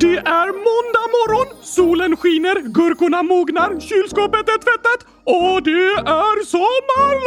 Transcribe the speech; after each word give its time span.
Det 0.00 0.16
är 0.16 0.46
måndag 0.46 1.06
morgon, 1.16 1.46
solen 1.62 2.16
skiner, 2.16 2.60
gurkorna 2.60 3.22
mognar, 3.22 3.80
kylskåpet 3.80 4.48
är 4.48 4.58
tvättat 4.58 5.06
och 5.24 5.62
det 5.62 5.70
är 6.10 6.44
sommarlov! 6.44 7.20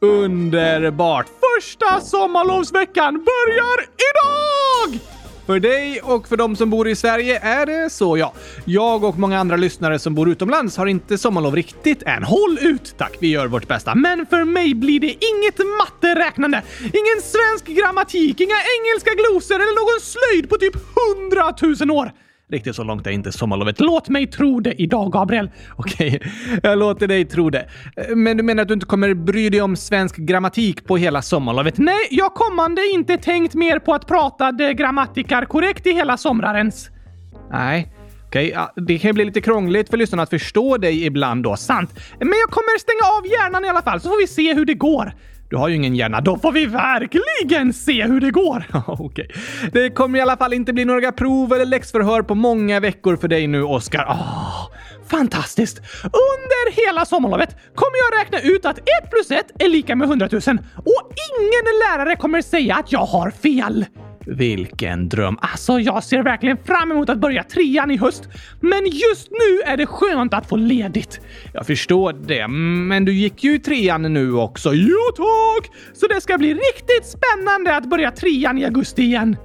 Underbart! 0.00 1.26
Första 1.26 2.00
sommarlovsveckan 2.00 3.14
börjar 3.14 3.80
idag! 4.08 5.00
För 5.48 5.60
dig 5.60 6.00
och 6.02 6.28
för 6.28 6.36
de 6.36 6.56
som 6.56 6.70
bor 6.70 6.88
i 6.88 6.96
Sverige 6.96 7.38
är 7.38 7.66
det 7.66 7.90
så 7.90 8.18
ja. 8.18 8.32
Jag 8.64 9.04
och 9.04 9.18
många 9.18 9.38
andra 9.38 9.56
lyssnare 9.56 9.98
som 9.98 10.14
bor 10.14 10.28
utomlands 10.28 10.76
har 10.76 10.86
inte 10.86 11.18
sommarlov 11.18 11.56
riktigt 11.56 12.02
än. 12.02 12.24
Håll 12.24 12.58
ut 12.60 12.94
tack, 12.98 13.16
vi 13.20 13.28
gör 13.28 13.46
vårt 13.46 13.68
bästa. 13.68 13.94
Men 13.94 14.26
för 14.26 14.44
mig 14.44 14.74
blir 14.74 15.00
det 15.00 15.06
inget 15.06 15.58
matteräknande, 15.78 16.62
ingen 16.80 17.20
svensk 17.22 17.66
grammatik, 17.66 18.40
inga 18.40 18.56
engelska 18.78 19.10
glosor 19.10 19.54
eller 19.54 19.76
någon 19.80 20.00
slöjd 20.00 20.50
på 20.50 20.56
typ 20.56 20.74
hundratusen 20.74 21.90
år. 21.90 22.12
Riktigt 22.50 22.76
så 22.76 22.84
långt 22.84 23.06
är 23.06 23.10
inte 23.10 23.32
sommarlovet. 23.32 23.80
Låt 23.80 24.08
mig 24.08 24.26
tro 24.26 24.60
det 24.60 24.82
idag, 24.82 25.12
Gabriel. 25.12 25.50
Okej, 25.76 26.20
jag 26.62 26.78
låter 26.78 27.08
dig 27.08 27.24
tro 27.24 27.50
det. 27.50 27.68
Men 28.16 28.36
du 28.36 28.42
menar 28.42 28.62
att 28.62 28.68
du 28.68 28.74
inte 28.74 28.86
kommer 28.86 29.14
bry 29.14 29.50
dig 29.50 29.60
om 29.60 29.76
svensk 29.76 30.16
grammatik 30.16 30.86
på 30.86 30.96
hela 30.96 31.22
sommarlovet? 31.22 31.78
Nej, 31.78 32.08
jag 32.10 32.34
kommande 32.34 32.82
inte 32.94 33.16
tänkt 33.16 33.54
mer 33.54 33.78
på 33.78 33.94
att 33.94 34.06
prata 34.06 34.52
de 34.52 34.74
grammatikar 34.74 35.44
korrekt 35.44 35.86
i 35.86 35.92
hela 35.92 36.16
somrarens. 36.16 36.90
Nej. 37.50 37.94
Okej, 38.26 38.50
ja, 38.54 38.72
det 38.76 38.98
kan 38.98 39.14
bli 39.14 39.24
lite 39.24 39.40
krångligt 39.40 39.90
för 39.90 39.96
lyssnarna 39.96 40.22
att 40.22 40.30
förstå 40.30 40.76
dig 40.76 41.06
ibland 41.06 41.42
då. 41.42 41.56
Sant. 41.56 41.90
Men 42.18 42.28
jag 42.28 42.50
kommer 42.50 42.78
stänga 42.78 43.18
av 43.18 43.26
hjärnan 43.26 43.64
i 43.64 43.68
alla 43.68 43.82
fall, 43.82 44.00
så 44.00 44.08
får 44.08 44.20
vi 44.20 44.26
se 44.26 44.54
hur 44.54 44.64
det 44.64 44.74
går. 44.74 45.12
Du 45.50 45.56
har 45.56 45.68
ju 45.68 45.74
ingen 45.74 45.96
hjärna. 45.96 46.20
Då 46.20 46.38
får 46.38 46.52
vi 46.52 46.66
verkligen 46.66 47.72
se 47.72 48.04
hur 48.04 48.20
det 48.20 48.30
går. 48.30 48.64
Okej. 48.86 49.04
Okay. 49.04 49.70
Det 49.72 49.90
kommer 49.90 50.18
i 50.18 50.22
alla 50.22 50.36
fall 50.36 50.52
inte 50.52 50.72
bli 50.72 50.84
några 50.84 51.12
prov 51.12 51.52
eller 51.52 51.64
läxförhör 51.64 52.22
på 52.22 52.34
många 52.34 52.80
veckor 52.80 53.16
för 53.16 53.28
dig 53.28 53.46
nu, 53.46 53.62
Oskar. 53.62 54.04
Oh, 54.04 54.10
ah, 54.10 54.70
fantastiskt! 55.08 55.78
Under 56.02 56.86
hela 56.86 57.04
sommarlovet 57.04 57.56
kommer 57.74 57.96
jag 57.98 58.20
räkna 58.20 58.40
ut 58.50 58.66
att 58.66 58.78
1 58.78 58.84
plus 59.10 59.30
1 59.30 59.62
är 59.62 59.68
lika 59.68 59.96
med 59.96 60.08
100 60.08 60.28
000 60.32 60.40
och 60.76 61.12
ingen 61.30 61.64
lärare 61.88 62.16
kommer 62.16 62.42
säga 62.42 62.74
att 62.74 62.92
jag 62.92 63.06
har 63.06 63.30
fel. 63.30 63.86
Vilken 64.28 65.08
dröm! 65.08 65.38
Alltså, 65.40 65.80
jag 65.80 66.04
ser 66.04 66.22
verkligen 66.22 66.56
fram 66.56 66.92
emot 66.92 67.08
att 67.08 67.18
börja 67.18 67.42
trean 67.42 67.90
i 67.90 67.96
höst. 67.96 68.28
Men 68.60 68.86
just 68.86 69.30
nu 69.30 69.72
är 69.72 69.76
det 69.76 69.86
skönt 69.86 70.34
att 70.34 70.48
få 70.48 70.56
ledigt. 70.56 71.20
Jag 71.52 71.66
förstår 71.66 72.12
det, 72.12 72.48
men 72.48 73.04
du 73.04 73.12
gick 73.12 73.44
ju 73.44 73.54
i 73.54 73.58
trean 73.58 74.02
nu 74.02 74.32
också. 74.32 74.74
Jo 74.74 74.98
tack! 75.16 75.70
Så 75.92 76.06
det 76.06 76.20
ska 76.20 76.38
bli 76.38 76.54
riktigt 76.54 77.06
spännande 77.06 77.76
att 77.76 77.90
börja 77.90 78.10
trean 78.10 78.58
i 78.58 78.64
augusti 78.64 79.02
igen. 79.02 79.36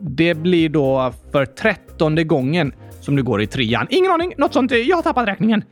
Det 0.00 0.34
blir 0.34 0.68
då 0.68 1.12
för 1.32 1.46
trettonde 1.46 2.24
gången 2.24 2.72
som 3.00 3.16
du 3.16 3.22
går 3.22 3.42
i 3.42 3.46
trean. 3.46 3.86
Ingen 3.90 4.10
aning, 4.10 4.34
något 4.38 4.52
sånt. 4.52 4.70
Jag 4.70 4.96
har 4.96 5.02
tappat 5.02 5.28
räkningen. 5.28 5.64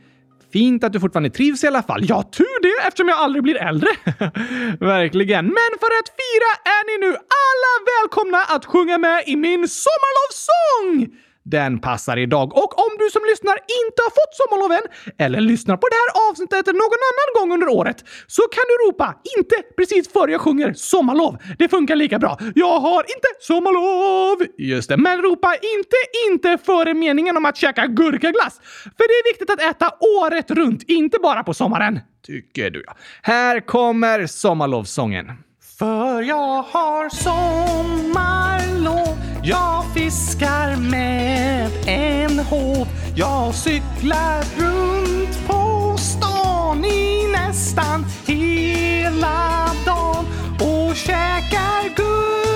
Fint 0.53 0.83
att 0.83 0.93
du 0.93 0.99
fortfarande 0.99 1.29
trivs 1.29 1.63
i 1.63 1.67
alla 1.67 1.83
fall. 1.83 2.01
Ja, 2.09 2.23
tur 2.23 2.61
det 2.61 2.87
eftersom 2.87 3.07
jag 3.07 3.17
aldrig 3.19 3.43
blir 3.43 3.55
äldre. 3.55 3.89
Verkligen. 4.79 5.45
Men 5.45 5.71
för 5.79 5.91
att 5.99 6.09
fira 6.19 6.51
är 6.75 6.81
ni 6.89 7.07
nu 7.07 7.11
alla 7.15 7.73
välkomna 7.93 8.37
att 8.55 8.65
sjunga 8.65 8.97
med 8.97 9.23
i 9.27 9.35
min 9.35 9.67
sommarlovssång! 9.67 11.17
Den 11.51 11.79
passar 11.79 12.17
idag. 12.17 12.47
Och 12.57 12.79
om 12.85 12.91
du 12.99 13.09
som 13.09 13.21
lyssnar 13.31 13.53
inte 13.53 13.99
har 14.05 14.13
fått 14.19 14.33
sommarlov 14.41 14.71
än, 14.71 14.85
eller 15.25 15.41
lyssnar 15.41 15.77
på 15.77 15.87
det 15.91 15.95
här 15.95 16.29
avsnittet 16.29 16.65
någon 16.65 17.01
annan 17.09 17.29
gång 17.37 17.53
under 17.53 17.67
året, 17.79 17.99
så 18.27 18.41
kan 18.41 18.63
du 18.67 18.75
ropa 18.87 19.15
inte 19.37 19.55
precis 19.77 20.13
före 20.13 20.31
jag 20.31 20.41
sjunger 20.41 20.73
sommarlov. 20.73 21.37
Det 21.57 21.69
funkar 21.69 21.95
lika 21.95 22.19
bra. 22.19 22.37
Jag 22.55 22.79
har 22.79 22.99
inte 22.99 23.29
sommarlov! 23.39 24.37
Just 24.57 24.89
det, 24.89 24.97
men 24.97 25.21
ropa 25.21 25.53
inte 25.53 25.97
inte 26.29 26.65
före 26.65 26.93
meningen 26.93 27.37
om 27.37 27.45
att 27.45 27.57
käka 27.57 27.87
gurkaglass. 27.87 28.59
För 28.83 29.05
det 29.09 29.15
är 29.21 29.33
viktigt 29.33 29.49
att 29.49 29.61
äta 29.61 29.91
året 30.21 30.51
runt, 30.51 30.83
inte 30.87 31.17
bara 31.19 31.43
på 31.43 31.53
sommaren. 31.53 31.99
Tycker 32.25 32.69
du 32.69 32.83
ja. 32.87 32.95
Här 33.21 33.59
kommer 33.59 34.27
sommarlovssången. 34.27 35.31
För 35.79 36.21
jag 36.21 36.63
har 36.63 37.09
sommarlov 37.09 38.49
jag 39.43 39.85
fiskar 39.93 40.75
med 40.75 41.71
en 41.87 42.39
håv. 42.39 42.87
Jag 43.15 43.55
cyklar 43.55 44.43
runt 44.57 45.47
på 45.47 45.95
stan 45.97 46.85
i 46.85 47.27
nästan 47.31 48.05
hela 48.25 49.69
dagen 49.85 50.25
och 50.59 50.95
käkar 50.95 51.95
guld. 51.95 52.48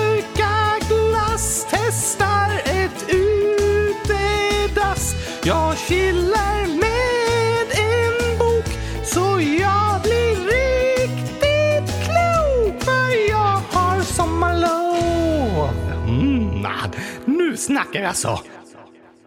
Snackar 17.64 18.00
vi 18.00 18.06
alltså! 18.06 18.38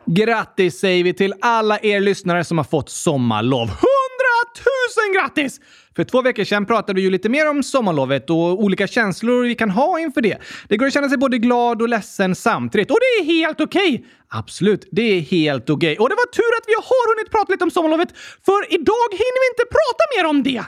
Grattis 0.05 0.79
säger 0.79 1.03
vi 1.03 1.13
till 1.13 1.33
alla 1.41 1.79
er 1.79 1.99
lyssnare 1.99 2.43
som 2.43 2.57
har 2.57 2.65
fått 2.65 2.89
sommarlov. 2.89 3.67
Hundratusen 3.67 5.13
grattis! 5.13 5.59
För 5.95 6.03
två 6.03 6.21
veckor 6.21 6.43
sedan 6.43 6.65
pratade 6.65 6.93
vi 6.93 7.01
ju 7.01 7.09
lite 7.09 7.29
mer 7.29 7.49
om 7.49 7.63
sommarlovet 7.63 8.29
och 8.29 8.63
olika 8.63 8.87
känslor 8.87 9.43
vi 9.43 9.55
kan 9.55 9.69
ha 9.69 9.99
inför 9.99 10.21
det. 10.21 10.37
Det 10.67 10.77
går 10.77 10.85
att 10.85 10.93
känna 10.93 11.09
sig 11.09 11.17
både 11.17 11.37
glad 11.37 11.81
och 11.81 11.89
ledsen 11.89 12.35
samtidigt 12.35 12.91
och 12.91 12.97
det 12.99 13.23
är 13.23 13.25
helt 13.25 13.61
okej. 13.61 13.93
Okay. 13.93 14.05
Absolut, 14.29 14.87
det 14.91 15.01
är 15.01 15.21
helt 15.21 15.69
okej. 15.69 15.93
Okay. 15.93 16.03
Och 16.03 16.09
det 16.09 16.15
var 16.15 16.31
tur 16.39 16.51
att 16.59 16.67
vi 16.67 16.73
har 16.73 17.15
hunnit 17.15 17.31
prata 17.31 17.51
lite 17.51 17.63
om 17.63 17.71
sommarlovet, 17.71 18.09
för 18.45 18.73
idag 18.73 19.07
hinner 19.11 19.39
vi 19.43 19.47
inte 19.53 19.65
prata 19.77 20.03
mer 20.15 20.25
om 20.29 20.43
det. 20.43 20.63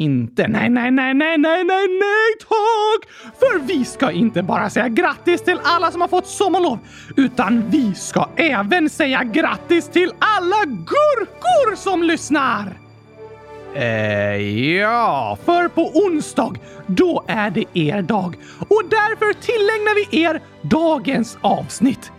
Inte? 0.00 0.48
Nej, 0.48 0.70
nej, 0.70 0.90
nej, 0.90 1.14
nej, 1.14 1.38
nej, 1.38 1.64
nej, 1.64 1.88
nej, 1.88 2.36
tack! 2.38 3.10
För 3.38 3.58
vi 3.58 3.84
ska 3.84 4.10
inte 4.10 4.42
bara 4.42 4.70
säga 4.70 4.88
grattis 4.88 5.42
till 5.42 5.60
alla 5.62 5.90
som 5.90 6.00
har 6.00 6.08
fått 6.08 6.26
sommarlov, 6.26 6.78
utan 7.16 7.70
vi 7.70 7.94
ska 7.94 8.28
även 8.36 8.90
säga 8.90 9.24
grattis 9.24 9.88
till 9.88 10.12
alla 10.18 10.64
gurkor 10.64 11.76
som 11.76 12.02
lyssnar! 12.02 12.78
Eh, 13.74 14.36
ja, 14.76 15.38
för 15.44 15.68
på 15.68 15.90
onsdag, 15.94 16.54
då 16.86 17.24
är 17.26 17.50
det 17.50 17.64
er 17.74 18.02
dag 18.02 18.38
och 18.58 18.82
därför 18.90 19.32
tillägnar 19.32 19.94
vi 19.94 20.22
er 20.22 20.40
dagens 20.62 21.38
avsnitt. 21.40 22.12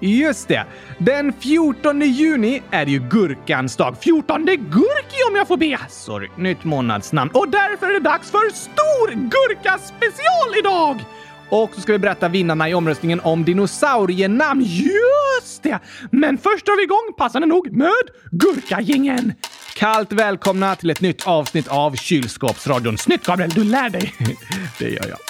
Just 0.00 0.48
det! 0.48 0.64
Den 0.98 1.32
14 1.32 2.00
juni 2.00 2.62
är 2.70 2.84
det 2.84 2.90
ju 2.90 3.08
gurkans 3.10 3.76
dag. 3.76 3.96
14 4.00 4.44
gurki 4.44 5.16
om 5.28 5.36
jag 5.36 5.48
får 5.48 5.56
be! 5.56 5.78
Sorry, 5.88 6.28
nytt 6.36 6.64
månadsnamn. 6.64 7.30
Och 7.34 7.48
därför 7.48 7.86
är 7.86 7.92
det 7.92 8.00
dags 8.00 8.30
för 8.30 8.54
stor 8.54 9.10
gurka 9.14 9.78
special 9.78 10.58
idag! 10.58 11.04
Och 11.50 11.70
så 11.74 11.80
ska 11.80 11.92
vi 11.92 11.98
berätta 11.98 12.28
vinnarna 12.28 12.68
i 12.68 12.74
omröstningen 12.74 13.20
om 13.20 13.44
dinosaurienamn. 13.44 14.62
Just 14.64 15.62
det! 15.62 15.78
Men 16.10 16.38
först 16.38 16.66
drar 16.66 16.76
vi 16.76 16.82
igång, 16.82 17.14
passande 17.16 17.46
nog, 17.46 17.72
med 17.72 17.90
Gurkagängen. 18.30 19.32
Kallt 19.74 20.12
välkomna 20.12 20.76
till 20.76 20.90
ett 20.90 21.00
nytt 21.00 21.26
avsnitt 21.26 21.68
av 21.68 21.96
Kylskåpsradion. 21.96 22.98
Snyggt 22.98 23.26
Gabriel, 23.26 23.50
du 23.50 23.64
lär 23.64 23.90
dig. 23.90 24.14
det 24.78 24.88
gör 24.88 25.08
jag. 25.08 25.29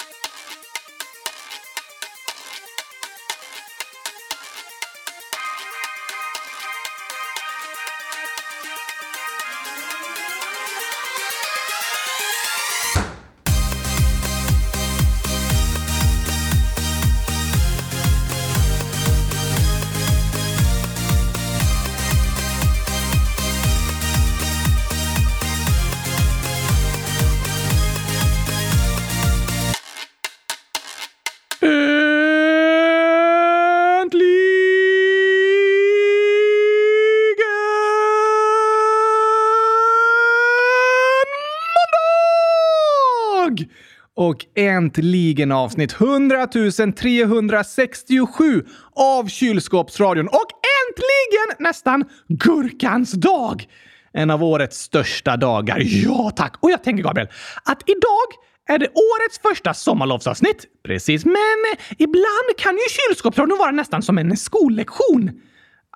Och 44.21 44.45
äntligen 44.55 45.51
avsnitt 45.51 45.93
100 45.93 46.47
367 46.47 48.65
av 48.95 49.27
Kylskåpsradion 49.27 50.27
och 50.27 50.47
äntligen 50.87 51.55
nästan 51.59 52.05
Gurkans 52.27 53.11
dag! 53.11 53.67
En 54.13 54.29
av 54.29 54.43
årets 54.43 54.77
största 54.77 55.37
dagar. 55.37 55.81
Ja 55.83 56.31
tack! 56.35 56.55
Och 56.59 56.71
jag 56.71 56.83
tänker 56.83 57.03
Gabriel, 57.03 57.27
att 57.63 57.83
idag 57.85 58.27
är 58.67 58.79
det 58.79 58.87
årets 58.87 59.39
första 59.41 59.73
sommarlovsavsnitt. 59.73 60.65
Precis, 60.83 61.25
men 61.25 61.65
ibland 61.97 62.57
kan 62.57 62.73
ju 62.73 62.85
kylskåpsradion 62.89 63.57
vara 63.57 63.71
nästan 63.71 64.01
som 64.01 64.17
en 64.17 64.37
skollektion. 64.37 65.31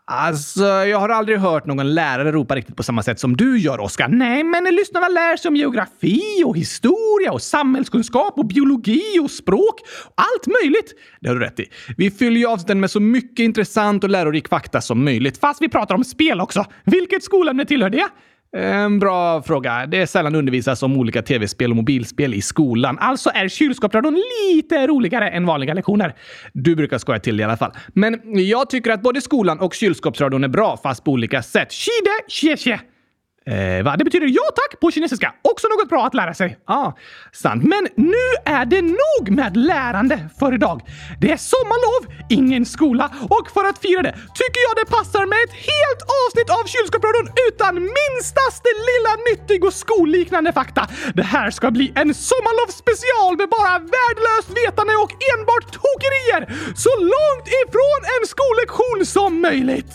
Alltså, 0.08 0.64
jag 0.64 1.00
har 1.00 1.10
aldrig 1.10 1.38
hört 1.38 1.66
någon 1.66 1.94
lärare 1.94 2.32
ropa 2.32 2.56
riktigt 2.56 2.76
på 2.76 2.84
samma 2.84 3.04
sätt 3.04 3.20
som 3.20 3.38
du 3.38 3.58
gör, 3.60 3.80
Oskar. 3.80 4.08
Nej, 4.08 4.44
men 4.44 4.64
lyssna 4.64 5.00
vad 5.00 5.14
lär 5.14 5.38
sig 5.38 5.50
om 5.50 5.56
geografi 5.56 6.44
och 6.46 6.58
historia 6.58 7.32
och 7.32 7.42
samhällskunskap 7.42 8.34
och 8.38 8.46
biologi 8.46 9.20
och 9.22 9.32
språk. 9.32 9.82
Allt 10.16 10.48
möjligt! 10.62 10.94
Det 11.22 11.28
har 11.28 11.36
du 11.36 11.42
rätt 11.42 11.60
i. 11.60 11.66
Vi 11.98 12.12
fyller 12.12 12.38
ju 12.38 12.48
avsnitten 12.48 12.80
med 12.80 12.92
så 12.92 13.00
mycket 13.00 13.44
intressant 13.44 14.04
och 14.04 14.10
lärorik 14.10 14.48
fakta 14.48 14.82
som 14.82 15.06
möjligt, 15.06 15.38
fast 15.38 15.62
vi 15.62 15.70
pratar 15.70 15.96
om 15.96 16.04
spel 16.04 16.42
också. 16.42 16.66
Vilket 16.84 17.24
skolämne 17.24 17.66
tillhör 17.66 17.90
det? 17.90 18.08
En 18.58 19.00
bra 19.00 19.42
fråga. 19.42 19.86
Det 19.86 20.02
är 20.02 20.06
sällan 20.06 20.36
undervisas 20.36 20.84
om 20.84 20.98
olika 20.98 21.22
tv-spel 21.22 21.72
och 21.72 21.76
mobilspel 21.76 22.34
i 22.34 22.42
skolan. 22.42 22.98
Alltså 23.00 23.30
är 23.30 23.48
kylskåpsradion 23.48 24.22
lite 24.50 24.88
roligare 24.88 25.30
än 25.30 25.46
vanliga 25.46 25.74
lektioner. 25.74 26.16
Du 26.54 26.76
brukar 26.76 26.98
skoja 26.98 27.20
till 27.20 27.38
det 27.38 27.42
i 27.42 27.44
alla 27.44 27.58
fall. 27.58 27.72
Men 27.94 28.20
jag 28.48 28.70
tycker 28.70 28.92
att 28.92 29.02
både 29.02 29.22
skolan 29.22 29.60
och 29.60 29.74
kylskåpsradion 29.74 30.44
är 30.44 30.48
bra, 30.48 30.78
fast 30.84 31.04
på 31.04 31.12
olika 31.12 31.44
sätt. 31.44 31.74
Shide, 31.74 32.30
Tje 32.30 32.58
tje! 32.58 32.80
Eh, 33.50 33.84
va? 33.84 33.96
Det 33.98 34.04
betyder 34.04 34.28
ja 34.28 34.48
tack 34.56 34.80
på 34.80 34.92
kinesiska. 34.92 35.34
Också 35.42 35.68
något 35.68 35.90
bra 35.90 36.06
att 36.06 36.14
lära 36.14 36.34
sig. 36.34 36.58
Ja, 36.68 36.74
ah, 36.76 36.98
sant. 37.32 37.64
Men 37.64 37.84
nu 37.96 38.26
är 38.46 38.66
det 38.66 38.82
nog 38.82 39.24
med 39.40 39.58
lärande 39.58 40.30
för 40.40 40.54
idag. 40.54 40.82
Det 41.22 41.32
är 41.32 41.38
sommarlov, 41.38 42.04
ingen 42.30 42.66
skola 42.66 43.06
och 43.30 43.46
för 43.54 43.64
att 43.70 43.78
fira 43.86 44.02
det 44.02 44.16
tycker 44.42 44.62
jag 44.68 44.74
det 44.82 44.88
passar 44.98 45.26
med 45.34 45.40
ett 45.46 45.56
helt 45.72 46.02
avsnitt 46.22 46.50
av 46.58 46.64
Kylskåpsradion 46.74 47.28
utan 47.48 47.74
minstaste 48.00 48.70
lilla 48.90 49.14
nyttig 49.30 49.60
och 49.68 49.76
skolliknande 49.84 50.50
fakta. 50.60 50.84
Det 51.20 51.28
här 51.36 51.48
ska 51.58 51.66
bli 51.78 51.88
en 52.02 52.10
sommarlovsspecial 52.30 53.34
med 53.42 53.50
bara 53.58 53.74
värdelöst 53.96 54.50
vetande 54.62 54.94
och 55.04 55.14
enbart 55.32 55.68
tokerier 55.84 56.42
så 56.86 56.92
långt 57.16 57.48
ifrån 57.62 58.00
en 58.16 58.24
skollektion 58.34 59.00
som 59.16 59.32
möjligt. 59.48 59.92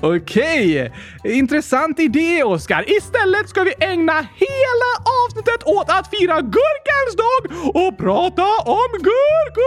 Okej, 0.14 0.64
okay. 0.66 1.32
intressant 1.40 1.96
idé 2.00 2.25
det, 2.26 2.42
Oskar. 2.44 2.84
Istället 2.96 3.48
ska 3.48 3.62
vi 3.62 3.72
ägna 3.80 4.12
hela 4.12 4.90
avsnittet 5.24 5.62
åt 5.64 5.90
att 5.90 6.10
fira 6.10 6.40
gurkans 6.40 7.16
dag 7.16 7.42
och 7.74 7.98
prata 7.98 8.42
om 8.64 8.92
gurkor! 8.92 9.66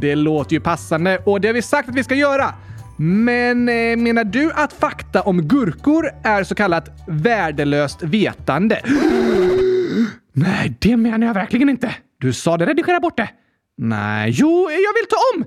Det 0.00 0.14
låter 0.14 0.52
ju 0.52 0.60
passande 0.60 1.18
och 1.18 1.40
det 1.40 1.48
har 1.48 1.52
vi 1.54 1.62
sagt 1.62 1.88
att 1.88 1.94
vi 1.94 2.04
ska 2.04 2.14
göra. 2.14 2.54
Men 2.98 3.68
eh, 3.68 3.96
menar 3.96 4.24
du 4.24 4.52
att 4.52 4.72
fakta 4.72 5.22
om 5.22 5.42
gurkor 5.42 6.10
är 6.24 6.44
så 6.44 6.54
kallat 6.54 6.88
värdelöst 7.06 8.02
vetande? 8.02 8.80
Nej, 10.32 10.76
det 10.78 10.96
menar 10.96 11.26
jag 11.26 11.34
verkligen 11.34 11.68
inte. 11.68 11.94
Du 12.20 12.32
sa 12.32 12.56
det, 12.56 12.66
redigera 12.66 13.00
bort 13.00 13.16
det. 13.16 13.28
Nej, 13.78 14.30
jo, 14.34 14.70
jag 14.70 14.92
vill 14.94 15.06
ta 15.10 15.16
om. 15.34 15.44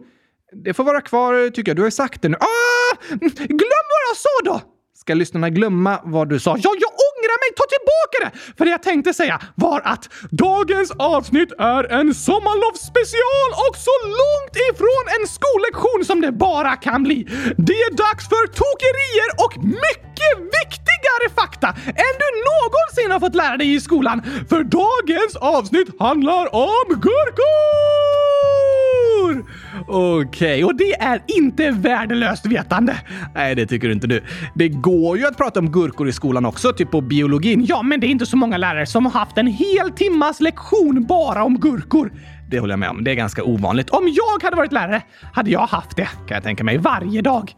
Det 0.51 0.73
får 0.73 0.83
vara 0.83 1.01
kvar 1.01 1.49
tycker 1.49 1.69
jag. 1.69 1.75
Du 1.75 1.81
har 1.81 1.87
ju 1.87 1.91
sagt 1.91 2.21
det 2.21 2.29
nu. 2.29 2.37
Ah! 2.39 3.15
Glöm 3.61 3.85
vad 3.93 4.01
jag 4.09 4.17
sa 4.17 4.29
då! 4.45 4.61
Ska 4.97 5.13
lyssnarna 5.13 5.49
glömma 5.49 5.99
vad 6.03 6.29
du 6.29 6.39
sa? 6.39 6.49
Ja, 6.49 6.71
jag 6.85 6.91
ångrar 7.09 7.37
mig! 7.43 7.49
Ta 7.59 7.65
tillbaka 7.75 8.17
det! 8.23 8.53
För 8.57 8.65
det 8.65 8.71
jag 8.71 8.83
tänkte 8.83 9.13
säga 9.13 9.41
var 9.55 9.81
att 9.85 10.09
dagens 10.31 10.91
avsnitt 10.91 11.51
är 11.59 11.83
en 11.99 12.13
sommarlovsspecial 12.13 13.49
och 13.65 13.75
så 13.87 13.95
långt 14.21 14.55
ifrån 14.69 15.05
en 15.19 15.27
skollektion 15.27 16.05
som 16.05 16.21
det 16.21 16.31
bara 16.31 16.75
kan 16.75 17.03
bli. 17.03 17.23
Det 17.57 17.79
är 17.87 17.91
dags 18.05 18.29
för 18.29 18.43
tokerier 18.63 19.29
och 19.43 19.53
mycket 19.57 20.33
viktigare 20.59 21.25
fakta 21.35 21.67
än 22.05 22.13
du 22.23 22.29
någonsin 22.49 23.11
har 23.11 23.19
fått 23.19 23.35
lära 23.35 23.57
dig 23.57 23.73
i 23.73 23.79
skolan. 23.81 24.21
För 24.49 24.63
dagens 24.63 25.35
avsnitt 25.35 25.89
handlar 25.99 26.55
om 26.55 26.87
gurkor! 26.87 28.58
Okej, 29.87 30.25
okay, 30.27 30.63
och 30.63 30.75
det 30.75 30.93
är 30.93 31.21
inte 31.27 31.71
värdelöst 31.71 32.45
vetande. 32.45 32.95
Nej, 33.35 33.55
det 33.55 33.65
tycker 33.65 33.89
inte 33.89 34.07
du. 34.07 34.23
Det 34.55 34.69
går 34.69 35.17
ju 35.17 35.27
att 35.27 35.37
prata 35.37 35.59
om 35.59 35.71
gurkor 35.71 36.09
i 36.09 36.11
skolan 36.11 36.45
också, 36.45 36.73
typ 36.73 36.91
på 36.91 37.01
biologin. 37.01 37.65
Ja, 37.65 37.81
men 37.81 37.99
det 37.99 38.07
är 38.07 38.09
inte 38.09 38.25
så 38.25 38.37
många 38.37 38.57
lärare 38.57 38.85
som 38.85 39.05
har 39.05 39.13
haft 39.13 39.37
en 39.37 39.47
hel 39.47 39.91
timmas 39.95 40.41
lektion 40.41 41.05
bara 41.05 41.43
om 41.43 41.59
gurkor. 41.59 42.11
Det 42.49 42.59
håller 42.59 42.71
jag 42.71 42.79
med 42.79 42.89
om. 42.89 43.03
Det 43.03 43.11
är 43.11 43.15
ganska 43.15 43.43
ovanligt. 43.43 43.89
Om 43.89 44.07
jag 44.07 44.43
hade 44.43 44.55
varit 44.55 44.71
lärare 44.71 45.01
hade 45.33 45.51
jag 45.51 45.65
haft 45.67 45.95
det, 45.95 46.09
kan 46.27 46.35
jag 46.35 46.43
tänka 46.43 46.63
mig, 46.63 46.77
varje 46.77 47.21
dag. 47.21 47.55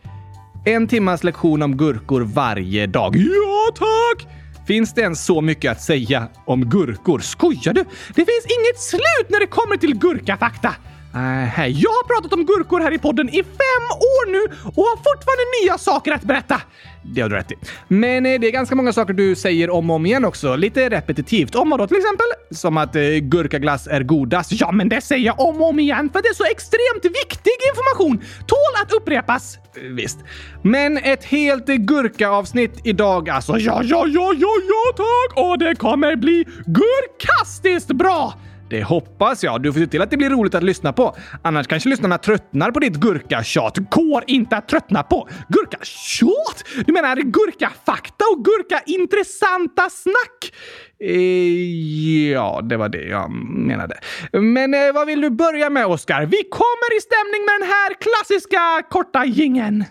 En 0.65 0.88
timmas 0.88 1.23
lektion 1.23 1.62
om 1.62 1.77
gurkor 1.77 2.21
varje 2.21 2.88
dag. 2.88 3.15
Ja, 3.15 3.71
tack! 3.75 4.27
Finns 4.68 4.94
det 4.94 5.01
ens 5.01 5.25
så 5.25 5.41
mycket 5.41 5.71
att 5.71 5.81
säga 5.81 6.27
om 6.45 6.69
gurkor? 6.69 7.19
Skojar 7.19 7.73
du? 7.73 7.83
Det 8.07 8.15
finns 8.15 8.45
inget 8.45 8.79
slut 8.79 9.29
när 9.29 9.39
det 9.39 9.47
kommer 9.47 9.77
till 9.77 9.97
gurkafakta. 9.97 10.75
Uh, 11.16 11.68
jag 11.68 11.90
har 11.90 12.08
pratat 12.08 12.34
om 12.34 12.46
gurkor 12.46 12.80
här 12.80 12.94
i 12.94 12.98
podden 12.98 13.30
i 13.30 13.44
fem 13.44 13.86
år 13.92 14.31
nu 14.31 14.56
och 14.63 14.84
har 14.84 14.96
fortfarande 14.96 15.46
nya 15.63 15.78
saker 15.78 16.12
att 16.12 16.24
berätta. 16.24 16.62
Det 17.04 17.22
har 17.22 17.30
du 17.30 17.36
rätt 17.36 17.52
i. 17.52 17.56
Men 17.88 18.25
eh, 18.25 18.40
det 18.40 18.48
är 18.48 18.52
ganska 18.52 18.75
många 18.75 18.94
saker 18.94 19.13
du 19.13 19.36
säger 19.36 19.69
om 19.69 19.90
och 19.90 19.96
om 19.96 20.06
igen 20.06 20.25
också. 20.25 20.56
Lite 20.56 20.90
repetitivt. 20.90 21.56
Om 21.56 21.69
vadå 21.69 21.84
då 21.84 21.88
till 21.88 21.98
exempel? 21.98 22.25
Som 22.52 22.78
att 22.78 22.96
eh, 22.96 23.02
gurkaglass 23.02 23.88
är 23.88 24.04
godast. 24.04 24.52
Ja, 24.52 24.72
men 24.72 24.90
det 24.90 25.02
säger 25.02 25.25
jag 25.25 25.40
om 25.40 25.62
och 25.62 25.69
om 25.69 25.80
igen 25.80 26.10
för 26.13 26.22
det 26.22 26.28
är 26.28 26.34
så 26.34 26.46
extremt 26.46 27.18
viktig 27.18 27.52
information. 27.69 28.18
Tål 28.48 28.84
att 28.84 28.94
upprepas. 28.94 29.57
Eh, 29.57 29.81
visst. 29.81 30.19
Men 30.62 30.98
ett 30.98 31.24
helt 31.24 31.69
eh, 31.69 31.75
gurkaavsnitt 31.75 32.81
idag 32.84 33.30
alltså. 33.30 33.57
Ja, 33.57 33.81
ja, 33.84 34.06
ja, 34.07 34.34
ja, 34.38 34.56
ja 34.68 34.94
tack! 34.96 35.46
Och 35.46 35.60
det 35.60 35.75
kommer 35.75 36.16
bli 36.16 36.46
gurkastiskt 36.66 37.88
bra! 37.88 38.34
Det 38.71 38.83
hoppas 38.83 39.44
jag. 39.44 39.63
Du 39.63 39.73
får 39.73 39.79
se 39.79 39.88
till 39.88 40.01
att 40.01 40.09
det 40.09 40.18
blir 40.18 40.29
roligt 40.29 40.56
att 40.56 40.63
lyssna 40.63 40.94
på. 40.94 41.15
Annars 41.41 41.68
kanske 41.68 41.89
lyssnarna 41.89 42.18
tröttnar 42.18 42.71
på 42.71 42.79
ditt 42.79 42.95
gurkatjat. 42.95 43.77
Går 43.77 44.23
inte 44.27 44.57
att 44.57 44.68
tröttna 44.68 45.03
på. 45.03 45.29
Gurkatjat? 45.47 46.85
Du 46.85 46.94
menar 46.94 47.15
gurkafakta 47.15 48.25
och 48.31 48.45
gurkaintressanta 48.45 49.89
snack? 49.89 50.53
Eh, 51.00 52.31
ja, 52.31 52.62
det 52.63 52.77
var 52.77 52.89
det 52.89 53.03
jag 53.03 53.31
menade. 53.31 54.00
Men 54.31 54.73
eh, 54.73 54.94
vad 54.94 55.07
vill 55.07 55.21
du 55.21 55.29
börja 55.29 55.69
med, 55.69 55.85
Oskar? 55.85 56.25
Vi 56.25 56.44
kommer 56.44 56.97
i 56.97 57.01
stämning 57.01 57.41
med 57.45 57.53
den 57.59 57.69
här 57.69 57.94
klassiska 57.94 58.89
korta 58.89 59.25
gingen. 59.25 59.85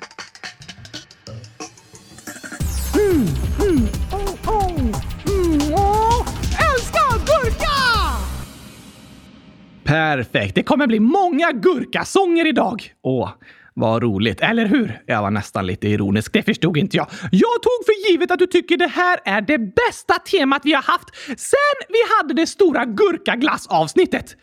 Mm, 2.94 3.26
mm, 3.68 3.88
Perfekt! 9.90 10.54
Det 10.54 10.62
kommer 10.62 10.86
bli 10.86 11.00
många 11.00 11.52
gurkasånger 11.52 12.46
idag! 12.46 12.94
Åh, 13.02 13.30
vad 13.74 14.02
roligt, 14.02 14.40
eller 14.40 14.66
hur? 14.66 15.02
Jag 15.06 15.22
var 15.22 15.30
nästan 15.30 15.66
lite 15.66 15.88
ironisk, 15.88 16.32
det 16.32 16.42
förstod 16.42 16.76
inte 16.76 16.96
jag. 16.96 17.06
Jag 17.32 17.62
tog 17.62 17.84
för 17.86 18.10
givet 18.10 18.30
att 18.30 18.38
du 18.38 18.46
tycker 18.46 18.76
det 18.76 18.86
här 18.86 19.20
är 19.24 19.40
det 19.40 19.58
bästa 19.58 20.14
temat 20.14 20.62
vi 20.64 20.72
har 20.72 20.82
haft 20.82 21.16
sen 21.26 21.86
vi 21.88 21.98
hade 22.16 22.34
det 22.34 22.46
stora 22.46 22.84
gurkaglassavsnittet. 22.84 24.36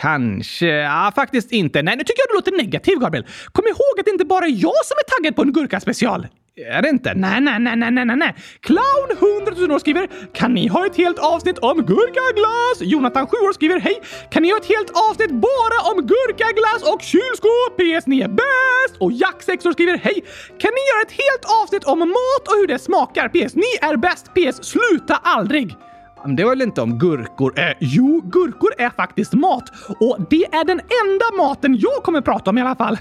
Kanske. 0.00 0.66
Ja, 0.66 1.12
faktiskt 1.14 1.52
inte. 1.52 1.82
Nej, 1.82 1.96
nu 1.96 2.04
tycker 2.04 2.20
jag 2.20 2.28
du 2.30 2.34
låter 2.34 2.64
negativ, 2.64 2.98
Gabriel. 2.98 3.26
Kom 3.52 3.66
ihåg 3.66 3.98
att 3.98 4.04
det 4.04 4.10
inte 4.10 4.24
bara 4.24 4.44
är 4.44 4.50
jag 4.50 4.84
som 4.84 4.96
är 4.98 5.16
taggad 5.16 5.36
på 5.36 5.42
en 5.42 5.52
gurkaspecial. 5.52 6.26
Är 6.58 6.82
det 6.82 6.88
inte? 6.88 7.14
Nej, 7.14 7.40
nej, 7.40 7.58
nej, 7.60 7.76
nej, 7.76 7.90
nej, 7.90 8.16
nej. 8.16 8.34
Clown 8.60 9.08
100 9.46 9.52
000 9.56 9.70
år 9.72 9.78
skriver 9.78 10.08
“Kan 10.32 10.54
ni 10.54 10.68
ha 10.68 10.86
ett 10.86 10.96
helt 10.96 11.18
avsnitt 11.18 11.58
om 11.58 11.76
gurkaglass?” 11.76 12.80
Jonathan 12.80 13.26
7 13.26 13.36
år 13.36 13.52
skriver 13.52 13.80
“Hej! 13.80 14.02
Kan 14.30 14.42
ni 14.42 14.50
ha 14.50 14.58
ett 14.58 14.66
helt 14.66 14.90
avsnitt 15.10 15.30
bara 15.30 15.78
om 15.90 15.96
gurkaglass 16.12 16.82
och 16.92 17.02
kylskåp? 17.02 17.72
PS, 17.78 18.06
ni 18.06 18.20
är 18.20 18.28
bäst!” 18.28 19.00
Och 19.00 19.12
Jack 19.12 19.42
6 19.42 19.66
år 19.66 19.72
skriver 19.72 19.96
“Hej! 19.98 20.24
Kan 20.58 20.70
ni 20.76 20.82
göra 20.90 21.02
ett 21.06 21.16
helt 21.22 21.44
avsnitt 21.62 21.84
om 21.84 21.98
mat 21.98 22.44
och 22.48 22.56
hur 22.60 22.66
det 22.66 22.78
smakar? 22.78 23.28
PS, 23.28 23.54
ni 23.54 23.70
är 23.88 23.96
bäst! 23.96 24.24
PS, 24.34 24.64
sluta 24.64 25.16
aldrig!” 25.22 25.76
Det 26.36 26.44
var 26.44 26.50
väl 26.50 26.62
inte 26.62 26.82
om 26.82 26.98
gurkor? 26.98 27.58
Eh, 27.58 27.74
jo, 27.80 28.20
gurkor 28.24 28.72
är 28.78 28.90
faktiskt 28.90 29.32
mat. 29.32 29.64
Och 30.00 30.16
det 30.30 30.44
är 30.44 30.64
den 30.64 30.80
enda 30.80 31.44
maten 31.44 31.76
jag 31.78 32.02
kommer 32.02 32.20
prata 32.20 32.50
om 32.50 32.58
i 32.58 32.60
alla 32.60 32.74
fall. 32.74 32.98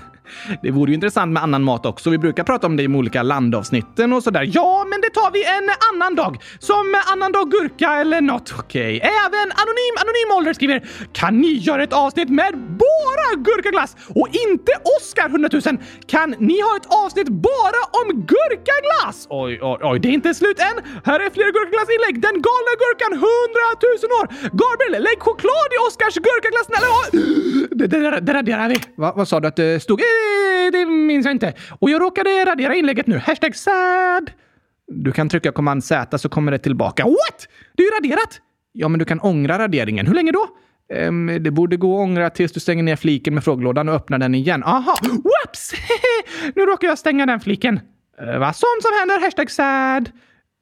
Det 0.62 0.72
vore 0.72 0.92
ju 0.92 0.96
intressant 0.96 1.34
med 1.34 1.44
annan 1.44 1.64
mat 1.64 1.86
också. 1.86 2.10
Vi 2.10 2.18
brukar 2.18 2.44
prata 2.44 2.68
om 2.68 2.78
det 2.78 2.84
i 2.84 2.88
de 2.88 2.96
olika 2.96 3.24
landavsnitten 3.24 4.14
och 4.14 4.24
sådär. 4.24 4.50
Ja, 4.54 4.86
men 4.90 5.02
det 5.02 5.10
tar 5.10 5.32
vi 5.32 5.44
en 5.44 5.70
annan 5.94 6.16
dag. 6.16 6.38
Som 6.60 6.96
annandag 7.14 7.50
gurka 7.52 7.90
eller 7.94 8.22
något. 8.22 8.54
Okej. 8.60 8.98
Okay. 8.98 9.12
Även 9.26 9.48
Anonym 9.62 9.96
Anonym 10.02 10.38
Ålder 10.38 10.54
skriver 10.54 10.88
Kan 11.14 11.42
ni 11.42 11.54
göra 11.54 11.84
ett 11.84 11.94
avsnitt 11.94 12.30
med 12.30 12.52
bara 12.58 13.28
gurkaglass 13.48 13.96
och 14.20 14.28
inte 14.46 14.72
Oscar 14.98 15.28
100 15.30 15.50
000? 15.52 15.62
Kan 16.08 16.36
ni 16.40 16.62
ha 16.62 16.74
ett 16.80 16.88
avsnitt 17.04 17.30
bara 17.30 17.82
om 18.00 18.08
gurkaglass? 18.32 19.18
Oj, 19.30 19.60
oj, 19.62 19.80
oj, 19.90 20.00
det 20.00 20.08
är 20.12 20.16
inte 20.22 20.34
slut 20.34 20.60
än. 20.60 20.76
Här 21.08 21.20
är 21.26 21.30
fler 21.38 21.50
gurkaglassinlägg. 21.56 22.16
Den 22.28 22.36
galna 22.48 22.74
gurkan 22.84 23.12
100 23.14 23.28
000 24.04 24.20
år. 24.20 24.26
Gabriel, 24.62 25.04
lägg 25.08 25.20
choklad 25.28 25.70
i 25.76 25.78
Oscars 25.88 26.16
gurkaglass 26.28 26.68
snälla. 26.72 26.90
Det, 27.76 27.88
det, 27.88 28.00
det, 28.00 28.20
det 28.20 28.34
raderar 28.34 28.70
vi. 28.70 28.78
Va, 28.96 29.14
vad 29.16 29.28
sa 29.28 29.40
du 29.40 29.48
att 29.48 29.56
det 29.56 29.84
stod? 29.84 30.00
Eh, 30.66 30.72
det 30.72 30.86
minns 30.86 31.26
jag 31.26 31.36
inte. 31.36 31.54
Och 31.80 31.90
jag 31.90 32.02
råkade 32.02 32.46
radera 32.46 32.76
inlägget 32.76 33.08
nu. 33.08 33.18
Hashtag 33.18 33.56
sad. 33.56 34.32
Du 34.88 35.12
kan 35.12 35.30
trycka 35.30 35.52
command 35.52 35.84
Z 35.84 36.18
så 36.18 36.30
kommer 36.30 36.52
det 36.52 36.58
tillbaka. 36.58 37.04
What? 37.04 37.48
Det 37.76 37.84
är 37.84 37.86
ju 37.86 37.92
raderat! 37.92 38.42
Ja, 38.72 38.88
men 38.88 39.00
du 39.00 39.06
kan 39.06 39.20
ångra 39.20 39.60
raderingen. 39.60 40.08
Hur 40.08 40.14
länge 40.14 40.32
då? 40.32 40.48
Um, 40.94 41.44
det 41.44 41.52
borde 41.52 41.78
gå 41.78 41.96
att 41.96 42.04
ångra 42.04 42.30
tills 42.30 42.52
du 42.52 42.60
stänger 42.60 42.84
ner 42.84 42.96
fliken 42.96 43.34
med 43.34 43.44
frågelådan 43.44 43.90
och 43.90 43.96
öppnar 43.96 44.18
den 44.18 44.36
igen. 44.36 44.64
Aha! 44.64 44.98
Whoops! 45.02 45.74
nu 46.56 46.66
råkar 46.66 46.88
jag 46.88 46.98
stänga 46.98 47.26
den 47.26 47.40
fliken. 47.40 47.80
Uh, 48.22 48.40
vad 48.40 48.56
sånt 48.56 48.82
som 48.82 48.92
händer? 49.00 49.22
Hashtag 49.22 49.52
sad. 49.52 50.10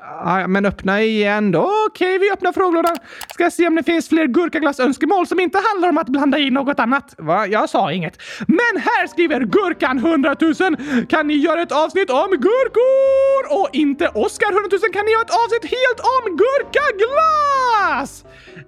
Ah, 0.05 0.47
men 0.47 0.65
öppna 0.65 1.01
igen 1.01 1.51
då. 1.51 1.71
Okej, 1.87 2.17
vi 2.17 2.31
öppnar 2.31 2.51
frågelådan. 2.51 2.97
Ska 3.33 3.51
se 3.51 3.67
om 3.67 3.75
det 3.75 3.83
finns 3.83 4.09
fler 4.09 4.27
gurkaglassönskemål 4.27 5.27
som 5.27 5.39
inte 5.39 5.59
handlar 5.71 5.89
om 5.89 5.97
att 5.97 6.07
blanda 6.07 6.37
i 6.37 6.49
något 6.49 6.79
annat. 6.79 7.15
Va? 7.17 7.47
Jag 7.47 7.69
sa 7.69 7.91
inget. 7.91 8.21
Men 8.47 8.81
här 8.81 9.07
skriver 9.07 9.39
Gurkan 9.39 9.97
100 9.97 10.35
000. 10.39 11.05
Kan 11.09 11.27
ni 11.27 11.33
göra 11.33 11.61
ett 11.61 11.71
avsnitt 11.71 12.09
om 12.09 12.29
gurkor? 12.29 13.59
Och 13.59 13.69
inte 13.73 14.07
Oskar 14.07 14.51
100 14.51 14.69
000. 14.71 14.93
Kan 14.93 15.05
ni 15.05 15.11
göra 15.11 15.21
ett 15.21 15.37
avsnitt 15.43 15.63
helt 15.63 15.99
om 16.15 16.37
gurkaglass? 16.37 18.23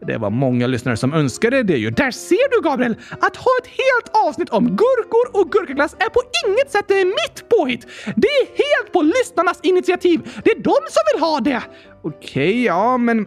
Det 0.08 0.18
var 0.18 0.30
många 0.30 0.68
lyssnare 0.68 0.98
som 0.98 1.14
önskade 1.14 1.64
det 1.64 1.78
ju. 1.78 1.90
Där 1.90 2.12
ser 2.12 2.50
du 2.52 2.70
Gabriel! 2.70 2.96
Att 3.12 3.36
ha 3.36 3.52
ett 3.62 3.68
helt 3.68 4.28
avsnitt 4.28 4.50
om 4.50 4.68
gurkor 4.68 5.42
och 5.42 5.52
gurkaglass 5.52 5.96
är 6.00 6.10
på 6.10 6.22
inget 6.46 6.72
sätt 6.72 6.90
mitt 6.90 7.50
påhitt. 7.50 7.88
Det 8.16 8.28
är 8.28 8.46
helt 8.46 8.92
på 8.94 9.02
lyssnarnas 9.02 9.60
initiativ. 9.64 10.20
Det 10.44 10.52
är 10.52 10.60
de 10.60 10.76
som 10.96 11.04
vill 11.14 11.22
ha 11.22 11.25
det. 11.44 11.62
Okej, 12.04 12.50
okay, 12.50 12.64
ja, 12.64 12.98
men 12.98 13.26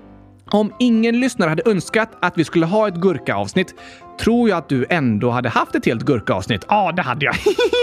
om 0.51 0.73
ingen 0.79 1.21
lyssnare 1.21 1.49
hade 1.49 1.63
önskat 1.71 2.09
att 2.21 2.39
vi 2.39 2.45
skulle 2.45 2.67
ha 2.67 2.89
ett 2.89 2.95
gurkaavsnitt 2.95 3.75
tror 4.21 4.49
jag 4.49 4.59
att 4.59 4.69
du 4.69 4.87
ändå 4.91 5.31
hade 5.31 5.49
haft 5.49 5.75
ett 5.75 5.87
helt 5.87 6.03
gurkaavsnitt. 6.03 6.67
Ja, 6.69 6.93
det 6.93 7.03
hade 7.03 7.25
jag. 7.25 7.35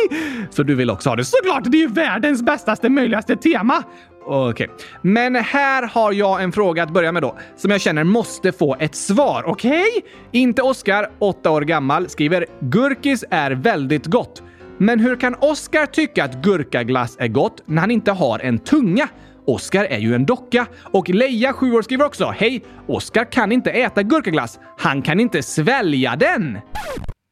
Så 0.49 0.63
du 0.63 0.75
vill 0.75 0.89
också 0.89 1.09
ha 1.09 1.15
det? 1.15 1.25
Såklart! 1.25 1.63
Det 1.65 1.77
är 1.77 1.79
ju 1.79 1.87
världens 1.87 2.41
bästaste 2.41 2.89
möjligaste 2.89 3.35
tema. 3.35 3.83
Okej, 4.27 4.69
okay. 4.69 4.85
men 5.01 5.35
här 5.35 5.87
har 5.87 6.11
jag 6.11 6.43
en 6.43 6.51
fråga 6.51 6.83
att 6.83 6.89
börja 6.89 7.11
med 7.11 7.21
då, 7.21 7.35
som 7.57 7.71
jag 7.71 7.81
känner 7.81 8.03
måste 8.03 8.51
få 8.51 8.75
ett 8.79 8.95
svar. 8.95 9.43
Okej? 9.47 9.83
Okay? 9.97 10.11
Inte 10.31 10.61
Oskar, 10.61 11.09
åtta 11.19 11.51
år 11.51 11.61
gammal, 11.61 12.09
skriver 12.09 12.45
“Gurkis 12.59 13.23
är 13.29 13.51
väldigt 13.51 14.05
gott”. 14.05 14.43
Men 14.77 14.99
hur 14.99 15.15
kan 15.15 15.35
Oskar 15.35 15.85
tycka 15.85 16.23
att 16.23 16.35
gurkaglass 16.35 17.15
är 17.19 17.27
gott 17.27 17.61
när 17.65 17.81
han 17.81 17.91
inte 17.91 18.11
har 18.11 18.39
en 18.39 18.59
tunga? 18.59 19.07
Oskar 19.47 19.85
är 19.85 19.99
ju 19.99 20.15
en 20.15 20.25
docka. 20.25 20.67
Och 20.81 21.09
Leia, 21.09 21.53
7 21.53 21.73
år, 21.73 21.81
skriver 21.81 22.05
också 22.05 22.25
“Hej! 22.37 22.63
Oskar 22.87 23.31
kan 23.31 23.51
inte 23.51 23.71
äta 23.71 24.03
gurkaglass. 24.03 24.59
Han 24.77 25.01
kan 25.01 25.19
inte 25.19 25.43
svälja 25.43 26.15
den!” 26.15 26.57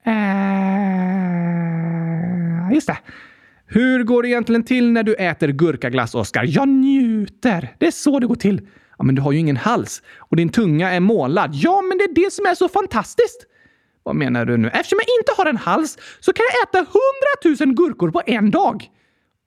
uh, 0.07 0.13
Just 2.73 2.87
det. 2.87 2.97
Hur 3.65 4.03
går 4.03 4.23
det 4.23 4.29
egentligen 4.29 4.63
till 4.63 4.91
när 4.91 5.03
du 5.03 5.13
äter 5.13 5.47
gurkaglass, 5.47 6.15
Oskar? 6.15 6.45
Jag 6.47 6.67
njuter. 6.67 7.75
Det 7.79 7.87
är 7.87 7.91
så 7.91 8.19
det 8.19 8.27
går 8.27 8.35
till. 8.35 8.67
Ja, 8.97 9.03
men 9.03 9.15
du 9.15 9.21
har 9.21 9.31
ju 9.31 9.39
ingen 9.39 9.57
hals 9.57 10.01
och 10.17 10.35
din 10.35 10.49
tunga 10.49 10.91
är 10.91 10.99
målad. 10.99 11.51
Ja, 11.53 11.81
men 11.81 11.97
det 11.97 12.03
är 12.03 12.15
det 12.15 12.33
som 12.33 12.45
är 12.45 12.55
så 12.55 12.69
fantastiskt. 12.69 13.45
Vad 14.03 14.15
menar 14.15 14.45
du 14.45 14.57
nu? 14.57 14.67
Eftersom 14.67 14.99
jag 14.99 15.19
inte 15.19 15.31
har 15.37 15.45
en 15.45 15.57
hals 15.57 15.97
så 16.19 16.33
kan 16.33 16.45
jag 16.51 16.69
äta 16.69 16.77
hundratusen 16.91 17.75
gurkor 17.75 18.11
på 18.11 18.21
en 18.25 18.51
dag. 18.51 18.89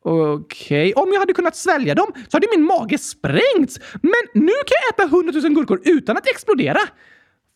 Okej, 0.09 0.93
okay. 0.93 1.03
om 1.03 1.13
jag 1.13 1.21
hade 1.21 1.33
kunnat 1.33 1.57
svälja 1.57 1.95
dem 1.95 2.13
så 2.29 2.37
hade 2.37 2.47
min 2.57 2.65
mage 2.65 2.99
sprängts. 2.99 3.81
Men 3.93 4.23
nu 4.35 4.53
kan 4.67 4.77
jag 4.83 4.95
äta 4.95 5.17
hundratusen 5.17 5.55
gurkor 5.55 5.81
utan 5.85 6.17
att 6.17 6.27
explodera. 6.29 6.79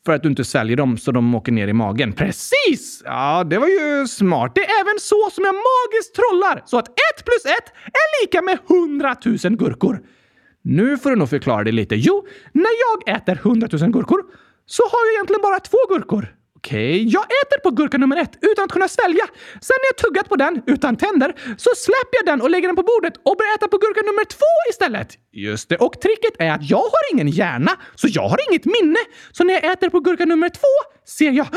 För 0.06 0.12
att 0.12 0.22
du 0.22 0.28
inte 0.28 0.44
sväljer 0.44 0.76
dem 0.76 0.98
så 0.98 1.12
de 1.12 1.34
åker 1.34 1.52
ner 1.52 1.68
i 1.68 1.72
magen. 1.72 2.12
Precis! 2.12 3.02
Ja, 3.04 3.44
det 3.44 3.58
var 3.58 3.66
ju 3.66 4.06
smart. 4.06 4.52
Det 4.54 4.60
är 4.60 4.80
även 4.80 4.98
så 5.00 5.30
som 5.32 5.44
jag 5.44 5.54
magiskt 5.54 6.14
trollar 6.14 6.62
så 6.66 6.78
att 6.78 6.88
ett 6.88 7.24
plus 7.24 7.44
ett 7.44 7.72
är 7.86 8.22
lika 8.24 8.42
med 8.42 8.58
hundratusen 8.66 9.56
gurkor. 9.56 10.00
Nu 10.62 10.98
får 10.98 11.10
du 11.10 11.16
nog 11.16 11.30
förklara 11.30 11.64
det 11.64 11.72
lite. 11.72 11.94
Jo, 11.96 12.26
när 12.52 12.70
jag 13.06 13.16
äter 13.16 13.34
hundratusen 13.34 13.92
gurkor 13.92 14.22
så 14.66 14.82
har 14.82 15.06
jag 15.06 15.14
egentligen 15.14 15.42
bara 15.42 15.60
två 15.60 15.78
gurkor. 15.88 16.39
Okej, 16.60 16.90
okay. 16.90 17.12
jag 17.16 17.22
äter 17.22 17.58
på 17.62 17.70
gurka 17.70 17.98
nummer 17.98 18.16
ett 18.16 18.38
utan 18.40 18.64
att 18.64 18.72
kunna 18.72 18.88
svälja. 18.88 19.24
Sen 19.66 19.76
när 19.80 19.88
jag 19.90 19.96
tuggat 19.96 20.28
på 20.28 20.36
den 20.36 20.62
utan 20.66 20.96
tänder 20.96 21.34
så 21.56 21.70
släpper 21.76 22.14
jag 22.18 22.26
den 22.26 22.40
och 22.42 22.50
lägger 22.50 22.68
den 22.68 22.76
på 22.76 22.82
bordet 22.82 23.14
och 23.16 23.36
börjar 23.36 23.54
äta 23.54 23.68
på 23.68 23.78
gurka 23.78 24.00
nummer 24.00 24.24
två 24.24 24.52
istället. 24.70 25.08
Just 25.32 25.68
det, 25.68 25.76
och 25.76 26.00
tricket 26.00 26.34
är 26.38 26.50
att 26.50 26.70
jag 26.70 26.86
har 26.94 27.02
ingen 27.12 27.28
hjärna, 27.28 27.72
så 27.94 28.08
jag 28.10 28.28
har 28.28 28.38
inget 28.50 28.64
minne. 28.64 28.98
Så 29.32 29.44
när 29.44 29.54
jag 29.54 29.64
äter 29.72 29.88
på 29.88 30.00
gurka 30.00 30.24
nummer 30.24 30.48
två 30.48 30.74
ser 31.18 31.32
jag 31.40 31.48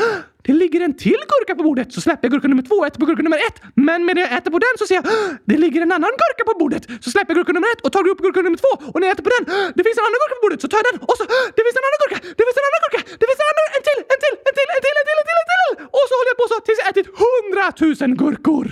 det 0.46 0.54
ligger 0.62 0.80
en 0.86 0.94
till 1.06 1.22
gurka 1.32 1.52
på 1.58 1.62
bordet. 1.68 1.88
Så 1.96 2.00
släpper 2.06 2.22
jag 2.26 2.32
gurka 2.34 2.48
nummer 2.52 2.66
två 2.68 2.76
och 2.80 2.86
äter 2.88 2.98
på 3.02 3.06
gurka 3.10 3.22
nummer 3.26 3.40
ett. 3.48 3.56
Men 3.86 3.98
medan 4.06 4.20
jag 4.24 4.30
äter 4.38 4.50
på 4.54 4.60
den 4.66 4.74
så 4.80 4.84
ser 4.90 4.96
jag 5.00 5.06
det 5.50 5.56
ligger 5.64 5.80
en 5.86 5.92
annan 5.96 6.12
gurka 6.22 6.42
på 6.50 6.54
bordet. 6.62 6.82
Så 7.04 7.08
släpper 7.14 7.30
jag 7.32 7.36
gurka 7.38 7.52
nummer 7.56 7.68
ett 7.74 7.82
och 7.86 7.92
tar 7.96 8.04
upp 8.12 8.20
gurka 8.26 8.40
nummer 8.46 8.60
två. 8.64 8.72
Och 8.92 8.98
när 9.00 9.06
jag 9.08 9.14
äter 9.14 9.24
på 9.28 9.32
den, 9.36 9.44
det 9.76 9.82
finns 9.86 9.98
en 10.00 10.06
annan 10.08 10.20
gurka 10.22 10.36
på 10.38 10.44
bordet. 10.46 10.60
Så 10.64 10.68
tar 10.72 10.78
jag 10.80 10.86
den 10.90 10.98
och 11.10 11.16
så 11.20 11.24
det 11.56 11.62
finns 11.66 11.76
en 11.80 11.86
annan 11.88 12.00
gurka. 12.02 12.18
Det 12.38 12.42
finns 12.46 12.58
en 12.60 12.66
annan 12.68 12.80
gurka. 12.84 13.00
Det 13.20 13.26
finns 13.28 13.40
en 13.42 13.50
annan, 13.52 13.66
en 13.76 13.82
till, 13.88 14.00
en 14.12 14.20
till, 14.24 14.34
en 14.48 14.54
till, 14.58 14.68
en 14.76 14.82
till, 14.84 14.96
en 15.00 15.04
till, 15.06 15.18
en 15.22 15.26
till, 15.28 15.38
en 15.42 15.48
till. 15.52 15.72
Och 15.98 16.04
så 16.08 16.12
håller 16.18 16.30
jag 16.32 16.38
på 16.42 16.46
så 16.52 16.56
tills 16.66 16.80
jag 16.82 16.88
ätit 16.92 17.08
hundratusen 17.24 18.10
gurkor. 18.22 18.66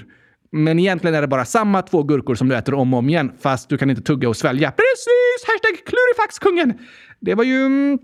Men 0.64 0.74
egentligen 0.78 1.14
är 1.18 1.22
det 1.24 1.32
bara 1.36 1.44
samma 1.58 1.78
två 1.82 2.02
gurkor 2.10 2.34
som 2.40 2.46
du 2.48 2.54
äter 2.60 2.74
om 2.74 2.88
och 2.94 2.98
om 3.02 3.08
igen, 3.08 3.28
fast 3.44 3.68
du 3.70 3.74
kan 3.80 3.90
inte 3.92 4.04
tugga 4.10 4.26
och 4.32 4.38
svälja. 4.42 4.68
Precis! 4.82 5.38
Hashtag 5.48 5.74
klurifaxkungen! 5.90 6.68
Det 7.26 7.34
var 7.34 7.44
ju 7.44 7.60
mm, 7.66 7.98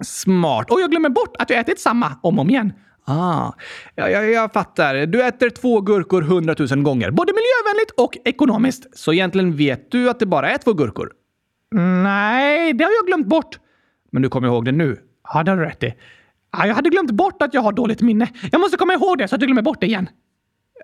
smart. 0.00 0.70
Och 0.70 0.80
jag 0.80 0.90
glömmer 0.90 1.08
bort 1.08 1.36
att 1.38 1.50
jag 1.50 1.58
ätit 1.58 1.80
samma 1.80 2.06
om 2.22 2.38
och 2.38 2.42
om 2.42 2.50
igen. 2.50 2.72
Ah, 3.04 3.52
ja, 3.94 4.08
jag, 4.08 4.30
jag 4.30 4.52
fattar. 4.52 5.06
Du 5.06 5.22
äter 5.24 5.50
två 5.50 5.80
gurkor 5.80 6.22
hundratusen 6.22 6.82
gånger, 6.82 7.10
både 7.10 7.32
miljövänligt 7.32 7.90
och 7.96 8.18
ekonomiskt. 8.24 8.98
Så 8.98 9.12
egentligen 9.12 9.56
vet 9.56 9.90
du 9.90 10.10
att 10.10 10.18
det 10.18 10.26
bara 10.26 10.50
är 10.50 10.58
två 10.58 10.72
gurkor? 10.72 11.12
Nej, 12.02 12.72
det 12.72 12.84
har 12.84 12.92
jag 12.92 13.06
glömt 13.06 13.26
bort. 13.26 13.58
Men 14.12 14.22
du 14.22 14.28
kommer 14.28 14.48
ihåg 14.48 14.64
det 14.64 14.72
nu? 14.72 14.98
Ja, 15.34 15.42
det 15.42 15.50
har 15.50 15.58
du 15.58 15.64
rätt 15.64 15.82
i. 15.82 15.94
Jag 16.52 16.74
hade 16.74 16.90
glömt 16.90 17.10
bort 17.10 17.42
att 17.42 17.54
jag 17.54 17.60
har 17.60 17.72
dåligt 17.72 18.00
minne. 18.00 18.28
Jag 18.52 18.60
måste 18.60 18.76
komma 18.76 18.94
ihåg 18.94 19.18
det 19.18 19.28
så 19.28 19.34
att 19.34 19.40
jag 19.40 19.48
glömmer 19.48 19.62
bort 19.62 19.80
det 19.80 19.86
igen. 19.86 20.08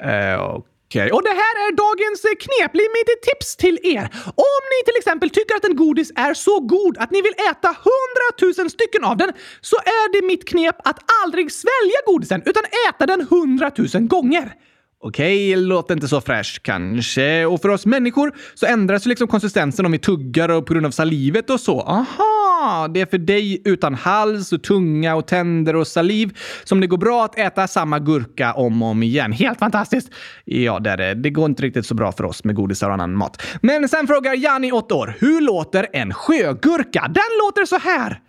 Eh, 0.00 0.41
Okej, 0.41 0.65
och 0.97 1.23
det 1.23 1.37
här 1.42 1.54
är 1.64 1.71
dagens 1.76 2.25
eh, 2.25 2.37
knep. 2.45 2.73
Mitt 2.75 3.23
tips 3.23 3.57
till 3.57 3.78
er. 3.83 4.04
Om 4.25 4.62
ni 4.73 4.78
till 4.85 4.99
exempel 4.99 5.30
tycker 5.30 5.54
att 5.57 5.64
en 5.64 5.76
godis 5.76 6.12
är 6.16 6.35
så 6.35 6.61
god 6.61 6.99
att 6.99 7.11
ni 7.11 7.23
vill 7.23 7.35
äta 7.50 7.68
hundratusen 7.88 8.71
stycken 8.71 9.04
av 9.04 9.16
den 9.16 9.33
så 9.61 9.76
är 9.76 10.12
det 10.12 10.26
mitt 10.26 10.49
knep 10.49 10.76
att 10.85 10.99
aldrig 11.25 11.52
svälja 11.52 11.99
godisen 12.07 12.42
utan 12.47 12.62
äta 12.88 13.07
den 13.07 13.26
hundratusen 13.30 14.09
gånger. 14.09 14.54
Okej, 15.00 15.52
okay, 15.52 15.64
låter 15.64 15.95
inte 15.95 16.09
så 16.09 16.21
fräscht 16.21 16.62
kanske. 16.62 17.47
Och 17.47 17.62
för 17.62 17.68
oss 17.68 17.87
människor 17.87 18.33
så 18.54 18.66
ändras 18.66 19.07
ju 19.07 19.09
liksom 19.09 19.28
konsistensen 19.28 19.87
om 19.87 19.92
vi 19.92 19.99
tuggar 19.99 20.49
och 20.49 20.66
på 20.66 20.73
grund 20.73 20.87
av 20.87 20.90
salivet 20.90 21.50
och 21.50 21.61
så. 21.61 21.80
Aha, 21.80 22.48
det 22.95 23.01
är 23.01 23.07
för 23.07 23.19
dig 23.19 23.63
utan 23.65 23.95
hals 23.95 24.53
och 24.53 24.63
tunga 24.63 25.15
och 25.15 25.27
tänder 25.27 25.77
och 25.77 25.87
saliv 25.87 26.39
som 26.65 26.81
det 26.81 26.87
går 26.87 26.99
bra 26.99 27.25
att 27.25 27.39
äta 27.39 27.67
samma 27.67 27.99
gurka 27.99 28.53
om 28.53 28.83
och 28.83 28.89
om 28.89 29.03
igen. 29.03 29.33
Helt 29.33 29.59
fantastiskt! 29.59 30.11
Ja, 30.45 30.79
det 30.79 30.91
är 30.91 30.97
det. 30.97 31.15
Det 31.15 31.31
går 31.31 31.47
inte 31.47 31.63
riktigt 31.63 31.87
så 31.87 31.95
bra 31.95 32.13
för 32.13 32.25
oss 32.25 32.45
med 32.45 32.55
godisar 32.55 32.89
och 32.89 32.95
annan 32.95 33.15
mat. 33.15 33.43
Men 33.63 33.89
sen 33.89 34.07
frågar 34.07 34.35
Janni, 34.35 34.73
8 34.73 34.95
år, 34.95 35.17
hur 35.21 35.41
låter 35.41 35.87
en 35.93 36.15
sjögurka? 36.15 37.01
Den 37.09 37.39
låter 37.45 37.65
så 37.65 37.79
här. 37.79 38.21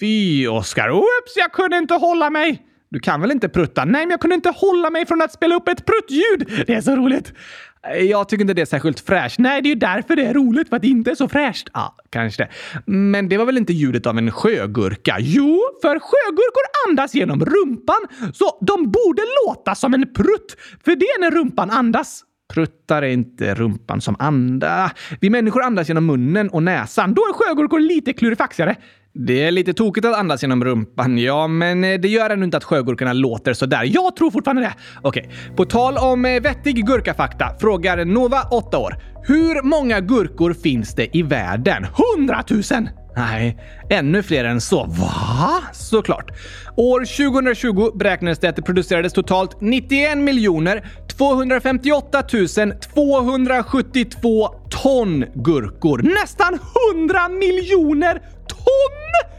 Fy, 0.00 0.46
Oskar. 0.48 0.90
Oops, 0.90 1.36
jag 1.36 1.52
kunde 1.52 1.78
inte 1.78 1.94
hålla 1.94 2.30
mig. 2.30 2.69
Du 2.90 2.98
kan 3.00 3.20
väl 3.20 3.30
inte 3.30 3.48
prutta? 3.48 3.84
Nej, 3.84 4.06
men 4.06 4.10
jag 4.10 4.20
kunde 4.20 4.34
inte 4.34 4.50
hålla 4.50 4.90
mig 4.90 5.06
från 5.06 5.22
att 5.22 5.32
spela 5.32 5.54
upp 5.54 5.68
ett 5.68 5.84
pruttljud. 5.86 6.64
Det 6.66 6.74
är 6.74 6.80
så 6.80 6.96
roligt. 6.96 7.32
Jag 8.00 8.28
tycker 8.28 8.40
inte 8.40 8.54
det 8.54 8.62
är 8.62 8.66
särskilt 8.66 9.00
fräscht. 9.00 9.38
Nej, 9.38 9.62
det 9.62 9.66
är 9.68 9.70
ju 9.70 9.78
därför 9.78 10.16
det 10.16 10.26
är 10.26 10.34
roligt, 10.34 10.68
för 10.68 10.76
att 10.76 10.82
det 10.82 10.88
inte 10.88 11.10
är 11.10 11.14
så 11.14 11.28
fräscht. 11.28 11.68
Ja, 11.72 11.96
kanske 12.10 12.42
det. 12.42 12.48
Men 12.92 13.28
det 13.28 13.36
var 13.36 13.44
väl 13.44 13.58
inte 13.58 13.72
ljudet 13.72 14.06
av 14.06 14.18
en 14.18 14.30
sjögurka? 14.30 15.16
Jo, 15.20 15.60
för 15.82 15.98
sjögurkor 15.98 16.88
andas 16.88 17.14
genom 17.14 17.44
rumpan, 17.44 18.32
så 18.34 18.58
de 18.60 18.90
borde 18.90 19.22
låta 19.46 19.74
som 19.74 19.94
en 19.94 20.12
prutt. 20.14 20.56
För 20.84 20.96
det 20.96 21.06
är 21.06 21.20
när 21.20 21.30
rumpan 21.30 21.70
andas. 21.70 22.24
Pruttar 22.54 23.02
är 23.02 23.08
inte 23.08 23.54
rumpan 23.54 24.00
som 24.00 24.16
andas. 24.18 24.92
Vi 25.20 25.30
människor 25.30 25.62
andas 25.62 25.88
genom 25.88 26.06
munnen 26.06 26.48
och 26.48 26.62
näsan. 26.62 27.14
Då 27.14 27.22
är 27.22 27.32
sjögurkor 27.32 27.80
lite 27.80 28.12
klurifaxigare. 28.12 28.76
Det 29.14 29.44
är 29.44 29.50
lite 29.50 29.72
tokigt 29.72 30.06
att 30.06 30.16
andas 30.16 30.42
genom 30.42 30.64
rumpan, 30.64 31.18
ja, 31.18 31.46
men 31.46 31.84
eh, 31.84 32.00
det 32.00 32.08
gör 32.08 32.30
ändå 32.30 32.44
inte 32.44 32.56
att 32.56 32.64
sjögurkorna 32.64 33.12
låter 33.12 33.52
sådär. 33.52 33.82
Jag 33.84 34.16
tror 34.16 34.30
fortfarande 34.30 34.62
det. 34.62 34.74
Okej, 35.02 35.30
på 35.56 35.64
tal 35.64 35.98
om 35.98 36.24
eh, 36.24 36.42
vettig 36.42 36.86
gurkafakta 36.86 37.54
frågar 37.60 38.04
Nova, 38.04 38.42
8 38.50 38.78
år. 38.78 38.96
Hur 39.22 39.62
många 39.62 40.00
gurkor 40.00 40.52
finns 40.52 40.94
det 40.94 41.16
i 41.16 41.22
världen? 41.22 41.86
100 42.16 42.44
000! 42.50 42.62
Nej, 43.16 43.58
ännu 43.90 44.22
fler 44.22 44.44
än 44.44 44.60
så. 44.60 44.84
Va? 44.84 45.62
Såklart. 45.72 46.30
År 46.76 47.00
2020 47.00 47.90
beräknades 47.94 48.38
det 48.38 48.48
att 48.48 48.56
det 48.56 48.62
producerades 48.62 49.12
totalt 49.12 49.60
91 49.60 50.18
miljoner 50.18 50.88
258 51.18 52.22
272 52.22 54.48
ton 54.70 55.24
gurkor. 55.34 56.02
Nästan 56.02 56.58
100 56.94 57.28
miljoner 57.28 58.22
ton! 58.64 59.30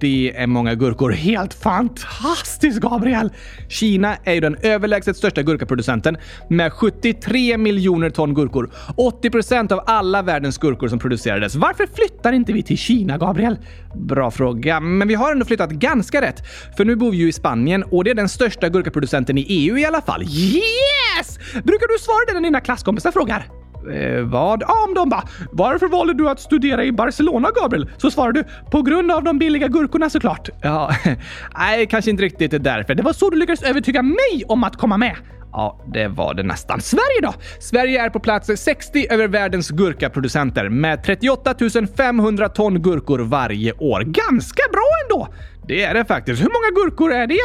Det 0.00 0.32
är 0.36 0.46
många 0.46 0.74
gurkor. 0.74 1.10
Helt 1.10 1.54
fantastiskt, 1.54 2.80
Gabriel! 2.80 3.32
Kina 3.68 4.16
är 4.24 4.34
ju 4.34 4.40
den 4.40 4.56
överlägset 4.62 5.16
största 5.16 5.42
gurkaproducenten 5.42 6.16
med 6.48 6.72
73 6.72 7.58
miljoner 7.58 8.10
ton 8.10 8.34
gurkor. 8.34 8.70
80 8.96 9.30
procent 9.30 9.72
av 9.72 9.80
alla 9.86 10.22
världens 10.22 10.58
gurkor 10.58 10.88
som 10.88 10.98
producerades. 10.98 11.54
Varför 11.54 11.88
flyttar 11.94 12.32
inte 12.32 12.52
vi 12.52 12.62
till 12.62 12.78
Kina, 12.78 13.18
Gabriel? 13.18 13.58
Bra 13.94 14.30
fråga, 14.30 14.80
men 14.80 15.08
vi 15.08 15.14
har 15.14 15.32
ändå 15.32 15.44
flyttat 15.44 15.70
ganska 15.70 16.20
rätt. 16.20 16.42
För 16.76 16.84
nu 16.84 16.96
bor 16.96 17.10
vi 17.10 17.16
ju 17.16 17.28
i 17.28 17.32
Spanien 17.32 17.82
och 17.82 18.04
det 18.04 18.10
är 18.10 18.14
den 18.14 18.28
största 18.28 18.68
gurkaproducenten 18.68 19.38
i 19.38 19.46
EU 19.48 19.78
i 19.78 19.84
alla 19.84 20.00
fall. 20.00 20.22
Yes! 20.22 21.38
Brukar 21.52 21.92
du 21.92 21.98
svara 21.98 22.24
det 22.26 22.32
när 22.34 22.40
dina 22.40 22.60
klasskompisar 22.60 23.12
frågar? 23.12 23.46
Eh, 23.90 24.22
vad? 24.22 24.62
Ja, 24.62 24.84
om 24.88 24.94
de 24.94 25.08
bara 25.08 25.22
“Varför 25.52 25.88
valde 25.88 26.14
du 26.14 26.28
att 26.28 26.40
studera 26.40 26.84
i 26.84 26.92
Barcelona, 26.92 27.48
Gabriel?” 27.62 27.90
Så 27.96 28.10
svarar 28.10 28.32
du 28.32 28.44
“På 28.70 28.82
grund 28.82 29.12
av 29.12 29.24
de 29.24 29.38
billiga 29.38 29.68
gurkorna 29.68 30.10
såklart”. 30.10 30.48
Ja, 30.62 30.90
nej, 31.58 31.86
kanske 31.86 32.10
inte 32.10 32.22
riktigt 32.22 32.64
därför. 32.64 32.94
Det 32.94 33.02
var 33.02 33.12
så 33.12 33.30
du 33.30 33.36
lyckades 33.36 33.62
övertyga 33.62 34.02
mig 34.02 34.44
om 34.48 34.64
att 34.64 34.76
komma 34.76 34.96
med. 34.96 35.16
Ja, 35.52 35.80
det 35.92 36.08
var 36.08 36.34
det 36.34 36.42
nästan. 36.42 36.80
Sverige 36.80 37.20
då? 37.22 37.34
Sverige 37.60 38.04
är 38.04 38.10
på 38.10 38.20
plats 38.20 38.50
60 38.56 39.06
över 39.10 39.28
världens 39.28 39.70
gurkaproducenter 39.70 40.68
med 40.68 41.02
38 41.04 41.54
500 41.96 42.48
ton 42.48 42.82
gurkor 42.82 43.18
varje 43.18 43.72
år. 43.72 44.00
Ganska 44.00 44.62
bra 44.72 44.88
ändå! 45.04 45.28
Det 45.68 45.82
är 45.84 45.94
det 45.94 46.04
faktiskt. 46.04 46.42
Hur 46.42 46.48
många 46.48 46.84
gurkor 46.84 47.12
är 47.12 47.26
det? 47.26 47.38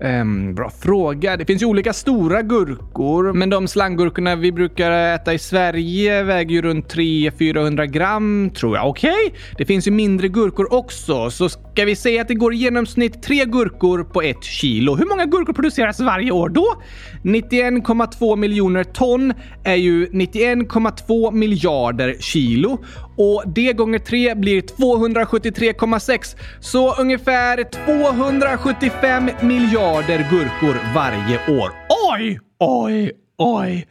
Um, 0.00 0.54
bra 0.54 0.70
fråga. 0.70 1.36
Det 1.36 1.44
finns 1.44 1.62
ju 1.62 1.66
olika 1.66 1.92
stora 1.92 2.42
gurkor, 2.42 3.32
men 3.32 3.50
de 3.50 3.68
slanggurkorna 3.68 4.36
vi 4.36 4.52
brukar 4.52 4.90
äta 4.90 5.34
i 5.34 5.38
Sverige 5.38 6.22
väger 6.22 6.50
ju 6.50 6.62
runt 6.62 6.94
300-400 6.94 7.86
gram, 7.86 8.50
tror 8.50 8.76
jag. 8.76 8.88
Okej? 8.88 9.26
Okay? 9.26 9.38
Det 9.56 9.64
finns 9.64 9.86
ju 9.86 9.90
mindre 9.90 10.28
gurkor 10.28 10.72
också, 10.72 11.30
så 11.30 11.48
ska 11.78 11.84
vi 11.84 11.96
säga 11.96 12.22
att 12.22 12.28
det 12.28 12.34
går 12.34 12.54
i 12.54 12.56
genomsnitt 12.56 13.22
tre 13.22 13.44
gurkor 13.44 14.04
på 14.04 14.22
ett 14.22 14.44
kilo. 14.44 14.94
Hur 14.94 15.06
många 15.06 15.26
gurkor 15.26 15.52
produceras 15.52 16.00
varje 16.00 16.30
år 16.30 16.48
då? 16.48 16.82
91,2 17.22 18.36
miljoner 18.36 18.84
ton 18.84 19.32
är 19.64 19.74
ju 19.74 20.06
91,2 20.06 21.32
miljarder 21.32 22.16
kilo 22.20 22.84
och 23.16 23.42
det 23.46 23.72
gånger 23.72 23.98
3 23.98 24.34
blir 24.34 24.62
273,6. 24.62 26.36
Så 26.60 26.94
ungefär 26.94 27.64
275 27.86 29.30
miljarder 29.40 30.26
gurkor 30.30 30.94
varje 30.94 31.60
år. 31.60 31.70
Oj, 32.12 32.40
oj, 32.58 33.12
oj! 33.38 33.86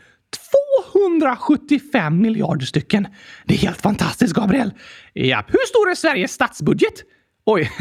275 0.94 2.22
miljarder 2.22 2.66
stycken. 2.66 3.08
Det 3.46 3.54
är 3.54 3.58
helt 3.58 3.82
fantastiskt, 3.82 4.34
Gabriel. 4.34 4.72
Ja, 5.14 5.44
hur 5.48 5.68
stor 5.68 5.90
är 5.92 5.96
Sveriges 5.96 6.32
statsbudget? 6.32 7.04
Oj, 7.50 7.72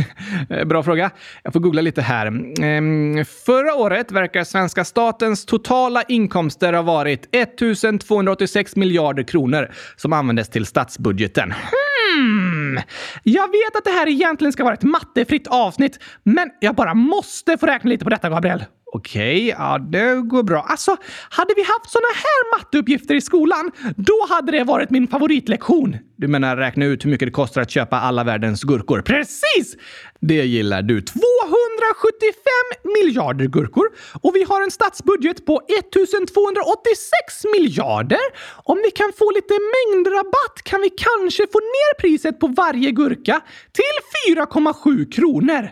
eh, 0.50 0.64
bra 0.64 0.82
fråga. 0.82 1.10
Jag 1.42 1.52
får 1.52 1.60
googla 1.60 1.82
lite 1.82 2.02
här. 2.02 2.26
Ehm, 2.62 3.24
förra 3.24 3.74
året 3.74 4.12
verkar 4.12 4.44
svenska 4.44 4.84
statens 4.84 5.46
totala 5.46 6.02
inkomster 6.02 6.72
ha 6.72 6.82
varit 6.82 7.34
1286 7.34 8.76
miljarder 8.76 9.22
kronor 9.22 9.70
som 9.96 10.12
användes 10.12 10.48
till 10.48 10.66
statsbudgeten. 10.66 11.52
Hmm. 11.52 12.80
Jag 13.22 13.46
vet 13.46 13.76
att 13.76 13.84
det 13.84 13.90
här 13.90 14.08
egentligen 14.08 14.52
ska 14.52 14.64
vara 14.64 14.74
ett 14.74 14.82
mattefritt 14.82 15.46
avsnitt, 15.46 15.98
men 16.22 16.50
jag 16.60 16.74
bara 16.74 16.94
måste 16.94 17.58
få 17.58 17.66
räkna 17.66 17.90
lite 17.90 18.04
på 18.04 18.10
detta, 18.10 18.30
Gabriel. 18.30 18.64
Okej, 18.92 19.36
okay, 19.36 19.48
ja 19.48 19.78
det 19.78 20.14
går 20.14 20.42
bra. 20.42 20.60
Alltså, 20.62 20.96
hade 21.30 21.54
vi 21.56 21.62
haft 21.62 21.90
såna 21.90 22.12
här 22.14 22.58
matteuppgifter 22.58 23.14
i 23.14 23.20
skolan, 23.20 23.70
då 23.96 24.26
hade 24.28 24.52
det 24.52 24.64
varit 24.64 24.90
min 24.90 25.08
favoritlektion. 25.08 25.96
Du 26.16 26.28
menar 26.28 26.56
räkna 26.56 26.84
ut 26.84 27.04
hur 27.04 27.10
mycket 27.10 27.28
det 27.28 27.32
kostar 27.32 27.60
att 27.60 27.70
köpa 27.70 28.00
alla 28.00 28.24
världens 28.24 28.62
gurkor? 28.62 29.02
Precis! 29.02 29.76
Det 30.20 30.44
gillar 30.44 30.82
du. 30.82 31.00
275 31.00 31.22
miljarder 32.84 33.46
gurkor 33.46 33.86
och 34.22 34.36
vi 34.36 34.42
har 34.42 34.62
en 34.62 34.70
statsbudget 34.70 35.46
på 35.46 35.60
1286 35.78 37.44
miljarder. 37.54 38.26
Om 38.64 38.78
vi 38.84 38.90
kan 38.90 39.12
få 39.18 39.30
lite 39.30 39.54
mängdrabatt 39.76 40.62
kan 40.62 40.80
vi 40.80 40.90
kanske 40.90 41.46
få 41.52 41.58
ner 41.58 42.00
priset 42.00 42.40
på 42.40 42.46
varje 42.46 42.90
gurka 42.90 43.40
till 43.72 44.34
4,7 44.36 45.12
kronor. 45.12 45.70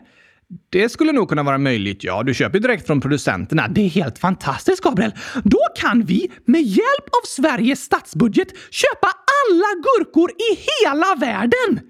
Det 0.71 0.89
skulle 0.89 1.13
nog 1.13 1.29
kunna 1.29 1.43
vara 1.43 1.59
möjligt, 1.59 2.05
ja. 2.05 2.23
Du 2.23 2.35
köper 2.35 2.61
direkt 2.61 2.87
från 2.87 3.01
producenterna. 3.01 3.69
Det 3.69 3.81
är 3.81 3.89
helt 3.89 4.19
fantastiskt, 4.19 4.83
Gabriel. 4.83 5.13
Då 5.45 5.61
kan 5.77 6.03
vi 6.03 6.31
med 6.45 6.63
hjälp 6.63 7.09
av 7.09 7.27
Sveriges 7.27 7.81
statsbudget 7.81 8.49
köpa 8.71 9.07
alla 9.07 9.83
gurkor 9.83 10.31
i 10.31 10.59
hela 10.85 11.15
världen! 11.15 11.81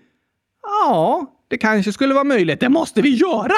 Ja, 0.62 1.26
det 1.50 1.58
kanske 1.58 1.92
skulle 1.92 2.14
vara 2.14 2.24
möjligt. 2.24 2.60
Det 2.60 2.68
måste 2.68 3.02
vi 3.02 3.14
göra! 3.14 3.54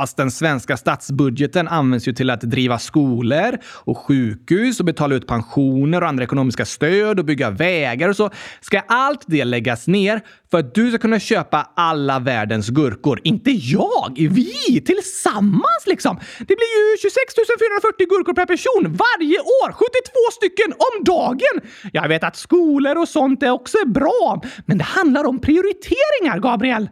Fast 0.00 0.16
den 0.16 0.30
svenska 0.30 0.76
statsbudgeten 0.76 1.68
används 1.68 2.08
ju 2.08 2.12
till 2.12 2.30
att 2.30 2.40
driva 2.40 2.78
skolor 2.78 3.58
och 3.64 3.98
sjukhus 3.98 4.80
och 4.80 4.86
betala 4.86 5.14
ut 5.14 5.26
pensioner 5.26 6.02
och 6.02 6.08
andra 6.08 6.24
ekonomiska 6.24 6.64
stöd 6.64 7.18
och 7.18 7.24
bygga 7.24 7.50
vägar 7.50 8.08
och 8.08 8.16
så. 8.16 8.30
Ska 8.60 8.80
allt 8.80 9.24
det 9.26 9.44
läggas 9.44 9.86
ner 9.86 10.20
för 10.50 10.58
att 10.58 10.74
du 10.74 10.90
ska 10.90 10.98
kunna 10.98 11.20
köpa 11.20 11.70
alla 11.76 12.18
världens 12.18 12.68
gurkor? 12.68 13.20
Inte 13.24 13.50
jag! 13.50 14.28
Vi! 14.30 14.80
Tillsammans 14.80 15.82
liksom! 15.86 16.16
Det 16.38 16.56
blir 16.60 16.72
ju 16.78 16.96
26 17.02 17.14
440 17.34 18.06
gurkor 18.08 18.34
per 18.34 18.46
person 18.46 18.82
varje 18.82 19.38
år! 19.38 19.72
72 19.72 19.90
stycken 20.32 20.72
om 20.72 21.04
dagen! 21.04 21.70
Jag 21.92 22.08
vet 22.08 22.24
att 22.24 22.36
skolor 22.36 22.98
och 22.98 23.08
sånt 23.08 23.42
är 23.42 23.50
också 23.50 23.78
bra, 23.86 24.42
men 24.66 24.78
det 24.78 24.84
handlar 24.84 25.24
om 25.24 25.38
prioriteringar, 25.40 26.38
Gabriel. 26.38 26.88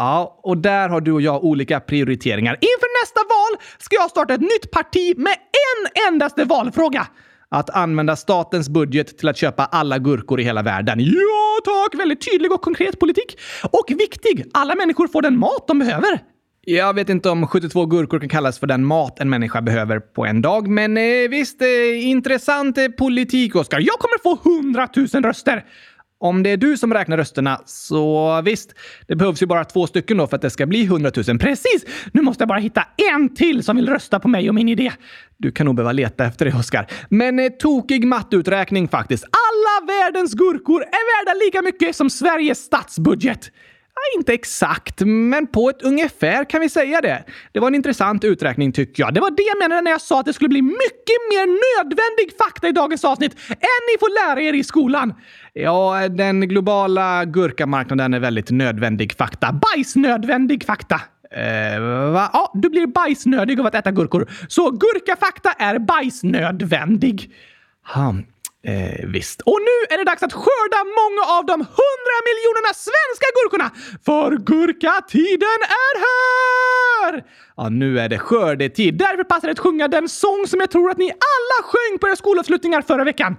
Ja, 0.00 0.40
och 0.42 0.58
där 0.58 0.88
har 0.88 1.00
du 1.00 1.12
och 1.12 1.20
jag 1.20 1.44
olika 1.44 1.80
prioriteringar. 1.80 2.52
Inför 2.60 3.02
nästa 3.02 3.20
val 3.20 3.62
ska 3.78 3.96
jag 3.96 4.10
starta 4.10 4.34
ett 4.34 4.40
nytt 4.40 4.70
parti 4.70 5.14
med 5.16 5.32
en 5.32 6.08
endaste 6.08 6.44
valfråga. 6.44 7.06
Att 7.48 7.70
använda 7.70 8.16
statens 8.16 8.68
budget 8.68 9.18
till 9.18 9.28
att 9.28 9.36
köpa 9.36 9.64
alla 9.64 9.98
gurkor 9.98 10.40
i 10.40 10.42
hela 10.42 10.62
världen. 10.62 11.00
Ja, 11.00 11.60
tack! 11.64 12.00
Väldigt 12.00 12.30
tydlig 12.32 12.52
och 12.52 12.62
konkret 12.62 13.00
politik. 13.00 13.38
Och 13.70 13.84
viktig! 13.88 14.44
Alla 14.52 14.74
människor 14.74 15.08
får 15.08 15.22
den 15.22 15.38
mat 15.38 15.64
de 15.68 15.78
behöver. 15.78 16.20
Jag 16.64 16.94
vet 16.94 17.08
inte 17.08 17.30
om 17.30 17.46
72 17.46 17.86
gurkor 17.86 18.18
kan 18.18 18.28
kallas 18.28 18.58
för 18.58 18.66
den 18.66 18.84
mat 18.84 19.20
en 19.20 19.30
människa 19.30 19.62
behöver 19.62 20.00
på 20.00 20.26
en 20.26 20.42
dag, 20.42 20.68
men 20.68 20.96
eh, 20.96 21.28
visst, 21.30 21.62
eh, 21.62 22.08
intressant 22.08 22.78
eh, 22.78 22.88
politik, 22.88 23.56
Oskar. 23.56 23.80
Jag 23.80 23.98
kommer 23.98 24.22
få 24.22 24.50
100 24.50 24.88
000 24.96 25.06
röster! 25.24 25.64
Om 26.22 26.42
det 26.42 26.50
är 26.50 26.56
du 26.56 26.76
som 26.76 26.94
räknar 26.94 27.16
rösterna, 27.16 27.60
så 27.66 28.40
visst, 28.44 28.74
det 29.06 29.16
behövs 29.16 29.42
ju 29.42 29.46
bara 29.46 29.64
två 29.64 29.86
stycken 29.86 30.16
då 30.16 30.26
för 30.26 30.36
att 30.36 30.42
det 30.42 30.50
ska 30.50 30.66
bli 30.66 30.84
100 30.84 31.10
000. 31.28 31.38
Precis! 31.38 31.84
Nu 32.12 32.22
måste 32.22 32.42
jag 32.42 32.48
bara 32.48 32.58
hitta 32.58 32.84
en 33.12 33.34
till 33.34 33.62
som 33.62 33.76
vill 33.76 33.88
rösta 33.88 34.20
på 34.20 34.28
mig 34.28 34.48
och 34.48 34.54
min 34.54 34.68
idé. 34.68 34.92
Du 35.36 35.52
kan 35.52 35.66
nog 35.66 35.74
behöva 35.74 35.92
leta 35.92 36.24
efter 36.24 36.44
det, 36.44 36.54
Oskar. 36.54 36.86
Men 37.08 37.38
eh, 37.38 37.48
tokig 37.48 38.06
matteuträkning 38.06 38.88
faktiskt. 38.88 39.24
Alla 39.24 39.86
världens 39.86 40.34
gurkor 40.34 40.82
är 40.82 41.24
värda 41.24 41.38
lika 41.44 41.62
mycket 41.62 41.96
som 41.96 42.10
Sveriges 42.10 42.58
statsbudget. 42.58 43.50
Inte 44.16 44.32
exakt, 44.32 45.00
men 45.04 45.46
på 45.46 45.70
ett 45.70 45.82
ungefär 45.82 46.50
kan 46.50 46.60
vi 46.60 46.68
säga 46.68 47.00
det. 47.00 47.24
Det 47.52 47.60
var 47.60 47.68
en 47.68 47.74
intressant 47.74 48.24
uträkning 48.24 48.72
tycker 48.72 49.02
jag. 49.02 49.14
Det 49.14 49.20
var 49.20 49.30
det 49.30 49.42
jag 49.42 49.58
menade 49.58 49.80
när 49.80 49.90
jag 49.90 50.00
sa 50.00 50.20
att 50.20 50.26
det 50.26 50.32
skulle 50.32 50.48
bli 50.48 50.62
mycket 50.62 51.20
mer 51.30 51.46
nödvändig 51.46 52.36
fakta 52.38 52.68
i 52.68 52.72
dagens 52.72 53.04
avsnitt 53.04 53.32
än 53.48 53.82
ni 53.92 53.98
får 54.00 54.28
lära 54.28 54.40
er 54.40 54.52
i 54.52 54.64
skolan. 54.64 55.14
Ja, 55.52 56.08
den 56.08 56.48
globala 56.48 57.24
gurkamarknaden 57.24 58.14
är 58.14 58.20
väldigt 58.20 58.50
nödvändig 58.50 59.16
fakta. 59.16 59.52
Bajsnödvändig 59.52 60.64
fakta. 60.64 61.00
Eh, 61.30 61.80
va? 62.12 62.30
Ja, 62.32 62.52
du 62.54 62.68
blir 62.68 62.86
bajsnödig 62.86 63.60
av 63.60 63.66
att 63.66 63.74
äta 63.74 63.90
gurkor. 63.90 64.30
Så 64.48 64.70
gurkafakta 64.70 65.52
är 65.52 65.78
bajsnödvändig. 65.78 67.30
Hmm. 67.94 68.24
Eh, 68.62 69.06
visst. 69.06 69.40
Och 69.40 69.58
nu 69.60 69.94
är 69.94 69.98
det 69.98 70.04
dags 70.04 70.22
att 70.22 70.32
skörda 70.32 70.80
många 71.00 71.38
av 71.38 71.46
de 71.46 71.52
hundra 71.52 72.16
miljonerna 72.28 72.72
svenska 72.74 73.26
gurkorna! 73.36 73.70
För 74.04 74.30
gurkatiden 74.36 75.58
är 75.86 75.94
här! 76.06 77.24
Ja, 77.56 77.68
nu 77.68 78.00
är 78.00 78.08
det 78.08 78.18
skördetid. 78.18 78.94
Därför 78.98 79.24
passar 79.24 79.48
det 79.48 79.52
att 79.52 79.58
sjunga 79.58 79.88
den 79.88 80.08
sång 80.08 80.46
som 80.46 80.60
jag 80.60 80.70
tror 80.70 80.90
att 80.90 80.98
ni 80.98 81.10
alla 81.10 81.68
sjöng 81.68 81.98
på 81.98 82.08
era 82.08 82.16
skolavslutningar 82.16 82.82
förra 82.82 83.04
veckan. 83.04 83.36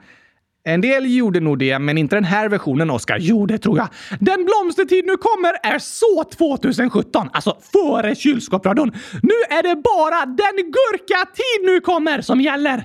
En 0.63 0.81
del 0.81 1.15
gjorde 1.15 1.39
nog 1.39 1.59
det, 1.59 1.79
men 1.79 1.97
inte 1.97 2.15
den 2.15 2.23
här 2.23 2.49
versionen, 2.49 2.89
Oskar. 2.89 3.17
Jo, 3.19 3.45
det 3.45 3.57
tror 3.57 3.77
jag. 3.77 3.87
Den 4.19 4.45
blomstertid 4.45 5.05
nu 5.05 5.17
kommer 5.17 5.53
är 5.63 5.79
så 5.79 6.23
2017, 6.23 7.29
alltså 7.33 7.57
före 7.73 8.15
kylskåpsradion. 8.15 8.91
Nu 9.21 9.33
är 9.49 9.63
det 9.63 9.75
bara 9.75 10.25
den 10.25 10.55
gurkatid 10.71 11.65
nu 11.65 11.79
kommer 11.79 12.21
som 12.21 12.41
gäller. 12.41 12.83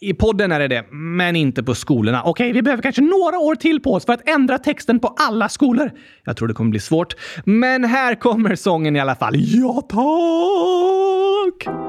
I 0.00 0.14
podden 0.14 0.52
är 0.52 0.60
det 0.60 0.68
det, 0.68 0.84
men 0.90 1.36
inte 1.36 1.62
på 1.62 1.74
skolorna. 1.74 2.22
Okej, 2.22 2.30
okay, 2.30 2.52
vi 2.52 2.62
behöver 2.62 2.82
kanske 2.82 3.02
några 3.02 3.38
år 3.38 3.54
till 3.54 3.80
på 3.80 3.94
oss 3.94 4.06
för 4.06 4.12
att 4.12 4.28
ändra 4.28 4.58
texten 4.58 5.00
på 5.00 5.14
alla 5.18 5.48
skolor. 5.48 5.90
Jag 6.24 6.36
tror 6.36 6.48
det 6.48 6.54
kommer 6.54 6.70
bli 6.70 6.80
svårt. 6.80 7.16
Men 7.44 7.84
här 7.84 8.14
kommer 8.14 8.54
sången 8.54 8.96
i 8.96 9.00
alla 9.00 9.14
fall. 9.14 9.34
Ja, 9.36 9.82
tack! 9.88 11.87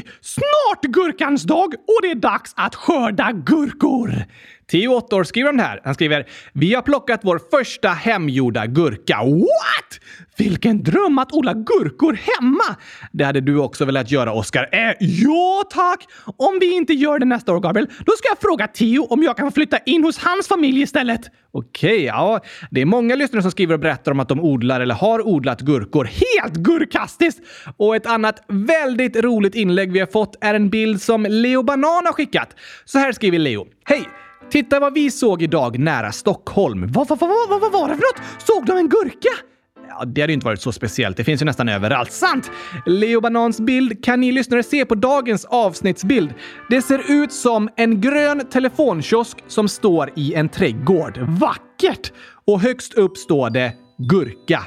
Tolfte 0.00 0.18
snart 0.20 0.82
gurkans 0.82 1.42
dag 1.42 1.74
och 1.74 2.02
det 2.02 2.10
är 2.10 2.14
dags 2.14 2.52
att 2.56 2.74
skörda 2.74 3.32
gurkor. 3.32 4.24
Theo 4.70 4.88
år 4.92 5.24
skriver 5.24 5.50
om 5.50 5.56
det 5.56 5.62
här. 5.62 5.80
Han 5.84 5.94
skriver 5.94 6.28
“Vi 6.52 6.74
har 6.74 6.82
plockat 6.82 7.20
vår 7.22 7.40
första 7.50 7.88
hemgjorda 7.88 8.66
gurka. 8.66 9.16
What? 9.24 10.00
Vilken 10.36 10.82
dröm 10.82 11.18
att 11.18 11.32
odla 11.32 11.54
gurkor 11.54 12.12
hemma! 12.12 12.76
Det 13.12 13.24
hade 13.24 13.40
du 13.40 13.58
också 13.58 13.84
velat 13.84 14.10
göra, 14.10 14.32
Oskar. 14.32 14.68
Eh, 14.72 14.94
ja 15.00 15.64
tack! 15.70 16.04
Om 16.36 16.58
vi 16.60 16.74
inte 16.74 16.92
gör 16.92 17.18
det 17.18 17.24
nästa 17.24 17.52
år, 17.52 17.60
Gabriel, 17.60 17.86
då 18.06 18.12
ska 18.12 18.28
jag 18.28 18.38
fråga 18.40 18.66
Theo 18.66 19.04
om 19.04 19.22
jag 19.22 19.36
kan 19.36 19.46
få 19.46 19.54
flytta 19.54 19.78
in 19.78 20.04
hos 20.04 20.18
hans 20.18 20.48
familj 20.48 20.82
istället. 20.82 21.20
Okej, 21.52 22.04
ja. 22.04 22.40
Det 22.70 22.80
är 22.80 22.86
många 22.86 23.14
lyssnare 23.14 23.42
som 23.42 23.50
skriver 23.50 23.74
och 23.74 23.80
berättar 23.80 24.12
om 24.12 24.20
att 24.20 24.28
de 24.28 24.40
odlar 24.40 24.80
eller 24.80 24.94
har 24.94 25.26
odlat 25.26 25.60
gurkor. 25.60 26.04
Helt 26.04 26.54
gurkastiskt! 26.54 27.40
Och 27.76 27.96
ett 27.96 28.06
annat 28.06 28.44
väldigt 28.48 29.16
roligt 29.16 29.54
inlägg 29.54 29.92
vi 29.92 30.00
har 30.00 30.06
fått 30.06 30.36
är 30.40 30.54
en 30.54 30.70
bild 30.70 31.02
som 31.02 31.26
Leo 31.28 31.62
Banan 31.62 32.06
har 32.06 32.12
skickat. 32.12 32.56
Så 32.84 32.98
här 32.98 33.12
skriver 33.12 33.38
Leo. 33.38 33.66
Hej! 33.84 34.08
Titta 34.50 34.80
vad 34.80 34.94
vi 34.94 35.10
såg 35.10 35.42
idag 35.42 35.78
nära 35.78 36.12
Stockholm. 36.12 36.92
Vad, 36.92 37.08
vad, 37.08 37.18
vad, 37.18 37.30
vad, 37.48 37.60
vad 37.60 37.72
var 37.72 37.88
det 37.88 37.94
för 37.94 38.02
något? 38.02 38.42
Såg 38.46 38.66
de 38.66 38.76
en 38.76 38.88
gurka? 38.88 39.53
Ja, 39.88 40.04
det 40.04 40.20
hade 40.20 40.32
ju 40.32 40.34
inte 40.34 40.46
varit 40.46 40.60
så 40.60 40.72
speciellt. 40.72 41.16
Det 41.16 41.24
finns 41.24 41.42
ju 41.42 41.46
nästan 41.46 41.68
överallt. 41.68 42.12
Sant! 42.12 42.50
Leo 42.86 43.20
Banans 43.20 43.60
bild 43.60 44.04
kan 44.04 44.20
ni 44.20 44.32
lyssnare 44.32 44.62
se 44.62 44.84
på 44.84 44.94
dagens 44.94 45.44
avsnittsbild. 45.44 46.34
Det 46.70 46.82
ser 46.82 47.22
ut 47.22 47.32
som 47.32 47.68
en 47.76 48.00
grön 48.00 48.48
telefonkiosk 48.50 49.38
som 49.46 49.68
står 49.68 50.10
i 50.16 50.34
en 50.34 50.48
trädgård. 50.48 51.18
Vackert! 51.18 52.12
Och 52.46 52.60
högst 52.60 52.94
upp 52.94 53.16
står 53.16 53.50
det 53.50 53.72
gurka. 53.98 54.62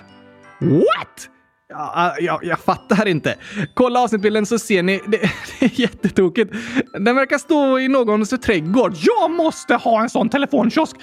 What? 0.60 1.30
Ja, 1.70 2.16
jag, 2.20 2.40
jag 2.44 2.60
fattar 2.60 3.08
inte. 3.08 3.36
Kolla 3.74 4.00
avsnittbilden 4.00 4.46
så 4.46 4.60
ser 4.60 4.84
ni. 4.84 5.02
Det, 5.08 5.18
det 5.60 5.66
är 5.66 5.82
jättetokigt. 5.82 6.54
Den 6.94 7.16
verkar 7.16 7.38
stå 7.38 7.80
i 7.80 7.88
någons 7.88 8.30
trädgård. 8.30 8.94
Jag 8.96 9.32
måste 9.32 9.76
ha 9.76 10.02
en 10.02 10.10
sån 10.10 10.30
telefonkiosk! 10.30 10.96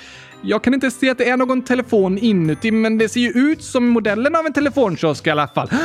Jag 0.47 0.65
kan 0.65 0.75
inte 0.75 0.91
se 0.91 1.11
att 1.11 1.19
det 1.19 1.29
är 1.29 1.37
någon 1.37 1.63
telefon 1.63 2.19
inuti, 2.19 2.71
men 2.71 2.99
det 2.99 3.09
ser 3.09 3.21
ju 3.21 3.29
ut 3.29 3.63
som 3.63 3.89
modellen 3.89 4.37
av 4.37 4.47
en 4.47 4.53
telefonkiosk 4.53 5.27
i 5.27 5.31
alla 5.31 5.49
fall. 5.49 5.69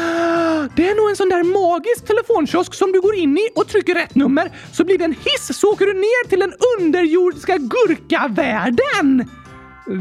Det 0.76 0.90
är 0.90 0.96
nog 0.96 1.10
en 1.10 1.16
sån 1.16 1.30
där 1.30 1.44
magisk 1.44 2.06
telefonkiosk 2.06 2.74
som 2.74 2.92
du 2.92 3.02
går 3.02 3.16
in 3.16 3.38
i 3.38 3.50
och 3.56 3.68
trycker 3.68 3.96
rätt 3.96 4.16
nummer 4.16 4.52
så 4.72 4.84
blir 4.84 4.98
det 4.98 5.06
en 5.06 5.12
hiss 5.12 5.60
så 5.60 5.72
åker 5.72 5.86
du 5.86 5.94
ner 5.94 6.28
till 6.30 6.40
den 6.40 6.54
underjordiska 6.80 7.58
gurkavärlden. 7.58 9.30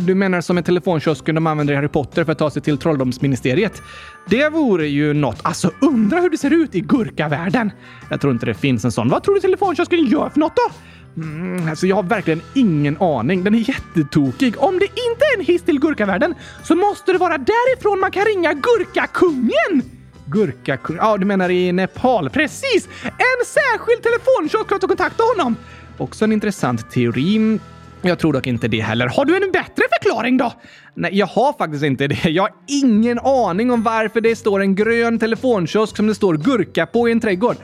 Du 0.07 0.15
menar 0.15 0.41
som 0.41 0.59
en 0.59 0.65
telefonkiosken 0.65 1.35
de 1.35 1.47
använder 1.47 1.75
i 1.75 1.77
Harry 1.77 1.89
Potter 1.89 2.25
för 2.25 2.33
att 2.33 2.39
ta 2.39 2.51
sig 2.51 2.63
till 2.63 2.79
trolldomsministeriet? 2.79 3.83
Det 4.29 4.49
vore 4.49 4.87
ju 4.87 5.13
något. 5.13 5.41
Alltså, 5.43 5.71
undra 5.81 6.21
hur 6.21 6.31
det 6.31 6.39
ser 6.39 6.53
ut 6.53 6.75
i 6.75 6.81
gurkavärlden. 6.81 7.71
Jag 8.11 8.21
tror 8.21 8.33
inte 8.33 8.47
det 8.47 8.55
finns 8.55 8.85
en 8.85 8.93
sån. 8.93 9.09
Vad 9.09 9.23
tror 9.23 9.35
du 9.35 9.41
telefonkiosken 9.41 10.05
gör 10.05 10.29
för 10.29 10.41
något 10.41 10.57
då? 10.57 10.73
Mm, 11.19 11.69
alltså 11.69 11.87
jag 11.87 11.97
har 11.97 12.03
verkligen 12.03 12.43
ingen 12.55 12.97
aning. 13.03 13.45
Den 13.45 13.55
är 13.55 13.69
jättetokig. 13.69 14.55
Om 14.59 14.79
det 14.79 14.85
inte 14.85 15.25
är 15.35 15.39
en 15.39 15.45
hiss 15.45 15.63
till 15.63 15.81
gurkavärlden 15.81 16.35
så 16.65 16.77
måste 16.77 17.13
det 17.13 17.19
vara 17.19 17.39
därifrån 17.39 18.01
man 18.01 18.11
kan 18.11 18.25
ringa 18.25 18.53
Gurkakungen! 18.53 19.83
Gurkakungen? 20.27 21.03
Ja, 21.05 21.17
du 21.17 21.27
menar 21.27 21.51
i 21.51 21.73
Nepal? 21.73 22.31
Precis! 22.31 22.89
En 23.03 23.47
särskild 23.47 24.03
telefonkiosk 24.03 24.69
för 24.69 24.77
att 24.77 24.83
kontakta 24.83 25.23
honom. 25.37 25.57
Också 25.99 26.25
en 26.25 26.33
intressant 26.33 26.91
teori. 26.91 27.59
Jag 28.03 28.19
tror 28.19 28.33
dock 28.33 28.47
inte 28.47 28.69
det 28.69 28.81
heller. 28.81 29.07
Har 29.07 29.25
du 29.25 29.37
en 29.37 29.53
bättre 29.53 29.85
förklaring 29.93 30.37
då? 30.37 30.53
Nej, 31.01 31.19
jag 31.19 31.27
har 31.27 31.53
faktiskt 31.53 31.85
inte 31.85 32.07
det. 32.07 32.31
Jag 32.31 32.43
har 32.43 32.53
ingen 32.67 33.19
aning 33.19 33.71
om 33.71 33.83
varför 33.83 34.21
det 34.21 34.37
står 34.37 34.61
en 34.61 34.75
grön 34.75 35.19
telefonkiosk 35.19 35.97
som 35.97 36.07
det 36.07 36.15
står 36.15 36.37
gurka 36.37 36.87
på 36.87 37.09
i 37.09 37.13
en 37.13 37.21
trädgård. 37.21 37.57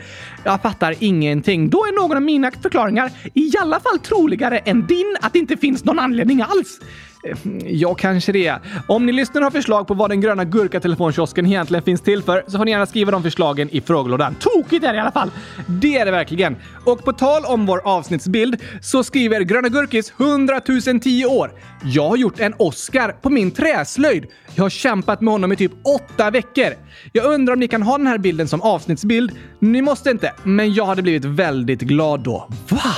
Jag 0.45 0.63
fattar 0.63 0.95
ingenting. 0.99 1.71
Då 1.71 1.79
är 1.79 2.03
någon 2.03 2.17
av 2.17 2.23
mina 2.23 2.51
förklaringar 2.63 3.11
i 3.35 3.53
alla 3.61 3.81
fall 3.81 3.99
troligare 3.99 4.59
än 4.59 4.87
din 4.87 5.17
att 5.21 5.33
det 5.33 5.39
inte 5.39 5.57
finns 5.57 5.85
någon 5.85 5.99
anledning 5.99 6.43
alls. 6.43 6.81
Ja, 7.65 7.95
kanske 7.95 8.33
det. 8.33 8.55
Om 8.89 9.07
ni 9.07 9.13
lyssnar 9.13 9.41
och 9.41 9.45
har 9.45 9.51
förslag 9.51 9.87
på 9.87 9.95
vad 9.95 10.11
den 10.11 10.21
gröna 10.21 10.45
gurkatelefonkiosken 10.45 11.47
egentligen 11.47 11.83
finns 11.85 12.01
till 12.01 12.23
för 12.23 12.45
så 12.47 12.59
får 12.59 12.65
ni 12.65 12.71
gärna 12.71 12.87
skriva 12.87 13.11
de 13.11 13.23
förslagen 13.23 13.69
i 13.71 13.81
frågelådan. 13.81 14.35
Tokigt 14.41 14.85
är 14.85 14.93
det 14.93 14.97
i 14.97 15.01
alla 15.01 15.13
fall! 15.13 15.31
Det 15.67 15.97
är 15.97 16.05
det 16.05 16.11
verkligen. 16.11 16.57
Och 16.85 17.05
på 17.05 17.13
tal 17.13 17.45
om 17.45 17.67
vår 17.67 17.81
avsnittsbild 17.85 18.57
så 18.81 19.05
skriver 19.05 19.41
Gröna 19.41 19.69
Gurkis 19.69 20.13
100 20.21 20.61
010 21.03 21.25
år. 21.25 21.51
Jag 21.85 22.09
har 22.09 22.17
gjort 22.17 22.41
en 22.41 22.55
Oscar 22.59 23.13
på 23.23 23.31
min 23.31 23.51
träslöjd. 23.51 24.27
Jag 24.55 24.65
har 24.65 24.71
kämpat 24.71 25.21
med 25.21 25.33
honom 25.33 25.53
i 25.53 25.57
typ 25.57 25.73
åtta 25.85 26.31
veckor. 26.31 26.75
Jag 27.13 27.25
undrar 27.25 27.53
om 27.53 27.61
ni 27.61 27.69
kan 27.69 27.83
ha 27.83 27.99
den 27.99 28.07
här 28.07 28.19
bilden 28.19 28.49
som 28.49 28.63
avsnittsbild. 28.63 29.33
Ni 29.59 29.83
måste 29.83 30.11
inte, 30.11 30.33
men 30.43 30.75
jag 30.75 30.87
hade 30.87 31.03
blivit 31.03 31.25
väldigt 31.25 31.81
glad 31.81 32.21
då. 32.21 32.49
Va? 32.69 32.95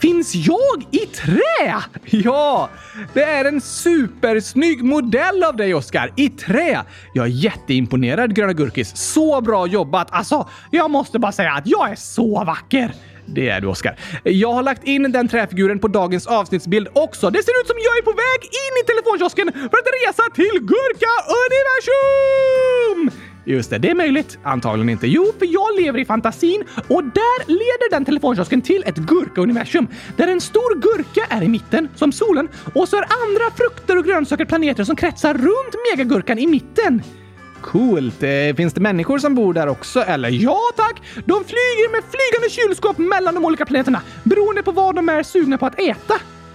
Finns 0.00 0.34
jag 0.34 0.84
i 0.90 1.06
trä? 1.06 1.82
Ja, 2.04 2.68
det 3.14 3.22
är 3.22 3.44
en 3.44 3.60
supersnygg 3.60 4.84
modell 4.84 5.44
av 5.44 5.56
dig, 5.56 5.74
Oskar. 5.74 6.12
I 6.16 6.28
trä. 6.28 6.82
Jag 7.14 7.26
är 7.26 7.30
jätteimponerad, 7.30 8.34
Gröna 8.34 8.52
Gurkis. 8.52 8.96
Så 8.96 9.40
bra 9.40 9.66
jobbat! 9.66 10.08
Alltså, 10.10 10.48
jag 10.70 10.90
måste 10.90 11.18
bara 11.18 11.32
säga 11.32 11.52
att 11.52 11.66
jag 11.66 11.90
är 11.90 11.94
så 11.94 12.44
vacker. 12.44 12.92
Det 13.26 13.48
är 13.48 13.60
du, 13.60 13.66
Oskar. 13.66 13.98
Jag 14.24 14.52
har 14.52 14.62
lagt 14.62 14.84
in 14.84 15.12
den 15.12 15.28
träfiguren 15.28 15.78
på 15.78 15.88
dagens 15.88 16.26
avsnittsbild 16.26 16.88
också. 16.92 17.30
Det 17.30 17.42
ser 17.42 17.60
ut 17.60 17.66
som 17.66 17.76
jag 17.78 17.98
är 17.98 18.02
på 18.02 18.10
väg 18.10 18.44
in 18.44 18.82
i 18.82 18.86
telefonkiosken 18.86 19.52
för 19.52 19.78
att 19.78 19.86
resa 20.06 20.22
till 20.34 20.60
Gurka-universum! 20.60 23.19
Just 23.44 23.70
det, 23.70 23.78
det 23.78 23.90
är 23.90 23.94
möjligt. 23.94 24.38
Antagligen 24.42 24.88
inte. 24.88 25.06
Jo, 25.06 25.26
för 25.38 25.46
jag 25.46 25.80
lever 25.80 25.98
i 25.98 26.04
fantasin 26.04 26.64
och 26.88 27.04
där 27.04 27.46
leder 27.46 27.90
den 27.90 28.04
telefonkiosken 28.04 28.62
till 28.62 28.82
ett 28.86 28.96
gurka-universum 28.96 29.88
där 30.16 30.28
en 30.28 30.40
stor 30.40 30.80
gurka 30.80 31.26
är 31.28 31.42
i 31.42 31.48
mitten, 31.48 31.88
som 31.94 32.12
solen, 32.12 32.48
och 32.74 32.88
så 32.88 32.96
är 32.96 33.02
andra 33.02 33.56
frukter 33.56 33.98
och 33.98 34.04
grönsaker 34.04 34.44
planeter 34.44 34.84
som 34.84 34.96
kretsar 34.96 35.34
runt 35.34 35.74
megagurkan 35.90 36.38
i 36.38 36.46
mitten. 36.46 37.02
Coolt. 37.60 38.22
Eh, 38.22 38.56
finns 38.56 38.74
det 38.74 38.80
människor 38.80 39.18
som 39.18 39.34
bor 39.34 39.54
där 39.54 39.68
också, 39.68 40.00
eller? 40.00 40.28
Ja, 40.28 40.60
tack! 40.76 41.02
De 41.14 41.44
flyger 41.44 41.92
med 41.92 42.02
flygande 42.04 42.50
kylskåp 42.50 42.98
mellan 42.98 43.34
de 43.34 43.44
olika 43.44 43.66
planeterna 43.66 44.00
beroende 44.24 44.62
på 44.62 44.72
vad 44.72 44.94
de 44.94 45.08
är 45.08 45.22
sugna 45.22 45.58
på 45.58 45.66
att 45.66 45.80
äta. 45.80 46.14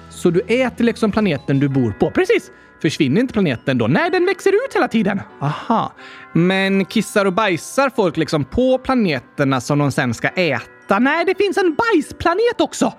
Så 0.10 0.30
du 0.30 0.42
äter 0.48 0.84
liksom 0.84 1.12
planeten 1.12 1.60
du 1.60 1.68
bor 1.68 1.92
på? 1.92 2.12
Precis! 2.12 2.52
Försvinner 2.82 3.22
inte 3.22 3.34
planeten 3.34 3.78
då? 3.78 3.88
Nej, 3.88 4.12
den 4.12 4.26
växer 4.26 4.52
ut 4.52 4.76
hela 4.76 4.88
tiden. 4.88 5.22
Aha. 5.42 5.94
Men 6.34 6.86
kissar 6.86 7.26
och 7.26 7.34
bajsar 7.34 7.90
folk 7.96 8.18
liksom 8.18 8.46
på 8.46 8.78
planeterna 8.78 9.62
som 9.62 9.80
de 9.80 9.92
sen 9.92 10.14
ska 10.14 10.28
äta? 10.28 11.00
Nej, 11.00 11.26
det 11.26 11.36
finns 11.38 11.58
en 11.58 11.76
bajsplanet 11.76 12.62
också. 12.62 12.94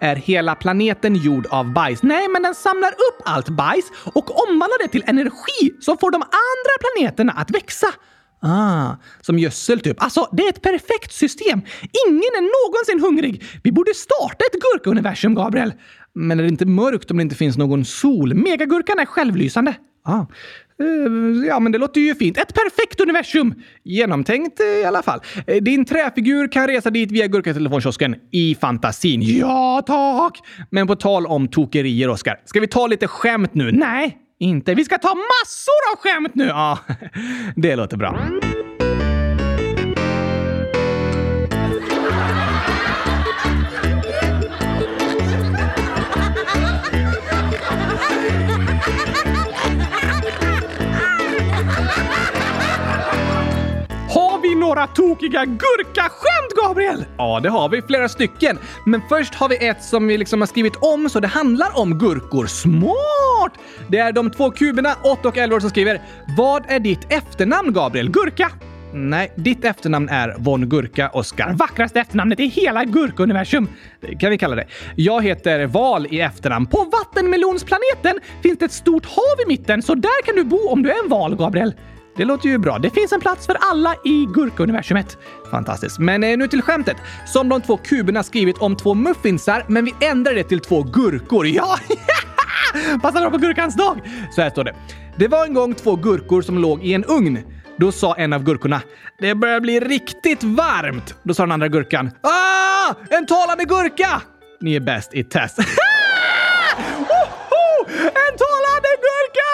Är 0.00 0.16
hela 0.16 0.54
planeten 0.54 1.14
gjord 1.14 1.46
av 1.50 1.72
bajs? 1.72 2.02
Nej, 2.02 2.28
men 2.28 2.42
den 2.42 2.54
samlar 2.54 2.90
upp 2.90 3.22
allt 3.24 3.48
bajs 3.48 3.84
och 4.04 4.48
omvandlar 4.48 4.82
det 4.82 4.88
till 4.88 5.04
energi 5.06 5.76
som 5.80 5.98
får 5.98 6.10
de 6.10 6.22
andra 6.22 6.74
planeterna 6.80 7.32
att 7.32 7.50
växa. 7.50 7.86
Ah, 8.42 8.96
som 9.20 9.38
gödsel 9.38 9.80
typ. 9.80 10.02
Alltså, 10.02 10.28
det 10.32 10.42
är 10.42 10.48
ett 10.48 10.62
perfekt 10.62 11.12
system. 11.12 11.60
Ingen 12.08 12.32
är 12.36 12.66
någonsin 12.66 13.00
hungrig. 13.00 13.44
Vi 13.62 13.72
borde 13.72 13.94
starta 13.94 14.44
ett 14.44 14.60
gurkuniversum, 14.60 15.34
Gabriel. 15.34 15.72
Men 16.16 16.38
är 16.38 16.42
det 16.42 16.48
inte 16.48 16.66
mörkt 16.66 17.10
om 17.10 17.16
det 17.16 17.22
inte 17.22 17.36
finns 17.36 17.56
någon 17.56 17.84
sol? 17.84 18.34
Megagurkan 18.34 18.98
är 18.98 19.04
självlysande. 19.06 19.74
Ah. 20.04 20.20
Uh, 20.82 21.46
Ja, 21.46 21.60
men 21.60 21.72
det 21.72 21.78
låter 21.78 22.00
ju 22.00 22.14
fint. 22.14 22.38
Ett 22.38 22.54
perfekt 22.54 23.00
universum! 23.00 23.54
Genomtänkt 23.84 24.60
eh, 24.60 24.66
i 24.66 24.84
alla 24.84 25.02
fall. 25.02 25.20
Eh, 25.46 25.56
din 25.62 25.84
träfigur 25.84 26.48
kan 26.48 26.66
resa 26.66 26.90
dit 26.90 27.10
via 27.12 27.26
gurkatelefonkiosken 27.26 28.16
i 28.32 28.54
fantasin. 28.54 29.22
Ja, 29.22 29.82
tack! 29.86 30.40
Men 30.70 30.86
på 30.86 30.96
tal 30.96 31.26
om 31.26 31.48
tokerier, 31.48 32.08
Oskar. 32.08 32.40
Ska 32.44 32.60
vi 32.60 32.68
ta 32.68 32.86
lite 32.86 33.06
skämt 33.06 33.54
nu? 33.54 33.72
Nej, 33.72 34.16
inte. 34.38 34.74
Vi 34.74 34.84
ska 34.84 34.98
ta 34.98 35.08
massor 35.14 35.92
av 35.92 35.98
skämt 35.98 36.34
nu! 36.34 36.44
Ja, 36.44 36.78
det 37.56 37.76
låter 37.76 37.96
bra. 37.96 38.18
Tokiga 54.74 55.44
gurkaskämt, 55.44 56.54
Gabriel! 56.62 57.04
Ja, 57.18 57.40
det 57.40 57.48
har 57.48 57.68
vi. 57.68 57.82
Flera 57.82 58.08
stycken. 58.08 58.58
Men 58.86 59.02
först 59.08 59.34
har 59.34 59.48
vi 59.48 59.66
ett 59.66 59.84
som 59.84 60.06
vi 60.06 60.18
liksom 60.18 60.40
har 60.40 60.46
skrivit 60.46 60.76
om 60.76 61.08
så 61.08 61.20
det 61.20 61.28
handlar 61.28 61.78
om 61.78 61.98
gurkor. 61.98 62.46
Smart! 62.46 63.52
Det 63.88 63.98
är 63.98 64.12
de 64.12 64.30
två 64.30 64.50
kuberna, 64.50 64.94
8 65.04 65.28
och 65.28 65.36
11 65.36 65.56
år, 65.56 65.60
som 65.60 65.70
skriver 65.70 66.02
“Vad 66.36 66.64
är 66.68 66.80
ditt 66.80 67.12
efternamn, 67.12 67.72
Gabriel? 67.72 68.10
Gurka?” 68.10 68.50
Nej, 68.92 69.32
ditt 69.36 69.64
efternamn 69.64 70.08
är 70.08 70.34
Von 70.38 70.68
Gurka 70.68 71.08
Oskar. 71.08 71.52
Vackraste 71.52 72.00
efternamnet 72.00 72.40
i 72.40 72.46
hela 72.46 72.84
gurkuniversum. 72.84 73.68
Kan 74.20 74.30
vi 74.30 74.38
kalla 74.38 74.56
det. 74.56 74.66
Jag 74.94 75.24
heter 75.24 75.66
Val 75.66 76.06
i 76.10 76.20
efternamn. 76.20 76.66
På 76.66 76.84
vattenmelonsplaneten 76.84 78.20
finns 78.42 78.58
det 78.58 78.64
ett 78.64 78.72
stort 78.72 79.06
hav 79.06 79.40
i 79.44 79.48
mitten, 79.48 79.82
så 79.82 79.94
där 79.94 80.24
kan 80.24 80.36
du 80.36 80.44
bo 80.44 80.68
om 80.68 80.82
du 80.82 80.90
är 80.90 81.04
en 81.04 81.08
val, 81.08 81.36
Gabriel. 81.36 81.74
Det 82.16 82.24
låter 82.24 82.48
ju 82.48 82.58
bra. 82.58 82.78
Det 82.78 82.90
finns 82.90 83.12
en 83.12 83.20
plats 83.20 83.46
för 83.46 83.56
alla 83.60 83.94
i 84.04 84.26
gurkauniversumet. 84.34 85.18
Fantastiskt. 85.50 85.98
Men 85.98 86.24
eh, 86.24 86.36
nu 86.36 86.48
till 86.48 86.62
skämtet. 86.62 86.96
Som 87.26 87.48
de 87.48 87.60
två 87.60 87.76
kuberna 87.76 88.22
skrivit 88.22 88.58
om 88.58 88.76
två 88.76 88.94
muffinsar, 88.94 89.64
men 89.68 89.84
vi 89.84 89.94
ändrar 90.00 90.34
det 90.34 90.44
till 90.44 90.60
två 90.60 90.82
gurkor. 90.82 91.46
Ja! 91.56 91.78
Passar 93.02 93.20
bra 93.20 93.30
på 93.30 93.38
gurkans 93.38 93.76
dag! 93.76 94.00
Så 94.32 94.42
här 94.42 94.50
står 94.50 94.64
det. 94.64 94.74
Det 95.16 95.28
var 95.28 95.46
en 95.46 95.54
gång 95.54 95.74
två 95.74 95.96
gurkor 95.96 96.42
som 96.42 96.58
låg 96.58 96.84
i 96.84 96.94
en 96.94 97.04
ugn. 97.04 97.38
Då 97.78 97.92
sa 97.92 98.14
en 98.14 98.32
av 98.32 98.42
gurkorna 98.42 98.80
“Det 99.18 99.34
börjar 99.34 99.60
bli 99.60 99.80
riktigt 99.80 100.44
varmt”. 100.44 101.14
Då 101.22 101.34
sa 101.34 101.42
den 101.42 101.52
andra 101.52 101.68
gurkan 101.68 102.10
“Ah! 102.20 102.94
En 103.10 103.26
talande 103.26 103.64
gurka!” 103.64 104.22
Ni 104.60 104.74
är 104.74 104.80
bäst 104.80 105.14
i 105.14 105.24
test. 105.24 105.58
en 107.98 108.36
talande 108.38 108.88
gurka! 109.06 109.52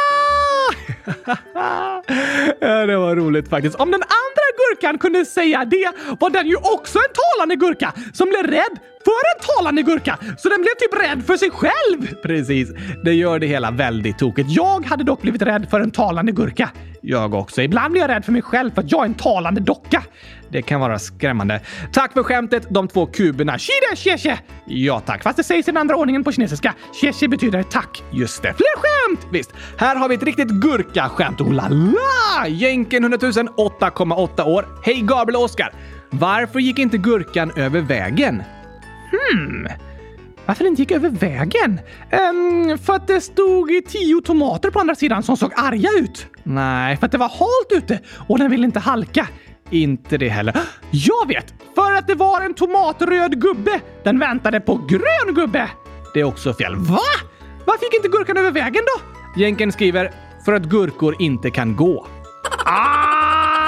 ja, 2.60 2.86
det 2.86 2.96
var 2.96 3.16
roligt 3.16 3.48
faktiskt. 3.48 3.74
Om 3.74 3.90
den 3.90 4.02
andra 4.02 4.46
gurkan 4.56 4.98
kunde 4.98 5.24
säga 5.24 5.64
det 5.64 5.92
var 6.20 6.30
den 6.30 6.46
ju 6.46 6.56
också 6.56 6.98
en 6.98 7.12
talande 7.22 7.56
gurka 7.56 7.92
som 8.12 8.28
blev 8.28 8.42
rädd 8.42 8.78
för 9.04 9.22
en 9.32 9.56
talande 9.56 9.82
gurka. 9.82 10.18
Så 10.38 10.48
den 10.48 10.60
blev 10.60 10.74
typ 10.78 11.02
rädd 11.02 11.26
för 11.26 11.36
sig 11.36 11.50
själv. 11.50 12.22
Precis. 12.22 12.68
Det 13.04 13.12
gör 13.12 13.38
det 13.38 13.46
hela 13.46 13.70
väldigt 13.70 14.18
tokigt. 14.18 14.50
Jag 14.50 14.86
hade 14.86 15.04
dock 15.04 15.22
blivit 15.22 15.42
rädd 15.42 15.66
för 15.70 15.80
en 15.80 15.90
talande 15.90 16.32
gurka. 16.32 16.70
Jag 17.00 17.34
också. 17.34 17.62
Ibland 17.62 17.92
blir 17.92 18.02
jag 18.02 18.10
rädd 18.10 18.24
för 18.24 18.32
mig 18.32 18.42
själv 18.42 18.70
för 18.74 18.82
att 18.82 18.92
jag 18.92 19.00
är 19.00 19.06
en 19.06 19.14
talande 19.14 19.60
docka. 19.60 20.02
Det 20.52 20.62
kan 20.62 20.80
vara 20.80 20.98
skrämmande. 20.98 21.60
Tack 21.92 22.12
för 22.12 22.22
skämtet, 22.22 22.66
de 22.70 22.88
två 22.88 23.06
kuberna. 23.06 23.58
Shide 23.58 24.18
xie 24.18 24.38
Ja 24.66 25.00
tack, 25.00 25.22
fast 25.22 25.36
det 25.36 25.44
sägs 25.44 25.68
i 25.68 25.70
den 25.70 25.76
andra 25.80 25.96
ordningen 25.96 26.24
på 26.24 26.32
kinesiska. 26.32 26.74
Xie 27.12 27.28
betyder 27.28 27.62
tack. 27.62 28.02
Just 28.12 28.42
det. 28.42 28.54
Fler 28.54 28.76
skämt! 28.76 29.26
Visst. 29.32 29.50
Här 29.76 29.96
har 29.96 30.08
vi 30.08 30.14
ett 30.14 30.22
riktigt 30.22 30.48
gurka-skämt. 30.48 31.40
Oh 31.40 31.52
la 31.52 31.68
la! 31.68 32.48
Jänken 32.48 33.04
100 33.04 33.18
000, 33.22 33.32
8,8 33.32 34.42
år. 34.42 34.66
Hej 34.84 35.00
Gabriel 35.00 35.36
och 35.36 35.42
Oskar! 35.42 35.72
Varför 36.10 36.60
gick 36.60 36.78
inte 36.78 36.98
gurkan 36.98 37.52
över 37.56 37.80
vägen? 37.80 38.42
Hmm. 39.10 39.68
Varför 40.46 40.64
den 40.64 40.72
inte 40.72 40.82
gick 40.82 40.90
över 40.90 41.10
vägen? 41.10 41.80
Um, 42.30 42.78
för 42.78 42.94
att 42.94 43.06
det 43.06 43.20
stod 43.20 43.70
tio 43.88 44.20
tomater 44.20 44.70
på 44.70 44.80
andra 44.80 44.94
sidan 44.94 45.22
som 45.22 45.36
såg 45.36 45.52
arga 45.56 45.90
ut. 46.00 46.26
Nej, 46.42 46.96
för 46.96 47.06
att 47.06 47.12
det 47.12 47.18
var 47.18 47.28
halt 47.28 47.84
ute 47.84 48.00
och 48.28 48.38
den 48.38 48.50
ville 48.50 48.66
inte 48.66 48.80
halka. 48.80 49.28
Inte 49.72 50.18
det 50.18 50.28
heller. 50.28 50.56
Jag 50.90 51.28
vet! 51.28 51.54
För 51.74 51.92
att 51.92 52.06
det 52.06 52.14
var 52.14 52.40
en 52.40 52.54
tomatröd 52.54 53.40
gubbe. 53.40 53.80
Den 54.04 54.18
väntade 54.18 54.60
på 54.60 54.76
grön 54.76 55.34
gubbe. 55.34 55.70
Det 56.14 56.20
är 56.20 56.24
också 56.24 56.54
fel. 56.54 56.76
Va? 56.76 56.98
Varför 57.66 57.84
gick 57.84 57.94
inte 57.94 58.08
gurkan 58.08 58.36
över 58.36 58.50
vägen 58.50 58.82
då? 58.82 59.00
Jänken 59.40 59.72
skriver 59.72 60.10
för 60.44 60.52
att 60.52 60.62
gurkor 60.62 61.16
inte 61.18 61.50
kan 61.50 61.76
gå. 61.76 62.06
Ah! 62.64 63.62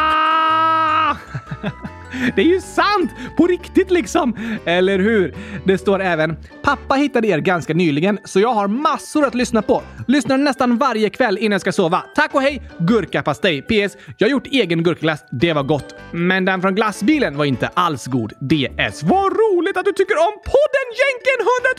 Det 2.37 2.43
är 2.43 2.47
ju 2.47 2.61
sant! 2.61 3.11
På 3.37 3.47
riktigt 3.47 3.91
liksom! 3.91 4.37
Eller 4.65 4.99
hur? 4.99 5.35
Det 5.65 5.79
står 5.79 6.03
även 6.03 6.37
“Pappa 6.63 6.95
hittade 6.95 7.29
er 7.29 7.39
ganska 7.39 7.75
nyligen, 7.75 8.19
så 8.25 8.41
jag 8.41 8.55
har 8.55 8.69
massor 8.69 9.25
att 9.27 9.35
lyssna 9.35 9.63
på. 9.63 9.83
Lyssnar 10.09 10.39
nästan 10.39 10.79
varje 10.79 11.11
kväll 11.11 11.39
innan 11.39 11.53
jag 11.53 11.61
ska 11.61 11.73
sova. 11.73 12.03
Tack 12.15 12.35
och 12.35 12.43
hej! 12.43 12.63
Gurkapastej. 12.79 13.63
PS. 13.63 13.97
Jag 14.19 14.27
har 14.27 14.31
gjort 14.31 14.47
egen 14.47 14.83
gurkglass. 14.83 15.25
Det 15.31 15.53
var 15.53 15.63
gott. 15.63 15.95
Men 16.11 16.45
den 16.45 16.63
från 16.63 16.75
glassbilen 16.75 17.37
var 17.37 17.45
inte 17.45 17.69
alls 17.75 18.07
god. 18.07 18.33
DS. 18.41 19.03
Vad 19.03 19.33
roligt 19.33 19.77
att 19.77 19.85
du 19.85 19.93
tycker 19.93 20.17
om 20.17 20.35
podden 20.45 20.87
Jänken 21.03 21.39
100 21.39 21.71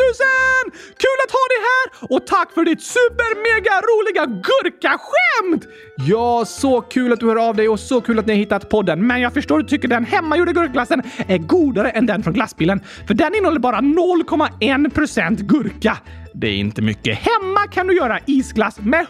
000! 0.65 0.71
Kul 1.03 1.17
att 1.25 1.31
ha 1.37 1.43
dig 1.53 1.61
här! 1.69 1.85
Och 2.15 2.27
tack 2.27 2.53
för 2.53 2.63
ditt 2.65 2.81
super-mega 2.81 3.75
roliga 3.89 4.25
gurkaskämt! 4.25 5.63
Ja, 5.97 6.45
så 6.47 6.81
kul 6.81 7.13
att 7.13 7.19
du 7.19 7.25
hör 7.27 7.49
av 7.49 7.55
dig 7.55 7.69
och 7.69 7.79
så 7.79 8.01
kul 8.01 8.19
att 8.19 8.25
ni 8.25 8.33
har 8.33 8.37
hittat 8.39 8.69
podden. 8.69 9.07
Men 9.07 9.21
jag 9.21 9.33
förstår 9.33 9.59
att 9.59 9.67
du 9.67 9.69
tycker 9.69 9.87
den 9.87 10.05
hemmagjorda 10.25 10.51
gurkglassen 10.51 11.01
är 11.27 11.37
godare 11.37 11.89
än 11.89 12.05
den 12.05 12.23
från 12.23 12.33
glassbilen. 12.33 12.79
För 13.07 13.13
den 13.13 13.35
innehåller 13.35 13.59
bara 13.59 13.79
0,1% 13.79 15.43
gurka. 15.43 15.97
Det 16.33 16.47
är 16.47 16.55
inte 16.55 16.81
mycket. 16.81 17.17
Hemma 17.17 17.67
kan 17.71 17.87
du 17.87 17.97
göra 17.97 18.19
isglass 18.25 18.79
med 18.79 19.05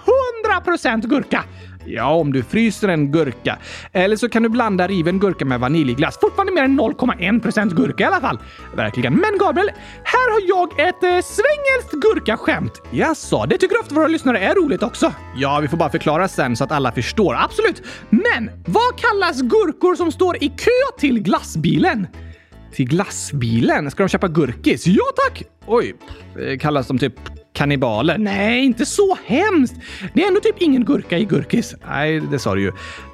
100% 0.45 1.07
gurka. 1.07 1.43
Ja, 1.85 2.13
om 2.13 2.33
du 2.33 2.43
fryser 2.43 2.87
en 2.87 3.11
gurka. 3.11 3.57
Eller 3.91 4.15
så 4.15 4.29
kan 4.29 4.43
du 4.43 4.49
blanda 4.49 4.87
riven 4.87 5.19
gurka 5.19 5.45
med 5.45 5.59
vaniljglass. 5.59 6.17
Fortfarande 6.21 6.53
mer 6.53 6.63
än 6.63 6.79
0,1% 6.79 7.75
gurka 7.75 8.03
i 8.03 8.07
alla 8.07 8.21
fall. 8.21 8.39
Verkligen. 8.75 9.13
Men 9.13 9.37
Gabriel, 9.39 9.71
här 10.03 10.31
har 10.31 10.41
jag 10.47 10.87
ett 10.89 11.03
eh, 11.03 11.09
svengelskt 11.09 11.91
gurkaskämt. 11.91 12.81
Jaså, 12.91 13.45
det 13.45 13.57
tycker 13.57 13.79
ofta 13.79 13.95
våra 13.95 14.07
lyssnare 14.07 14.39
är 14.39 14.55
roligt 14.55 14.83
också. 14.83 15.13
Ja, 15.35 15.59
vi 15.61 15.67
får 15.67 15.77
bara 15.77 15.89
förklara 15.89 16.27
sen 16.27 16.55
så 16.55 16.63
att 16.63 16.71
alla 16.71 16.91
förstår. 16.91 17.35
Absolut. 17.35 17.83
Men 18.09 18.51
vad 18.65 18.97
kallas 18.97 19.41
gurkor 19.41 19.95
som 19.95 20.11
står 20.11 20.43
i 20.43 20.47
kö 20.49 20.99
till 20.99 21.19
glassbilen? 21.19 22.07
Till 22.73 22.87
glassbilen? 22.87 23.91
Ska 23.91 24.03
de 24.03 24.09
köpa 24.09 24.27
gurkis? 24.27 24.87
Ja 24.87 25.03
tack! 25.15 25.43
Oj, 25.67 25.95
eh, 26.39 26.57
kallas 26.57 26.87
de 26.87 26.97
typ 26.97 27.13
kannibaler? 27.55 28.17
Nej, 28.17 28.65
inte 28.65 28.85
så 28.85 29.17
hemskt. 29.25 29.75
Det 30.13 30.23
är 30.23 30.27
ändå 30.27 30.39
typ 30.39 30.55
ingen 30.61 30.85
gurka 30.85 31.17
i 31.17 31.25
gurkis. 31.25 31.75
Nej, 31.87 32.19
det 32.19 32.39
sa 32.39 32.55
du 32.55 32.61
ju. 32.61 32.71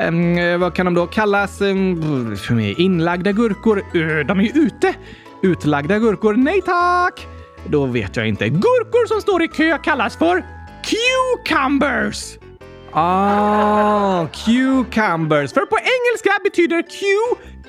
Um, 0.07 0.59
vad 0.59 0.75
kan 0.75 0.85
de 0.85 0.93
då 0.93 1.07
kallas? 1.07 1.61
Um, 1.61 2.35
inlagda 2.77 3.31
gurkor? 3.31 3.77
Uh, 3.95 4.25
de 4.25 4.39
är 4.39 4.43
ju 4.43 4.61
ute. 4.61 4.93
Utlagda 5.43 5.99
gurkor? 5.99 6.33
Nej 6.33 6.61
tack! 6.61 7.27
Då 7.65 7.85
vet 7.85 8.15
jag 8.15 8.27
inte. 8.27 8.49
Gurkor 8.49 9.07
som 9.07 9.21
står 9.21 9.43
i 9.43 9.47
kö 9.47 9.77
kallas 9.77 10.17
för 10.17 10.45
cucumbers. 10.83 12.37
Ah, 12.91 14.27
cucumbers. 14.27 15.53
För 15.53 15.65
på 15.65 15.77
engelska 15.77 16.31
betyder 16.43 16.81
Q 16.81 17.05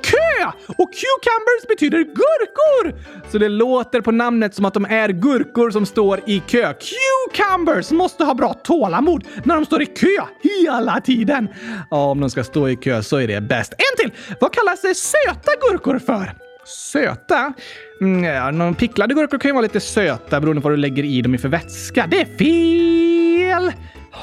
kö! 0.05 0.47
Och 0.67 0.91
cucumbers 0.93 1.69
betyder 1.69 1.99
gurkor! 1.99 3.01
Så 3.31 3.39
det 3.39 3.49
låter 3.49 4.01
på 4.01 4.11
namnet 4.11 4.55
som 4.55 4.65
att 4.65 4.75
de 4.75 4.85
är 4.85 5.09
gurkor 5.09 5.71
som 5.71 5.87
står 5.87 6.21
i 6.27 6.41
kö. 6.41 6.75
Cucumbers 6.75 7.91
måste 7.91 8.25
ha 8.25 8.35
bra 8.35 8.55
tålamod 8.55 9.25
när 9.45 9.55
de 9.55 9.65
står 9.65 9.83
i 9.83 9.87
kö 9.87 10.23
hela 10.43 11.01
tiden. 11.01 11.49
Ja, 11.91 12.11
om 12.11 12.21
de 12.21 12.31
ska 12.31 12.45
stå 12.45 12.69
i 12.69 12.77
kö 12.77 13.03
så 13.03 13.17
är 13.17 13.29
det 13.29 13.41
bäst. 13.41 13.73
En 13.73 13.97
till! 13.99 14.19
Vad 14.41 14.53
kallas 14.53 14.83
det 14.83 14.95
söta 14.95 15.51
gurkor 15.61 15.99
för? 15.99 16.35
Söta? 16.65 17.53
Mm, 18.01 18.25
ja, 18.25 18.75
picklade 18.79 19.15
gurkor 19.15 19.39
kan 19.39 19.49
ju 19.49 19.53
vara 19.53 19.63
lite 19.63 19.81
söta 19.81 20.41
beroende 20.41 20.63
på 20.63 20.69
vad 20.69 20.79
du 20.79 20.81
lägger 20.81 21.05
i 21.05 21.23
dem 21.23 21.35
i 21.35 21.39
för 21.39 21.49
vätska. 21.49 22.07
Det 22.11 22.21
är 22.21 22.39
fel! 22.39 23.73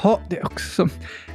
Ja, 0.02 0.20
det 0.30 0.38
är 0.38 0.46
också... 0.46 0.88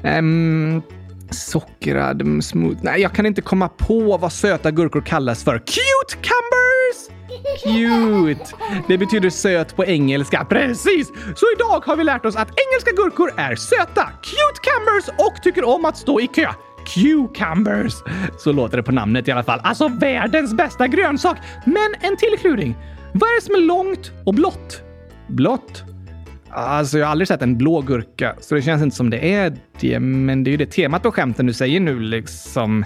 Um, 0.04 0.84
Sockrad 1.32 2.22
mm, 2.22 2.42
smooth... 2.42 2.78
Nej, 2.82 3.02
jag 3.02 3.14
kan 3.14 3.26
inte 3.26 3.42
komma 3.42 3.70
på 3.70 4.18
vad 4.18 4.32
söta 4.34 4.72
gurkor 4.72 5.02
kallas 5.02 5.44
för. 5.44 5.58
Cute 5.58 6.16
cumbers! 6.22 7.16
Cute! 7.64 8.56
Det 8.88 8.98
betyder 8.98 9.30
söt 9.30 9.76
på 9.76 9.86
engelska. 9.86 10.46
Precis! 10.50 11.08
Så 11.36 11.46
idag 11.56 11.86
har 11.86 11.96
vi 11.96 12.04
lärt 12.04 12.26
oss 12.26 12.36
att 12.36 12.48
engelska 12.48 12.92
gurkor 12.96 13.34
är 13.38 13.56
söta, 13.56 14.10
cute 14.24 14.60
cumbers 14.64 15.28
och 15.28 15.44
tycker 15.44 15.64
om 15.64 15.86
att 15.86 15.98
stå 15.98 16.20
i 16.20 16.28
kö. 16.28 16.48
Cucumbers! 16.94 17.94
Så 18.38 18.52
låter 18.52 18.78
det 18.78 18.84
på 18.84 18.92
namnet 18.92 19.28
i 19.28 19.32
alla 19.32 19.44
fall. 19.44 19.60
Alltså 19.64 19.88
världens 19.88 20.54
bästa 20.54 20.88
grönsak. 20.88 21.38
Men 21.66 21.96
en 22.12 22.18
till 22.18 22.40
kluring. 22.40 22.76
Vad 23.14 23.30
är 23.30 23.36
det 23.36 23.46
som 23.46 23.56
är 23.56 23.62
långt 23.62 24.12
och 24.26 24.34
blått? 24.34 24.82
Blått? 25.28 25.95
Alltså, 26.58 26.98
jag 26.98 27.06
har 27.06 27.12
aldrig 27.12 27.28
sett 27.28 27.42
en 27.42 27.58
blå 27.58 27.82
gurka, 27.82 28.36
så 28.40 28.56
det 28.56 28.62
känns 28.62 28.84
inte 28.84 28.96
som 28.96 29.10
det 29.10 29.34
är 29.34 29.58
det. 29.80 30.00
Men 30.00 30.44
det 30.44 30.50
är 30.50 30.52
ju 30.52 30.58
det 30.58 30.66
temat 30.66 31.04
på 31.04 31.12
skämten 31.12 31.46
du 31.46 31.54
säger 31.54 31.80
nu 31.80 32.00
liksom. 32.00 32.86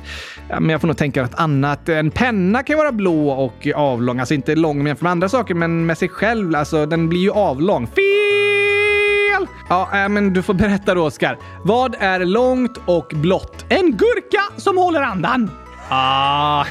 Ja, 0.50 0.60
men 0.60 0.70
jag 0.70 0.82
får 0.82 0.88
nog 0.88 0.98
tänka 0.98 1.22
något 1.22 1.36
annat. 1.36 1.90
En 1.90 2.12
penna 2.12 2.64
kan 2.64 2.74
ju 2.74 2.78
vara 2.78 2.92
blå 2.92 3.30
och 3.30 3.68
avlång. 3.76 4.20
Alltså 4.20 4.34
inte 4.34 4.56
lång 4.56 4.84
med 4.84 4.98
andra 5.04 5.30
saker, 5.30 5.54
men 5.54 5.86
med 5.86 5.98
sig 5.98 6.10
själv. 6.10 6.56
Alltså, 6.56 6.86
den 6.86 7.10
blir 7.10 7.20
ju 7.20 7.32
avlång. 7.32 7.88
Fel! 7.88 9.48
Ja, 9.70 10.04
äh, 10.04 10.10
men 10.10 10.34
du 10.34 10.42
får 10.42 10.54
berätta 10.54 10.94
då, 10.94 11.06
Oskar. 11.06 11.38
Vad 11.64 11.96
är 12.00 12.26
långt 12.26 12.78
och 12.86 13.12
blått? 13.16 13.66
En 13.70 13.92
gurka 13.92 14.42
som 14.58 14.78
håller 14.78 15.02
andan. 15.02 15.50
Ah. 15.90 16.66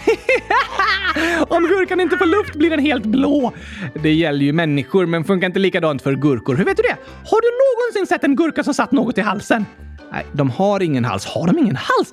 Om 1.48 1.62
gurkan 1.62 2.00
inte 2.00 2.16
får 2.16 2.26
luft 2.26 2.54
blir 2.54 2.70
den 2.70 2.78
helt 2.78 3.06
blå. 3.06 3.52
Det 4.02 4.12
gäller 4.12 4.44
ju 4.44 4.52
människor, 4.52 5.06
men 5.06 5.24
funkar 5.24 5.46
inte 5.46 5.58
likadant 5.58 6.02
för 6.02 6.14
gurkor. 6.14 6.56
Hur 6.56 6.64
vet 6.64 6.76
du 6.76 6.82
det? 6.82 6.96
Har 7.30 7.40
du 7.40 7.48
någonsin 7.48 8.06
sett 8.14 8.24
en 8.24 8.36
gurka 8.36 8.64
som 8.64 8.74
satt 8.74 8.92
något 8.92 9.18
i 9.18 9.20
halsen? 9.20 9.66
Nej, 10.12 10.26
de 10.32 10.50
har 10.50 10.82
ingen 10.82 11.04
hals. 11.04 11.26
Har 11.26 11.46
de 11.46 11.58
ingen 11.58 11.76
hals? 11.76 12.12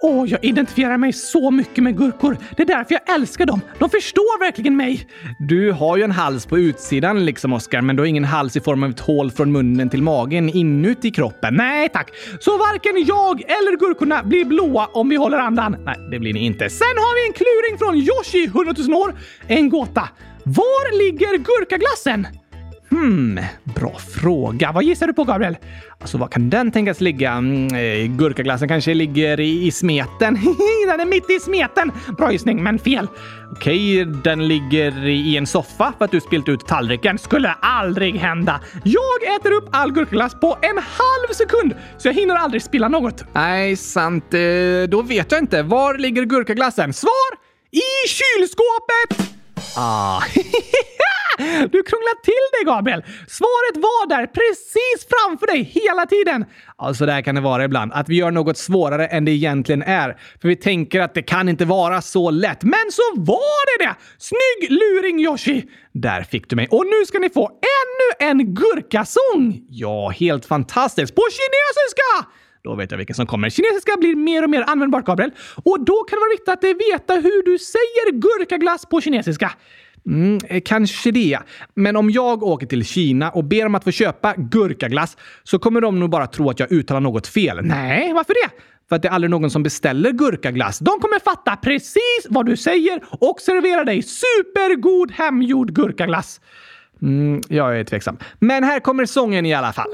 Åh, 0.00 0.28
jag 0.28 0.44
identifierar 0.44 0.96
mig 0.98 1.12
så 1.12 1.50
mycket 1.50 1.84
med 1.84 1.96
gurkor. 1.98 2.36
Det 2.56 2.62
är 2.62 2.66
därför 2.66 2.94
jag 2.94 3.14
älskar 3.14 3.46
dem. 3.46 3.60
De 3.78 3.90
förstår 3.90 4.40
verkligen 4.40 4.76
mig. 4.76 5.08
Du 5.38 5.72
har 5.72 5.96
ju 5.96 6.02
en 6.02 6.10
hals 6.10 6.46
på 6.46 6.58
utsidan 6.58 7.24
liksom, 7.24 7.52
Oskar, 7.52 7.80
men 7.80 7.96
du 7.96 8.02
har 8.02 8.06
ingen 8.06 8.24
hals 8.24 8.56
i 8.56 8.60
form 8.60 8.82
av 8.82 8.90
ett 8.90 9.00
hål 9.00 9.30
från 9.30 9.52
munnen 9.52 9.90
till 9.90 10.02
magen 10.02 10.48
inuti 10.48 11.10
kroppen. 11.10 11.54
Nej 11.54 11.88
tack. 11.88 12.10
Så 12.40 12.58
varken 12.58 13.04
jag 13.06 13.40
eller 13.40 13.78
gurkorna 13.78 14.22
blir 14.22 14.44
blåa 14.44 14.86
om 14.86 15.08
vi 15.08 15.16
håller 15.16 15.38
andan. 15.38 15.76
Nej, 15.84 15.96
det 16.10 16.18
blir 16.18 16.32
ni 16.32 16.40
inte. 16.44 16.70
Sen 16.70 16.96
har 16.96 17.14
vi 17.14 17.26
en 17.28 17.32
kluring 17.32 17.78
från 17.78 17.96
Yoshi, 17.96 18.44
100 18.44 18.74
000 18.88 19.02
år. 19.02 19.14
En 19.46 19.68
gåta. 19.68 20.08
Var 20.44 20.98
ligger 20.98 21.38
gurkaglassen? 21.38 22.26
Hmm, 22.90 23.40
bra 23.64 23.98
fråga. 23.98 24.72
Vad 24.72 24.84
gissar 24.84 25.06
du 25.06 25.12
på, 25.12 25.24
Gabriel? 25.24 25.56
Alltså, 26.00 26.18
var 26.18 26.28
kan 26.28 26.50
den 26.50 26.72
tänkas 26.72 27.00
ligga? 27.00 27.32
Mm, 27.32 27.66
eh, 27.74 28.16
gurkaglassen 28.16 28.68
kanske 28.68 28.94
ligger 28.94 29.40
i, 29.40 29.66
i 29.66 29.70
smeten? 29.70 30.34
den 30.86 31.00
är 31.00 31.06
mitt 31.06 31.30
i 31.30 31.40
smeten! 31.40 31.92
Bra 32.18 32.32
gissning, 32.32 32.62
men 32.62 32.78
fel. 32.78 33.08
Okej, 33.52 34.04
den 34.04 34.48
ligger 34.48 35.06
i 35.06 35.36
en 35.36 35.46
soffa 35.46 35.92
för 35.98 36.04
att 36.04 36.10
du 36.10 36.20
spilt 36.20 36.48
ut 36.48 36.66
tallriken. 36.66 37.18
Skulle 37.18 37.52
aldrig 37.60 38.16
hända. 38.16 38.60
Jag 38.84 39.36
äter 39.36 39.52
upp 39.52 39.68
all 39.72 39.92
gurkaglass 39.92 40.40
på 40.40 40.58
en 40.62 40.78
halv 40.78 41.32
sekund, 41.34 41.74
så 41.98 42.08
jag 42.08 42.14
hinner 42.14 42.34
aldrig 42.34 42.62
spilla 42.62 42.88
något. 42.88 43.24
Nej, 43.32 43.76
sant. 43.76 44.34
Eh, 44.34 44.40
då 44.88 45.02
vet 45.02 45.32
jag 45.32 45.40
inte. 45.40 45.62
Var 45.62 45.98
ligger 45.98 46.24
gurkaglassen? 46.24 46.92
Svar! 46.92 47.46
I 47.70 48.08
kylskåpet! 48.08 49.36
Ah. 49.76 50.22
Du 51.72 51.82
krånglar 51.82 52.22
till 52.22 52.46
dig, 52.52 52.64
Gabriel! 52.64 53.04
Svaret 53.28 53.76
var 53.76 54.08
där 54.08 54.26
precis 54.26 55.06
framför 55.10 55.46
dig 55.46 55.62
hela 55.62 56.06
tiden. 56.06 56.44
Alltså, 56.76 57.04
ja, 57.04 57.06
så 57.06 57.06
där 57.06 57.20
kan 57.22 57.34
det 57.34 57.40
vara 57.40 57.64
ibland. 57.64 57.92
Att 57.92 58.08
vi 58.08 58.16
gör 58.16 58.30
något 58.30 58.58
svårare 58.58 59.06
än 59.06 59.24
det 59.24 59.30
egentligen 59.30 59.82
är. 59.82 60.16
För 60.40 60.48
vi 60.48 60.56
tänker 60.56 61.00
att 61.00 61.14
det 61.14 61.22
kan 61.22 61.48
inte 61.48 61.64
vara 61.64 62.02
så 62.02 62.30
lätt. 62.30 62.62
Men 62.62 62.90
så 62.90 63.02
var 63.16 63.78
det 63.78 63.84
det! 63.84 63.94
Snygg 64.18 64.70
luring, 64.70 65.20
Yoshi! 65.20 65.64
Där 65.92 66.22
fick 66.22 66.50
du 66.50 66.56
mig. 66.56 66.68
Och 66.70 66.86
nu 66.86 67.06
ska 67.06 67.18
ni 67.18 67.30
få 67.30 67.46
ännu 67.46 68.30
en 68.30 68.54
gurkasång! 68.54 69.60
Ja, 69.68 70.08
helt 70.08 70.46
fantastiskt. 70.46 71.14
På 71.14 71.22
kinesiska! 71.30 72.32
Då 72.64 72.74
vet 72.74 72.90
jag 72.90 72.98
vilken 72.98 73.16
som 73.16 73.26
kommer. 73.26 73.50
Kinesiska 73.50 73.96
blir 73.96 74.16
mer 74.16 74.42
och 74.42 74.50
mer 74.50 74.64
användbart, 74.66 75.04
Gabriel. 75.04 75.30
Och 75.64 75.84
då 75.84 76.04
kan 76.04 76.16
det 76.16 76.20
vara 76.20 76.30
viktigt 76.30 76.48
att 76.48 76.64
veta 76.64 77.14
hur 77.14 77.42
du 77.44 77.58
säger 77.58 78.12
gurkaglass 78.12 78.86
på 78.86 79.00
kinesiska. 79.00 79.52
Mm, 80.06 80.38
eh, 80.48 80.62
kanske 80.64 81.10
det. 81.10 81.38
Men 81.74 81.96
om 81.96 82.10
jag 82.10 82.42
åker 82.42 82.66
till 82.66 82.84
Kina 82.84 83.30
och 83.30 83.44
ber 83.44 83.66
om 83.66 83.74
att 83.74 83.84
få 83.84 83.90
köpa 83.90 84.34
gurkaglass 84.36 85.16
så 85.42 85.58
kommer 85.58 85.80
de 85.80 86.00
nog 86.00 86.10
bara 86.10 86.26
tro 86.26 86.50
att 86.50 86.60
jag 86.60 86.72
uttalar 86.72 87.00
något 87.00 87.26
fel. 87.26 87.60
Nej, 87.62 88.12
varför 88.12 88.34
det? 88.34 88.62
För 88.88 88.96
att 88.96 89.02
det 89.02 89.08
är 89.08 89.12
aldrig 89.12 89.30
någon 89.30 89.50
som 89.50 89.62
beställer 89.62 90.12
gurkaglass. 90.12 90.78
De 90.78 91.00
kommer 91.00 91.20
fatta 91.20 91.56
precis 91.56 92.26
vad 92.28 92.46
du 92.46 92.56
säger 92.56 93.00
och 93.10 93.40
servera 93.40 93.84
dig 93.84 94.02
supergod 94.02 95.12
hemgjord 95.12 95.72
gurkaglass. 95.72 96.40
Mm, 97.02 97.40
jag 97.48 97.80
är 97.80 97.84
tveksam. 97.84 98.16
Men 98.38 98.64
här 98.64 98.80
kommer 98.80 99.06
sången 99.06 99.46
i 99.46 99.54
alla 99.54 99.72
fall. 99.72 99.90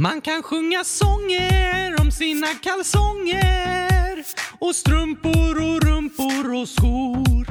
Man 0.00 0.20
kan 0.20 0.42
sjunga 0.42 0.84
sånger 0.84 2.00
om 2.00 2.10
sina 2.10 2.46
kalsonger 2.46 4.24
och 4.58 4.74
strumpor 4.76 5.56
och 5.62 5.82
rumpor 5.82 6.54
och 6.60 6.68
skor. 6.68 7.46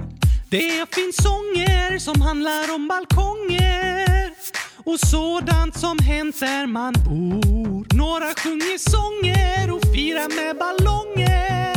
Det 0.49 0.95
finns 0.95 1.15
sånger 1.15 1.99
som 1.99 2.21
handlar 2.21 2.75
om 2.75 2.87
balkonger 2.87 4.31
och 4.85 4.99
sådant 4.99 5.79
som 5.79 5.99
hänt 5.99 6.39
där 6.39 6.67
man 6.67 6.93
bor. 6.93 7.95
Några 7.97 8.33
sjunger 8.43 8.77
sånger 8.77 9.71
och 9.75 9.83
firar 9.95 10.29
med 10.35 10.57
ballonger 10.57 11.73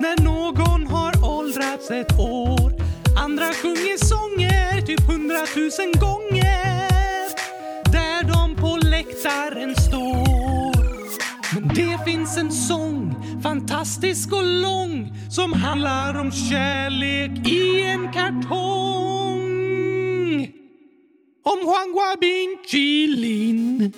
när 0.00 0.24
någon 0.24 0.86
har 0.86 1.24
åldrats 1.24 1.90
ett 1.90 2.18
år. 2.18 2.72
Andra 3.18 3.52
sjunger 3.52 4.04
sånger 4.04 4.86
typ 4.86 5.00
hundratusen 5.00 5.92
gånger 5.92 6.73
gitarren 9.24 9.76
står. 9.76 10.74
Men 11.54 11.68
det 11.68 11.98
finns 12.04 12.36
en 12.36 12.52
sång, 12.52 13.14
fantastisk 13.42 14.32
och 14.32 14.44
lång, 14.44 15.12
som 15.30 15.52
handlar 15.52 16.20
om 16.20 16.32
kärlek 16.32 17.48
i 17.48 17.82
en 17.82 18.12
kartong. 18.12 19.44
Om 21.42 21.58
Juan 21.58 21.92
Guabin 21.92 22.58
Chilin. 22.66 23.92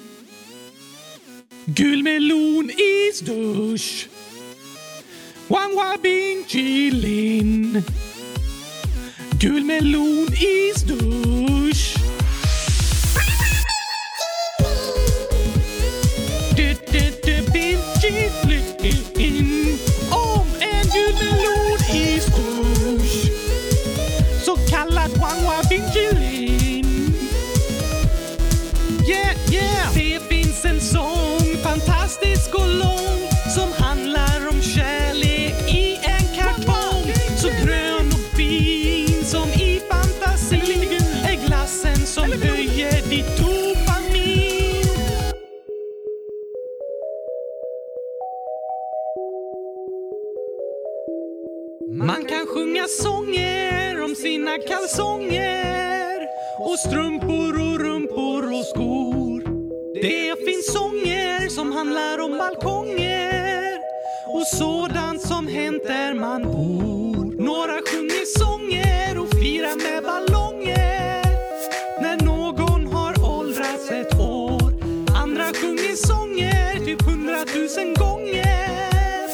Gul 1.65 2.03
melon 2.03 2.71
isdusch. 2.71 4.09
Juan 5.49 5.71
Guabin 5.71 6.45
Chilin. 6.47 7.83
Gul 9.41 9.65
melon 9.65 10.29
isdusch. 10.33 10.87
dusch. 10.87 12.06
Och 64.47 64.59
sådant 64.59 65.23
som 65.23 65.49
hänt 65.49 65.83
där 65.87 66.15
man 66.15 66.43
bor. 66.43 67.43
Några 67.45 67.81
sjunger 67.91 68.25
sånger 68.39 69.19
och 69.19 69.29
firar 69.29 69.77
med 69.77 70.03
ballonger 70.03 71.23
när 72.03 72.25
någon 72.25 72.87
har 72.87 73.39
åldrats 73.39 73.91
ett 73.91 74.21
år. 74.21 74.73
Andra 75.23 75.45
sjunger 75.45 75.97
sånger 76.07 76.85
typ 76.85 77.03
hundratusen 77.03 77.95
gånger 77.95 79.29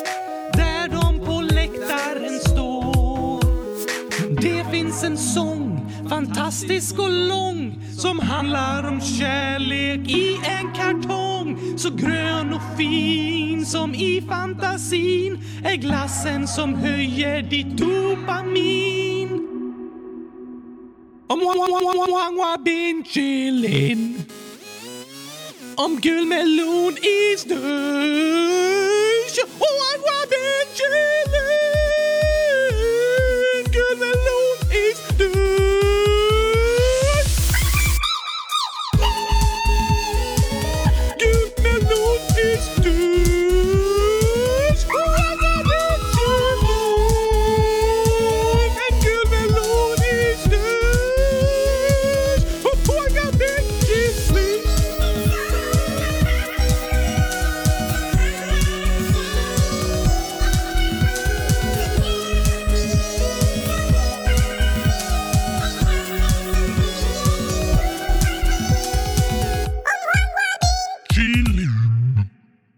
där 0.56 0.88
de 0.88 1.26
på 1.26 1.40
läktaren 1.40 2.38
står. 2.40 3.42
Det 4.40 4.70
finns 4.70 5.04
en 5.04 5.18
sång 5.18 5.90
fantastisk 6.08 6.98
och 6.98 7.10
lång 7.10 7.74
som 8.02 8.18
handlar 8.18 8.88
om 8.88 9.00
kärlek 9.00 10.10
i 10.10 10.36
en 10.44 10.72
kartong. 10.74 11.78
Så 11.78 11.90
grön 11.90 12.52
och 12.52 12.78
fin 12.78 13.66
som 13.66 13.94
i 13.94 14.22
fantasin 14.28 15.38
är 15.64 15.76
glassen 15.76 16.48
som 16.48 16.74
höjer 16.74 17.42
ditt 17.42 17.76
dopamin. 17.76 19.28
Om 21.26 21.38
bin 22.64 23.04
chilin. 23.04 24.24
Om 25.76 26.00
gul 26.00 26.26
melon 26.26 26.92
i 26.92 27.36
dusch 27.48 29.38
Wangwa 29.60 30.26
bin 30.30 30.66
chilin. 30.76 31.71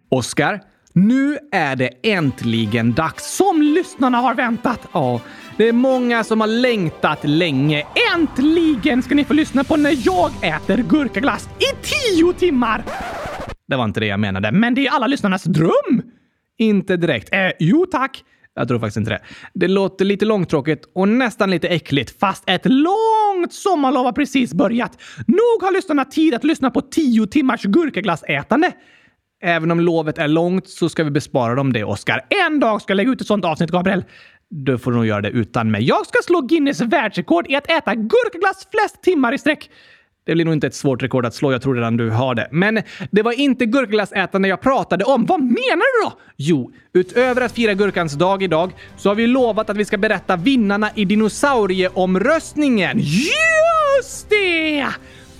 Oskar, 0.08 0.60
nu 0.92 1.38
är 1.52 1.76
det 1.76 1.90
äntligen 2.02 2.92
dags. 2.92 3.36
Som 3.36 3.62
lyssnarna 3.62 4.18
har 4.18 4.34
väntat. 4.34 4.88
Ja, 4.92 5.20
det 5.56 5.68
är 5.68 5.72
många 5.72 6.24
som 6.24 6.40
har 6.40 6.48
längtat 6.48 7.18
länge. 7.22 7.86
Äntligen 8.14 9.02
ska 9.02 9.14
ni 9.14 9.24
få 9.24 9.34
lyssna 9.34 9.64
på 9.64 9.76
när 9.76 10.06
jag 10.06 10.30
äter 10.42 10.76
gurkaglass 10.76 11.48
i 11.58 11.86
tio 11.86 12.32
timmar! 12.32 12.84
Det 13.68 13.76
var 13.76 13.84
inte 13.84 14.00
det 14.00 14.06
jag 14.06 14.20
menade. 14.20 14.52
Men 14.52 14.74
det 14.74 14.86
är 14.86 14.90
alla 14.90 15.06
lyssnarnas 15.06 15.44
dröm! 15.44 16.02
Inte 16.58 16.96
direkt. 16.96 17.28
Eh, 17.32 17.50
jo 17.58 17.86
tack. 17.86 18.24
Jag 18.54 18.68
tror 18.68 18.78
faktiskt 18.78 18.96
inte 18.96 19.10
det. 19.10 19.20
Det 19.54 19.68
låter 19.68 20.04
lite 20.04 20.24
långtråkigt 20.24 20.84
och 20.94 21.08
nästan 21.08 21.50
lite 21.50 21.68
äckligt, 21.68 22.20
fast 22.20 22.44
ett 22.50 22.64
långt 22.64 23.52
sommarlov 23.52 24.04
har 24.04 24.12
precis 24.12 24.54
börjat. 24.54 25.02
Nog 25.26 25.62
har 25.62 25.72
lyssnarna 25.72 26.04
tid 26.04 26.34
att 26.34 26.44
lyssna 26.44 26.70
på 26.70 26.80
tio 26.80 27.26
timmars 27.26 27.62
gurkaglassätande. 27.62 28.72
Även 29.46 29.70
om 29.70 29.80
lovet 29.80 30.18
är 30.18 30.28
långt 30.28 30.68
så 30.68 30.88
ska 30.88 31.04
vi 31.04 31.10
bespara 31.10 31.54
dem 31.54 31.72
det, 31.72 31.84
Oskar. 31.84 32.20
En 32.46 32.60
dag 32.60 32.82
ska 32.82 32.90
jag 32.90 32.96
lägga 32.96 33.10
ut 33.10 33.20
ett 33.20 33.26
sånt 33.26 33.44
avsnitt, 33.44 33.70
Gabriel. 33.70 34.04
Du 34.50 34.78
får 34.78 34.92
nog 34.92 35.06
göra 35.06 35.20
det 35.20 35.28
utan 35.28 35.70
mig. 35.70 35.82
Jag 35.82 36.06
ska 36.06 36.18
slå 36.24 36.40
Guinness 36.40 36.80
världsrekord 36.80 37.50
i 37.50 37.56
att 37.56 37.70
äta 37.70 37.94
gurkaglass 37.94 38.68
flest 38.70 39.02
timmar 39.02 39.32
i 39.32 39.38
sträck. 39.38 39.70
Det 40.26 40.34
blir 40.34 40.44
nog 40.44 40.54
inte 40.54 40.66
ett 40.66 40.74
svårt 40.74 41.02
rekord 41.02 41.26
att 41.26 41.34
slå. 41.34 41.52
Jag 41.52 41.62
tror 41.62 41.74
redan 41.74 41.96
du 41.96 42.10
har 42.10 42.34
det. 42.34 42.48
Men 42.52 42.82
det 43.10 43.22
var 43.22 43.32
inte 43.32 43.66
gurkaglassätande 43.66 44.48
jag 44.48 44.60
pratade 44.60 45.04
om. 45.04 45.26
Vad 45.26 45.40
menar 45.40 46.02
du 46.02 46.08
då? 46.08 46.12
Jo, 46.36 46.72
utöver 46.92 47.42
att 47.42 47.52
fira 47.52 47.74
gurkans 47.74 48.14
dag 48.14 48.42
idag 48.42 48.72
så 48.96 49.08
har 49.08 49.14
vi 49.14 49.26
lovat 49.26 49.70
att 49.70 49.76
vi 49.76 49.84
ska 49.84 49.98
berätta 49.98 50.36
vinnarna 50.36 50.90
i 50.94 51.04
dinosaurieomröstningen. 51.04 52.98
Just 52.98 54.30
det! 54.30 54.86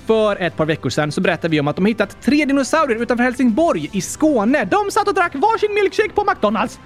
För 0.07 0.37
ett 0.37 0.57
par 0.57 0.67
veckor 0.67 0.91
sedan 0.91 1.13
så 1.13 1.21
berättade 1.21 1.49
vi 1.49 1.61
om 1.61 1.69
att 1.69 1.77
de 1.77 1.87
hittat 1.87 2.23
tre 2.23 2.45
dinosaurier 2.45 3.03
utanför 3.03 3.25
Helsingborg 3.25 3.91
i 3.93 4.01
Skåne. 4.01 4.65
De 4.65 4.91
satt 4.91 5.09
och 5.09 5.15
drack 5.15 5.35
varsin 5.35 5.75
milkshake 5.75 6.11
på 6.15 6.25
McDonalds. 6.25 6.79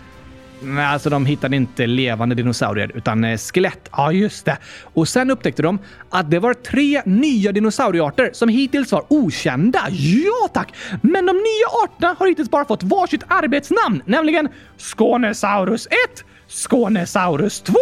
Nej, 0.60 0.86
alltså 0.86 1.10
de 1.10 1.26
hittade 1.26 1.56
inte 1.56 1.86
levande 1.86 2.34
dinosaurier 2.34 2.92
utan 2.94 3.24
eh, 3.24 3.38
skelett. 3.38 3.88
Ja, 3.92 4.12
just 4.12 4.44
det. 4.44 4.56
Och 4.82 5.08
sen 5.08 5.30
upptäckte 5.30 5.62
de 5.62 5.78
att 6.10 6.30
det 6.30 6.38
var 6.38 6.54
tre 6.54 7.02
nya 7.06 7.52
dinosauriearter 7.52 8.30
som 8.32 8.48
hittills 8.48 8.92
var 8.92 9.04
okända. 9.08 9.80
Ja 9.90 10.48
tack! 10.54 10.74
Men 11.02 11.26
de 11.26 11.32
nya 11.32 11.84
arterna 11.84 12.16
har 12.18 12.26
hittills 12.26 12.50
bara 12.50 12.64
fått 12.64 12.82
varsitt 12.82 13.22
arbetsnamn, 13.28 14.02
nämligen 14.04 14.48
Skånesaurus 14.76 15.86
1, 15.86 16.24
Skånesaurus 16.48 17.60
2 17.60 17.74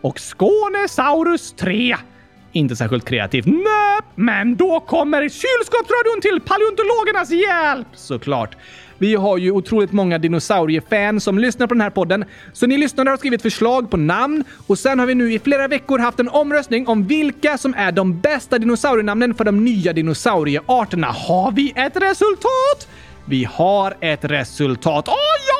och 0.00 0.20
Skånesaurus 0.20 1.52
3. 1.52 1.96
Inte 2.52 2.76
särskilt 2.76 3.04
kreativt. 3.04 3.46
Nej, 3.46 4.00
men 4.14 4.56
då 4.56 4.80
kommer 4.80 5.20
kylskåpsradion 5.20 6.20
till 6.22 6.40
paleontologernas 6.40 7.30
hjälp! 7.30 7.86
Såklart. 7.94 8.56
Vi 8.98 9.14
har 9.14 9.38
ju 9.38 9.50
otroligt 9.50 9.92
många 9.92 10.18
dinosauriefans 10.18 11.24
som 11.24 11.38
lyssnar 11.38 11.66
på 11.66 11.74
den 11.74 11.80
här 11.80 11.90
podden, 11.90 12.24
så 12.52 12.66
ni 12.66 12.76
lyssnare 12.78 13.08
har 13.08 13.16
skrivit 13.16 13.42
förslag 13.42 13.90
på 13.90 13.96
namn 13.96 14.44
och 14.66 14.78
sen 14.78 14.98
har 14.98 15.06
vi 15.06 15.14
nu 15.14 15.32
i 15.32 15.38
flera 15.38 15.68
veckor 15.68 15.98
haft 15.98 16.20
en 16.20 16.28
omröstning 16.28 16.88
om 16.88 17.06
vilka 17.06 17.58
som 17.58 17.74
är 17.74 17.92
de 17.92 18.20
bästa 18.20 18.58
dinosaurienamnen 18.58 19.34
för 19.34 19.44
de 19.44 19.64
nya 19.64 19.92
dinosauriearterna. 19.92 21.06
Har 21.06 21.52
vi 21.52 21.72
ett 21.76 21.96
resultat? 21.96 22.88
Vi 23.24 23.44
har 23.44 23.96
ett 24.00 24.24
resultat. 24.24 25.08
Oj, 25.08 25.14
oj! 25.14 25.51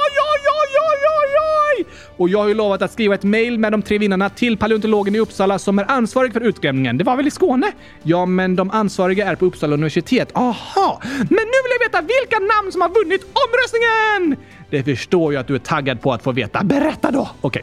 Och 2.17 2.29
jag 2.29 2.39
har 2.39 2.49
ju 2.49 2.55
lovat 2.55 2.83
att 2.83 2.93
skriva 2.93 3.15
ett 3.15 3.23
mail 3.23 3.59
med 3.59 3.73
de 3.73 3.83
tre 3.83 3.99
vinnarna 3.99 4.29
till 4.29 4.57
paleontologen 4.57 5.15
i 5.15 5.19
Uppsala 5.19 5.59
som 5.59 5.79
är 5.79 5.91
ansvarig 5.91 6.33
för 6.33 6.41
utgrävningen. 6.41 6.99
Det 6.99 7.05
var 7.05 7.17
väl 7.17 7.27
i 7.27 7.31
Skåne? 7.31 7.73
Ja, 8.03 8.27
men 8.27 8.57
de 8.57 8.71
ansvariga 8.71 9.31
är 9.31 9.35
på 9.35 9.47
Uppsala 9.47 9.75
universitet. 9.75 10.29
Aha! 10.35 11.01
Men 11.19 11.29
nu 11.29 11.37
vill 11.37 11.73
jag 11.81 11.89
veta 11.89 12.01
vilka 12.01 12.55
namn 12.55 12.73
som 12.73 12.81
har 12.81 12.89
vunnit 12.89 13.23
omröstningen! 13.23 14.37
Det 14.71 14.83
förstår 14.83 15.33
jag 15.33 15.41
att 15.41 15.47
du 15.47 15.55
är 15.55 15.59
taggad 15.59 16.01
på 16.01 16.13
att 16.13 16.23
få 16.23 16.33
veta. 16.33 16.65
Berätta 16.65 17.11
då! 17.11 17.29
Okej. 17.41 17.63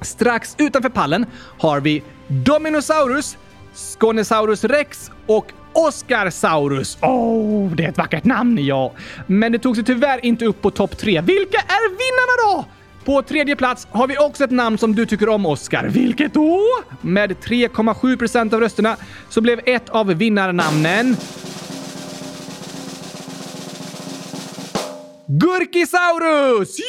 Strax 0.00 0.54
utanför 0.58 0.88
pallen 0.88 1.26
har 1.58 1.80
vi 1.80 2.02
Dominosaurus, 2.28 3.36
Skånesaurus 3.74 4.64
rex 4.64 5.10
och 5.26 5.52
Oscarsaurus. 5.72 6.98
Oh, 7.02 7.70
det 7.70 7.84
är 7.84 7.88
ett 7.88 7.98
vackert 7.98 8.24
namn! 8.24 8.58
Ja, 8.64 8.92
men 9.26 9.52
det 9.52 9.58
tog 9.58 9.76
sig 9.76 9.84
tyvärr 9.84 10.24
inte 10.24 10.44
upp 10.46 10.62
på 10.62 10.70
topp 10.70 10.98
tre. 10.98 11.20
Vilka 11.20 11.58
är 11.58 11.88
vinnarna 11.88 12.62
då? 12.62 12.75
På 13.06 13.22
tredje 13.22 13.56
plats 13.56 13.86
har 13.90 14.06
vi 14.06 14.18
också 14.18 14.44
ett 14.44 14.50
namn 14.50 14.78
som 14.78 14.94
du 14.94 15.06
tycker 15.06 15.28
om, 15.28 15.46
Oscar. 15.46 15.88
Vilket 15.88 16.34
då? 16.34 16.62
Med 17.00 17.30
3,7 17.30 18.16
procent 18.16 18.52
av 18.52 18.60
rösterna 18.60 18.96
så 19.28 19.40
blev 19.40 19.60
ett 19.64 19.88
av 19.88 20.06
vinnarnamnen 20.06 21.16
Gurkisaurus! 25.28 26.76
Ja! 26.78 26.86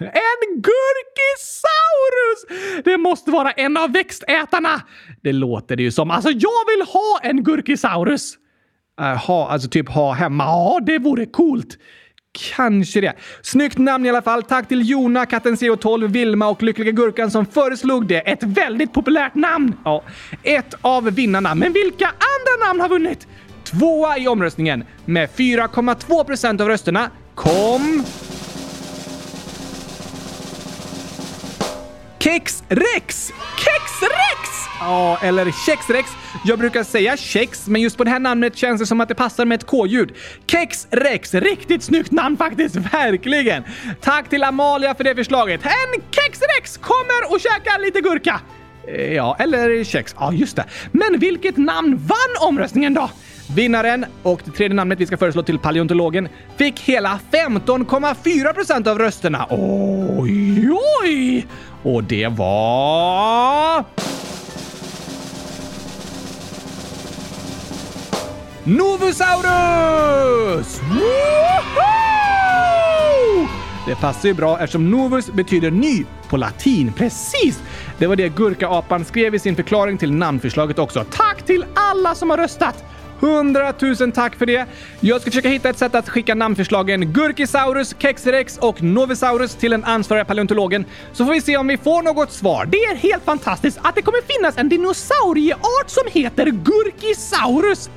En 0.00 0.62
gurkisaurus! 0.62 2.40
Det 2.84 2.96
måste 2.96 3.30
vara 3.30 3.50
en 3.50 3.76
av 3.76 3.92
växtätarna. 3.92 4.82
Det 5.22 5.32
låter 5.32 5.76
det 5.76 5.82
ju 5.82 5.90
som. 5.92 6.10
Alltså, 6.10 6.30
jag 6.30 6.66
vill 6.76 6.82
ha 6.86 7.20
en 7.22 7.44
gurkisaurus. 7.44 8.36
Uh, 9.00 9.06
ha, 9.06 9.48
alltså 9.48 9.68
typ 9.68 9.88
ha 9.88 10.12
hemma. 10.12 10.44
Ja, 10.44 10.80
det 10.86 10.98
vore 10.98 11.26
coolt. 11.26 11.78
Kanske 12.56 13.00
det. 13.00 13.12
Snyggt 13.42 13.78
namn 13.78 14.06
i 14.06 14.08
alla 14.08 14.22
fall. 14.22 14.42
Tack 14.42 14.68
till 14.68 14.90
Jona, 14.90 15.26
katten 15.26 15.54
CO12, 15.56 16.06
Vilma 16.06 16.48
och 16.48 16.62
Lyckliga 16.62 16.90
Gurkan 16.90 17.30
som 17.30 17.46
föreslog 17.46 18.06
det. 18.06 18.18
Ett 18.18 18.42
väldigt 18.42 18.92
populärt 18.92 19.34
namn! 19.34 19.74
Ja, 19.84 20.02
ett 20.42 20.74
av 20.80 21.04
vinnarna. 21.04 21.54
Men 21.54 21.72
vilka 21.72 22.06
andra 22.06 22.66
namn 22.66 22.80
har 22.80 22.88
vunnit? 22.88 23.26
Tvåa 23.64 24.18
i 24.18 24.28
omröstningen 24.28 24.84
med 25.04 25.28
4,2 25.30 26.24
procent 26.24 26.60
av 26.60 26.68
rösterna 26.68 27.10
kom... 27.34 28.04
Kexrex! 32.18 33.32
Kexrex! 33.56 34.68
Ja, 34.80 35.18
eller 35.22 35.52
Kexrex. 35.66 36.10
Jag 36.44 36.58
brukar 36.58 36.84
säga 36.84 37.16
kex, 37.16 37.66
men 37.66 37.82
just 37.82 37.96
på 37.96 38.04
det 38.04 38.10
här 38.10 38.18
namnet 38.18 38.56
känns 38.56 38.80
det 38.80 38.86
som 38.86 39.00
att 39.00 39.08
det 39.08 39.14
passar 39.14 39.44
med 39.44 39.56
ett 39.56 39.66
K-ljud. 39.66 40.12
Kexrex! 40.46 41.34
Riktigt 41.34 41.82
snyggt 41.82 42.12
namn 42.12 42.36
faktiskt, 42.36 42.76
verkligen! 42.92 43.62
Tack 44.00 44.28
till 44.28 44.44
Amalia 44.44 44.94
för 44.94 45.04
det 45.04 45.14
förslaget. 45.14 45.60
En 45.64 46.02
Kexrex 46.10 46.76
kommer 46.76 47.32
och 47.32 47.40
käkar 47.40 47.80
lite 47.80 48.00
gurka! 48.00 48.40
Eh, 48.88 49.14
ja, 49.14 49.36
eller 49.38 49.84
kex. 49.84 50.14
Ja, 50.18 50.32
just 50.32 50.56
det. 50.56 50.64
Men 50.92 51.18
vilket 51.18 51.56
namn 51.56 51.96
vann 51.96 52.48
omröstningen 52.48 52.94
då? 52.94 53.10
Vinnaren 53.56 54.06
och 54.22 54.40
det 54.44 54.50
tredje 54.50 54.74
namnet 54.74 55.00
vi 55.00 55.06
ska 55.06 55.16
föreslå 55.16 55.42
till 55.42 55.58
paleontologen 55.58 56.28
fick 56.56 56.80
hela 56.80 57.20
15,4 57.32 58.52
procent 58.52 58.86
av 58.86 58.98
rösterna. 58.98 59.46
Oj, 59.50 60.70
oj! 61.04 61.46
Och 61.82 62.04
det 62.04 62.28
var... 62.28 63.84
Novusaurus! 68.64 70.80
Woho! 70.82 71.08
Det 73.86 73.94
passar 73.94 74.28
ju 74.28 74.34
bra 74.34 74.58
eftersom 74.58 74.90
Novus 74.90 75.32
betyder 75.32 75.70
ny 75.70 76.04
på 76.28 76.36
latin. 76.36 76.92
Precis! 76.92 77.60
Det 77.98 78.06
var 78.06 78.16
det 78.16 78.28
Gurkaapan 78.28 79.04
skrev 79.04 79.34
i 79.34 79.38
sin 79.38 79.56
förklaring 79.56 79.98
till 79.98 80.12
namnförslaget 80.12 80.78
också. 80.78 81.04
Tack 81.12 81.42
till 81.42 81.64
alla 81.74 82.14
som 82.14 82.30
har 82.30 82.36
röstat! 82.36 82.84
Hundratusen 83.20 84.12
tack 84.12 84.36
för 84.36 84.46
det! 84.46 84.66
Jag 85.00 85.20
ska 85.20 85.30
försöka 85.30 85.48
hitta 85.48 85.68
ett 85.68 85.78
sätt 85.78 85.94
att 85.94 86.08
skicka 86.08 86.34
namnförslagen 86.34 87.12
Gurkisaurus, 87.12 87.94
Kexerex 87.98 88.58
och 88.58 88.82
Novisaurus 88.82 89.54
till 89.54 89.70
den 89.70 89.84
ansvariga 89.84 90.24
paleontologen 90.24 90.84
så 91.12 91.24
får 91.24 91.32
vi 91.32 91.40
se 91.40 91.56
om 91.56 91.66
vi 91.66 91.76
får 91.76 92.02
något 92.02 92.32
svar. 92.32 92.66
Det 92.66 92.84
är 92.84 92.96
helt 92.96 93.24
fantastiskt 93.24 93.78
att 93.82 93.94
det 93.94 94.02
kommer 94.02 94.36
finnas 94.36 94.58
en 94.58 94.68
dinosaurieart 94.68 95.86
som 95.86 96.04
heter 96.06 96.46
Gurkisaurus! 96.46 97.90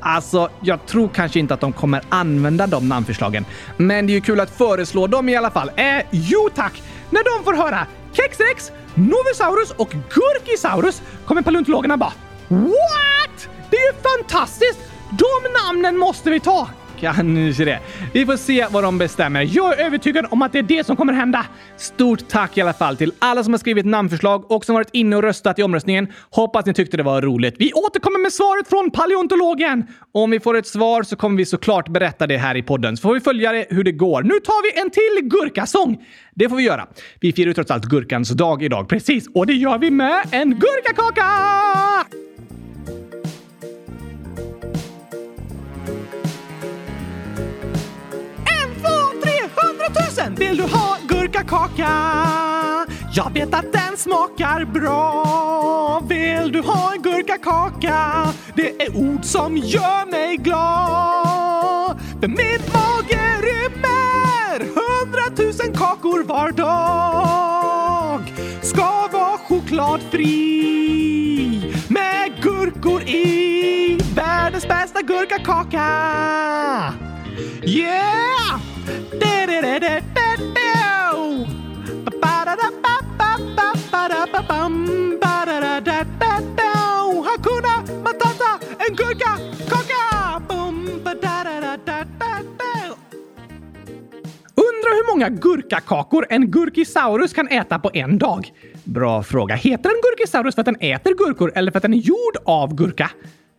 Alltså, 0.00 0.48
jag 0.60 0.86
tror 0.86 1.08
kanske 1.08 1.38
inte 1.38 1.54
att 1.54 1.60
de 1.60 1.72
kommer 1.72 2.02
använda 2.08 2.66
de 2.66 2.88
namnförslagen. 2.88 3.44
Men 3.76 4.06
det 4.06 4.12
är 4.12 4.14
ju 4.14 4.20
kul 4.20 4.40
att 4.40 4.56
föreslå 4.56 5.06
dem 5.06 5.28
i 5.28 5.36
alla 5.36 5.50
fall. 5.50 5.70
Eh, 5.76 5.84
jo 6.10 6.48
tack! 6.54 6.82
När 7.10 7.38
de 7.38 7.44
får 7.44 7.54
höra 7.54 7.86
Kexrex, 8.12 8.72
Novisaurus 8.94 9.70
och 9.70 9.90
Gurkisaurus 9.90 11.02
kommer 11.26 11.42
paleontologerna 11.42 11.96
bara 11.96 12.12
What? 12.48 13.48
Det 13.70 13.76
är 13.76 13.92
ju 13.92 13.98
fantastiskt! 14.02 14.78
De 15.10 15.52
namnen 15.64 15.96
måste 15.96 16.30
vi 16.30 16.40
ta! 16.40 16.68
Kanske 17.00 17.64
det. 17.64 17.78
Vi 18.12 18.26
får 18.26 18.36
se 18.36 18.66
vad 18.70 18.82
de 18.84 18.98
bestämmer. 18.98 19.48
Jag 19.52 19.80
är 19.80 19.84
övertygad 19.84 20.26
om 20.30 20.42
att 20.42 20.52
det 20.52 20.58
är 20.58 20.62
det 20.62 20.86
som 20.86 20.96
kommer 20.96 21.12
hända. 21.12 21.46
Stort 21.76 22.28
tack 22.28 22.58
i 22.58 22.60
alla 22.60 22.72
fall 22.72 22.96
till 22.96 23.12
alla 23.18 23.44
som 23.44 23.52
har 23.52 23.58
skrivit 23.58 23.86
namnförslag 23.86 24.50
och 24.50 24.64
som 24.64 24.74
varit 24.74 24.90
inne 24.92 25.16
och 25.16 25.22
röstat 25.22 25.58
i 25.58 25.62
omröstningen. 25.62 26.08
Hoppas 26.30 26.66
ni 26.66 26.74
tyckte 26.74 26.96
det 26.96 27.02
var 27.02 27.22
roligt. 27.22 27.54
Vi 27.58 27.72
återkommer 27.72 28.18
med 28.18 28.32
svaret 28.32 28.68
från 28.68 28.90
paleontologen. 28.90 29.86
Om 30.12 30.30
vi 30.30 30.40
får 30.40 30.56
ett 30.56 30.66
svar 30.66 31.02
så 31.02 31.16
kommer 31.16 31.36
vi 31.36 31.46
såklart 31.46 31.88
berätta 31.88 32.26
det 32.26 32.36
här 32.36 32.56
i 32.56 32.62
podden, 32.62 32.96
så 32.96 33.02
får 33.02 33.14
vi 33.14 33.20
följa 33.20 33.52
det 33.52 33.66
hur 33.70 33.84
det 33.84 33.92
går. 33.92 34.22
Nu 34.22 34.34
tar 34.40 34.62
vi 34.62 34.80
en 34.80 34.90
till 34.90 35.28
gurkasång. 35.28 35.98
Det 36.34 36.48
får 36.48 36.56
vi 36.56 36.62
göra. 36.62 36.86
Vi 37.20 37.32
firar 37.32 37.46
ju 37.46 37.54
trots 37.54 37.70
allt 37.70 37.84
gurkans 37.84 38.30
dag 38.30 38.62
idag. 38.62 38.88
Precis, 38.88 39.28
och 39.34 39.46
det 39.46 39.54
gör 39.54 39.78
vi 39.78 39.90
med 39.90 40.22
en 40.32 40.50
gurkakaka! 40.50 41.24
Vill 50.38 50.56
du 50.56 50.62
ha 50.62 50.96
gurkakaka? 51.08 51.88
Jag 53.12 53.32
vet 53.32 53.54
att 53.54 53.72
den 53.72 53.96
smakar 53.96 54.64
bra. 54.64 56.02
Vill 56.08 56.52
du 56.52 56.60
ha 56.60 56.92
en 56.92 57.02
gurkakaka? 57.02 58.28
Det 58.56 58.82
är 58.82 58.96
ord 58.96 59.24
som 59.24 59.56
gör 59.56 60.10
mig 60.10 60.36
glad. 60.36 62.00
För 62.20 62.28
min 62.28 62.60
mage 62.72 63.36
rymmer 63.42 64.58
hundratusen 64.58 65.72
kakor 65.72 66.24
var 66.24 66.52
dag. 66.52 68.20
Ska 68.62 69.08
vara 69.12 69.38
chokladfri 69.38 70.28
med 71.88 72.42
gurkor 72.42 73.02
i. 73.02 73.98
Världens 74.14 74.68
bästa 74.68 75.02
gurkakaka! 75.02 75.88
Yeah! 77.62 78.77
Hakuna 87.38 87.84
Matata, 88.04 88.58
en 88.78 88.96
gurka, 88.96 89.38
kaka! 89.68 90.08
Undrar 94.54 94.94
hur 94.94 95.14
många 95.14 95.28
gurkakakor 95.28 96.26
en 96.30 96.50
gurkisaurus 96.50 97.32
kan 97.32 97.48
äta 97.48 97.78
på 97.78 97.90
en 97.94 98.18
dag? 98.18 98.52
Bra 98.84 99.22
fråga. 99.22 99.54
Heter 99.54 99.88
den 99.88 100.00
gurkisaurus 100.02 100.54
för 100.54 100.62
att 100.62 100.66
den 100.66 100.76
äter 100.80 101.14
gurkor 101.14 101.52
eller 101.54 101.70
för 101.70 101.78
att 101.78 101.82
den 101.82 101.94
är 101.94 101.98
gjord 101.98 102.36
av 102.44 102.74
gurka? 102.74 103.10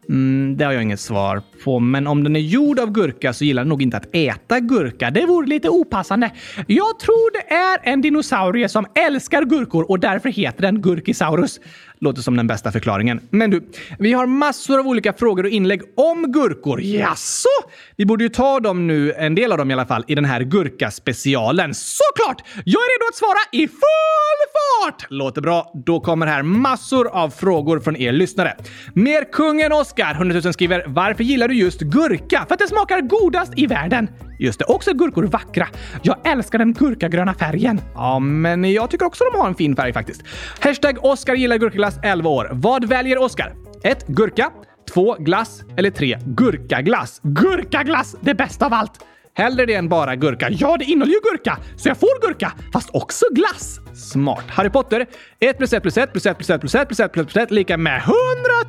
Mm, 0.10 0.58
det 0.58 0.66
har 0.66 0.72
jag 0.74 0.84
inget 0.84 1.00
svar 1.00 1.42
på, 1.64 1.80
men 1.80 2.08
om 2.08 2.24
den 2.24 2.36
är 2.36 2.40
gjord 2.40 2.80
av 2.80 2.92
gurka 2.92 3.34
så 3.34 3.46
gillar 3.46 3.62
den 3.62 3.70
nog 3.70 3.82
inte 3.82 3.98
att 3.98 4.16
äta 4.16 4.60
gurka. 4.60 5.12
Det 5.12 5.26
vore 5.26 5.48
lite 5.48 5.70
opassande. 5.70 6.32
Jag 6.68 7.00
tror 7.00 7.32
det 7.34 7.54
är 7.54 7.94
en 7.94 8.02
dinosaurie 8.02 8.70
som 8.70 8.86
älskar 8.96 9.44
gurkor 9.44 9.92
och 9.92 10.00
därför 10.00 10.30
heter 10.30 10.62
den 10.62 10.82
Gurkisaurus. 10.82 11.60
Låter 12.02 12.22
som 12.22 12.38
den 12.38 12.48
bästa 12.48 12.72
förklaringen. 12.72 13.22
Men 13.30 13.52
du, 13.52 13.70
vi 14.00 14.14
har 14.14 14.26
massor 14.26 14.80
av 14.80 14.88
olika 14.88 15.14
frågor 15.14 15.44
och 15.44 15.50
inlägg 15.50 15.82
om 15.96 16.32
gurkor. 16.32 16.82
Jaså? 16.82 17.50
Vi 17.96 18.06
borde 18.06 18.24
ju 18.24 18.30
ta 18.30 18.60
dem 18.60 18.88
nu, 18.88 19.14
en 19.14 19.36
del 19.36 19.52
av 19.52 19.58
dem 19.58 19.72
i 19.72 19.74
alla 19.74 19.86
fall, 19.86 20.04
i 20.08 20.16
den 20.16 20.26
här 20.26 20.42
gurkaspecialen. 20.42 21.74
Såklart! 21.74 22.44
Jag 22.66 22.82
är 22.82 23.00
redo 23.00 23.10
att 23.10 23.16
svara 23.16 23.64
i 23.64 23.68
full 23.68 24.40
fart! 24.54 25.06
Låter 25.10 25.42
bra. 25.42 25.72
Då 25.86 26.00
kommer 26.00 26.28
här 26.28 26.44
massor 26.44 27.08
av 27.08 27.30
frågor 27.30 27.80
från 27.80 27.96
er 27.96 28.12
lyssnare. 28.12 28.56
Mer 28.94 29.32
kungen 29.32 29.72
Oskar, 29.72 30.12
100 30.12 30.42
000 30.44 30.54
skriver 30.54 30.84
“Varför 30.88 31.24
gillar 31.24 31.48
du 31.48 31.56
just 31.56 31.82
gurka? 31.82 32.46
För 32.48 32.54
att 32.54 32.60
det 32.60 32.68
smakar 32.68 33.02
godast 33.02 33.54
i 33.56 33.66
världen.” 33.68 34.08
Just 34.40 34.60
det, 34.60 34.66
också 34.66 34.94
gurkor 34.94 35.24
vackra. 35.24 35.68
Jag 36.02 36.18
älskar 36.28 36.60
den 36.60 36.74
gurkagröna 36.74 37.34
färgen. 37.34 37.82
Ja, 37.94 38.20
men 38.20 38.72
jag 38.72 38.90
tycker 38.90 39.06
också 39.06 39.24
de 39.34 39.40
har 39.40 39.48
en 39.48 39.56
fin 39.56 39.76
färg 39.76 39.94
faktiskt. 39.94 40.24
Hashtag 40.60 41.06
Oskar 41.06 41.36
gillar 41.36 41.58
gurkaglass 41.58 42.00
11 42.04 42.30
år. 42.30 42.50
Vad 42.52 42.86
väljer 42.86 43.18
Oskar? 43.18 43.56
1. 43.84 44.08
Gurka. 44.08 44.52
2. 44.94 45.16
Glass. 45.20 45.62
Eller 45.78 45.90
3. 45.90 46.18
Gurkaglass. 46.26 47.20
Gurkaglass! 47.24 48.16
Det 48.22 48.34
bästa 48.34 48.66
av 48.66 48.74
allt! 48.74 49.06
Hellre 49.40 49.66
det 49.66 49.74
än 49.74 49.90
bara 49.90 50.16
gurka. 50.16 50.48
Ja, 50.52 50.78
det 50.78 50.86
innehåller 50.86 51.14
ju 51.14 51.20
gurka! 51.32 51.58
Så 51.78 51.90
jag 51.90 51.98
får 51.98 52.28
gurka, 52.28 52.52
fast 52.74 52.90
också 52.94 53.26
glass. 53.32 53.80
Smart. 53.94 54.44
Harry 54.48 54.70
Potter. 54.70 55.06
1 55.40 55.58
plus 55.58 55.74
1 55.74 55.82
plus 55.82 55.98
1 55.98 56.12
plus 56.12 56.26
1 56.26 56.38
plus 56.38 56.50
1 56.50 56.62
plus 56.62 56.76
1 56.76 56.88
plus 56.88 57.00
1 57.00 57.12
plus 57.14 57.36
1 57.36 57.52
lika 57.52 57.78
med 57.78 58.02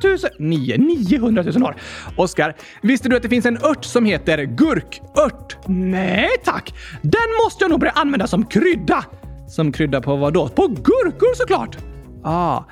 100 0.03 0.17
000... 0.39 0.49
9, 0.49 0.77
900 0.77 1.43
000 1.43 1.63
år. 1.63 1.75
Oskar, 2.15 2.55
visste 2.81 3.09
du 3.09 3.15
att 3.15 3.23
det 3.23 3.29
finns 3.29 3.45
en 3.45 3.57
ört 3.63 3.85
som 3.85 4.05
heter 4.05 4.43
gurkört? 4.43 5.57
Nej 5.67 6.29
tack! 6.43 6.73
Den 7.01 7.43
måste 7.45 7.63
jag 7.63 7.71
nog 7.71 7.79
börja 7.79 7.93
använda 7.93 8.27
som 8.27 8.45
krydda. 8.45 9.05
Som 9.47 9.71
krydda 9.71 10.01
på 10.01 10.15
vad 10.15 10.33
då? 10.33 10.49
På 10.49 10.67
gurkor 10.67 11.35
såklart! 11.35 11.77
Ah, 12.23 12.63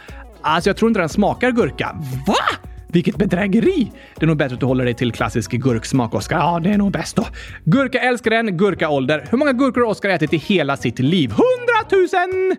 alltså 0.41 0.69
jag 0.69 0.77
tror 0.77 0.89
inte 0.89 0.99
den 0.99 1.09
smakar 1.09 1.51
gurka. 1.51 1.95
Va? 2.27 2.69
Vilket 2.91 3.17
bedrägeri! 3.17 3.91
Det 4.15 4.25
är 4.25 4.27
nog 4.27 4.37
bättre 4.37 4.53
att 4.53 4.59
du 4.59 4.65
håller 4.65 4.85
dig 4.85 4.93
till 4.93 5.11
klassisk 5.11 5.51
gurksmak, 5.51 6.13
Oskar. 6.13 6.37
Ja, 6.37 6.59
det 6.59 6.69
är 6.69 6.77
nog 6.77 6.91
bäst 6.91 7.15
då. 7.15 7.25
Gurkaälskaren, 7.65 8.57
gurkaålder. 8.57 9.25
Hur 9.29 9.37
många 9.37 9.53
gurkor 9.53 9.81
har 9.81 9.87
Oskar 9.87 10.09
ätit 10.09 10.33
i 10.33 10.37
hela 10.37 10.77
sitt 10.77 10.99
liv? 10.99 11.31
Hundratusen! 11.31 12.55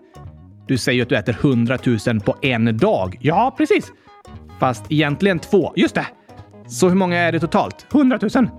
Du 0.68 0.78
säger 0.78 0.96
ju 0.96 1.02
att 1.02 1.08
du 1.08 1.16
äter 1.16 1.32
hundratusen 1.32 2.20
på 2.20 2.36
en 2.42 2.78
dag. 2.78 3.18
Ja, 3.20 3.54
precis. 3.58 3.92
Fast 4.60 4.92
egentligen 4.92 5.38
två. 5.38 5.72
Just 5.76 5.94
det. 5.94 6.06
Så 6.68 6.88
hur 6.88 6.96
många 6.96 7.18
är 7.18 7.32
det 7.32 7.40
totalt? 7.40 7.86
Hundratusen. 7.90 8.50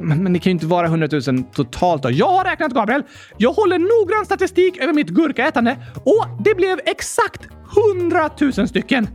Men, 0.00 0.22
men 0.22 0.32
det 0.32 0.38
kan 0.38 0.50
ju 0.50 0.54
inte 0.54 0.66
vara 0.66 0.88
hundratusen 0.88 1.44
totalt 1.44 2.02
då. 2.02 2.10
Jag 2.10 2.28
har 2.28 2.44
räknat, 2.44 2.72
Gabriel. 2.72 3.02
Jag 3.36 3.52
håller 3.52 3.78
noggrann 3.78 4.24
statistik 4.24 4.78
över 4.78 4.92
mitt 4.92 5.08
gurkaätande 5.08 5.76
och 6.04 6.26
det 6.44 6.54
blev 6.54 6.80
exakt 6.86 7.48
hundratusen 7.76 8.68
stycken. 8.68 9.08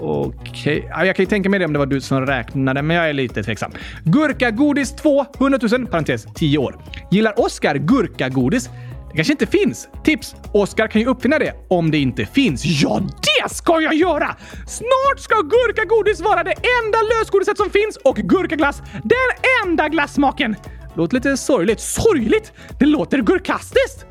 Okej, 0.00 0.84
okay. 0.90 1.06
jag 1.06 1.16
kan 1.16 1.22
ju 1.22 1.28
tänka 1.28 1.48
mig 1.48 1.58
det 1.58 1.64
om 1.64 1.72
det 1.72 1.78
var 1.78 1.86
du 1.86 2.00
som 2.00 2.26
räknade, 2.26 2.82
men 2.82 2.96
jag 2.96 3.08
är 3.08 3.12
lite 3.12 3.42
tveksam. 3.42 3.72
Gurkagodis 4.04 4.96
2, 4.96 5.26
100 5.40 5.58
000, 5.70 5.86
parentes 5.86 6.26
10 6.34 6.58
år. 6.58 6.76
Gillar 7.10 7.40
Oskar 7.40 7.74
gurkagodis? 7.74 8.70
Det 9.10 9.16
kanske 9.16 9.32
inte 9.32 9.46
finns. 9.46 9.88
Tips! 10.04 10.36
Oskar 10.52 10.88
kan 10.88 11.00
ju 11.00 11.06
uppfinna 11.06 11.38
det 11.38 11.54
om 11.68 11.90
det 11.90 11.98
inte 11.98 12.26
finns. 12.26 12.64
Ja, 12.64 13.00
det 13.00 13.54
ska 13.54 13.80
jag 13.80 13.94
göra! 13.94 14.36
Snart 14.66 15.18
ska 15.18 15.34
gurkagodis 15.34 16.20
vara 16.20 16.42
det 16.42 16.54
enda 16.84 16.98
lösgodiset 17.18 17.56
som 17.56 17.70
finns 17.70 17.96
och 17.96 18.16
gurkaglass 18.16 18.82
den 18.92 19.66
enda 19.66 19.88
glassmaken. 19.88 20.56
Låter 20.94 21.14
lite 21.14 21.36
sorgligt. 21.36 21.80
Sorgligt? 21.80 22.52
Det 22.78 22.86
låter 22.86 23.18
gurkastiskt! 23.18 24.06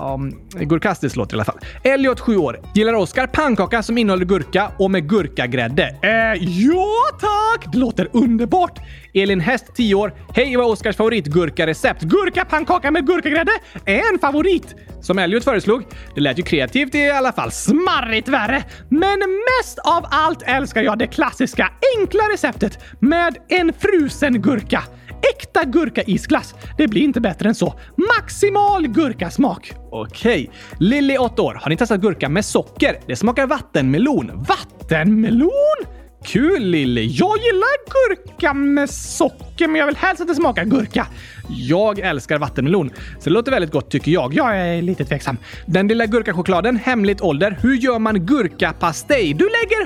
Ehm, 0.00 0.04
um, 0.04 0.68
gurkastiskt 0.68 1.16
låter 1.16 1.34
i 1.34 1.36
alla 1.36 1.44
fall. 1.44 1.58
Elliot, 1.82 2.20
7 2.20 2.36
år. 2.36 2.60
Gillar 2.74 2.94
Oskar 2.94 3.26
pannkaka 3.26 3.82
som 3.82 3.98
innehåller 3.98 4.24
gurka 4.24 4.72
och 4.78 4.90
med 4.90 5.08
gurkagrädde? 5.08 5.96
Eh, 6.02 6.44
ja 6.44 6.94
tack! 7.20 7.72
Det 7.72 7.78
låter 7.78 8.08
underbart! 8.12 8.78
Elin 9.14 9.40
Häst, 9.40 9.66
10 9.74 9.94
år. 9.94 10.14
Hej, 10.34 10.56
vad 10.56 10.66
är 10.66 10.70
Oskars 10.70 10.96
favoritgurkarecept? 10.96 12.02
Gurkapannkaka 12.02 12.90
med 12.90 13.06
gurkagrädde 13.06 13.52
är 13.86 14.12
en 14.12 14.18
favorit! 14.18 14.74
Som 15.00 15.18
Elliot 15.18 15.44
föreslog. 15.44 15.84
Det 16.14 16.20
lät 16.20 16.38
ju 16.38 16.42
kreativt 16.42 16.94
i 16.94 17.10
alla 17.10 17.32
fall. 17.32 17.50
Smarrigt 17.50 18.28
värre! 18.28 18.64
Men 18.88 19.18
mest 19.18 19.78
av 19.78 20.06
allt 20.10 20.42
älskar 20.42 20.82
jag 20.82 20.98
det 20.98 21.06
klassiska, 21.06 21.70
enkla 21.98 22.22
receptet 22.32 22.78
med 23.00 23.36
en 23.48 23.72
frusen 23.78 24.42
gurka. 24.42 24.82
Äkta 25.30 25.64
gurkaisglass. 25.64 26.54
Det 26.78 26.88
blir 26.88 27.02
inte 27.02 27.20
bättre 27.20 27.48
än 27.48 27.54
så. 27.54 27.74
Maximal 28.18 28.88
gurkasmak. 28.88 29.72
Okej. 29.90 30.50
Lilly, 30.78 31.18
8 31.18 31.42
år. 31.42 31.58
Har 31.62 31.70
ni 31.70 31.76
testat 31.76 32.00
gurka 32.00 32.28
med 32.28 32.44
socker? 32.44 33.00
Det 33.06 33.16
smakar 33.16 33.46
vattenmelon. 33.46 34.44
Vattenmelon? 34.48 36.01
Kul 36.24 36.62
Lilly! 36.62 37.06
Jag 37.06 37.38
gillar 37.38 38.08
gurka 38.08 38.54
med 38.54 38.90
socker, 38.90 39.68
men 39.68 39.76
jag 39.76 39.86
vill 39.86 39.96
helst 39.96 40.22
att 40.22 40.28
det 40.28 40.34
smakar 40.34 40.64
gurka. 40.64 41.06
Jag 41.48 41.98
älskar 41.98 42.38
vattenmelon, 42.38 42.90
så 42.90 43.24
det 43.24 43.30
låter 43.30 43.50
väldigt 43.50 43.72
gott 43.72 43.90
tycker 43.90 44.12
jag. 44.12 44.34
Jag 44.34 44.58
är 44.58 44.82
lite 44.82 45.04
tveksam. 45.04 45.36
Den 45.66 45.88
lilla 45.88 46.06
gurkachokladen, 46.06 46.76
hemligt 46.76 47.20
ålder. 47.20 47.58
Hur 47.62 47.74
gör 47.74 47.98
man 47.98 48.26
gurkapastej? 48.26 49.34
Du 49.34 49.44
lägger 49.44 49.82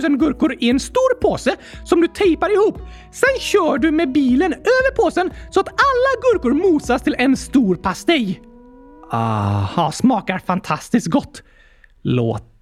100 0.00 0.08
000 0.08 0.18
gurkor 0.18 0.56
i 0.60 0.70
en 0.70 0.80
stor 0.80 1.20
påse 1.20 1.56
som 1.84 2.00
du 2.00 2.08
tejpar 2.08 2.52
ihop. 2.52 2.78
Sen 3.12 3.40
kör 3.40 3.78
du 3.78 3.90
med 3.90 4.12
bilen 4.12 4.52
över 4.52 4.96
påsen 4.96 5.30
så 5.50 5.60
att 5.60 5.68
alla 5.68 6.22
gurkor 6.32 6.52
mosas 6.52 7.02
till 7.02 7.14
en 7.18 7.36
stor 7.36 7.76
pastej. 7.76 8.42
Aha, 9.12 9.92
smakar 9.92 10.38
fantastiskt 10.38 11.06
gott 11.06 11.42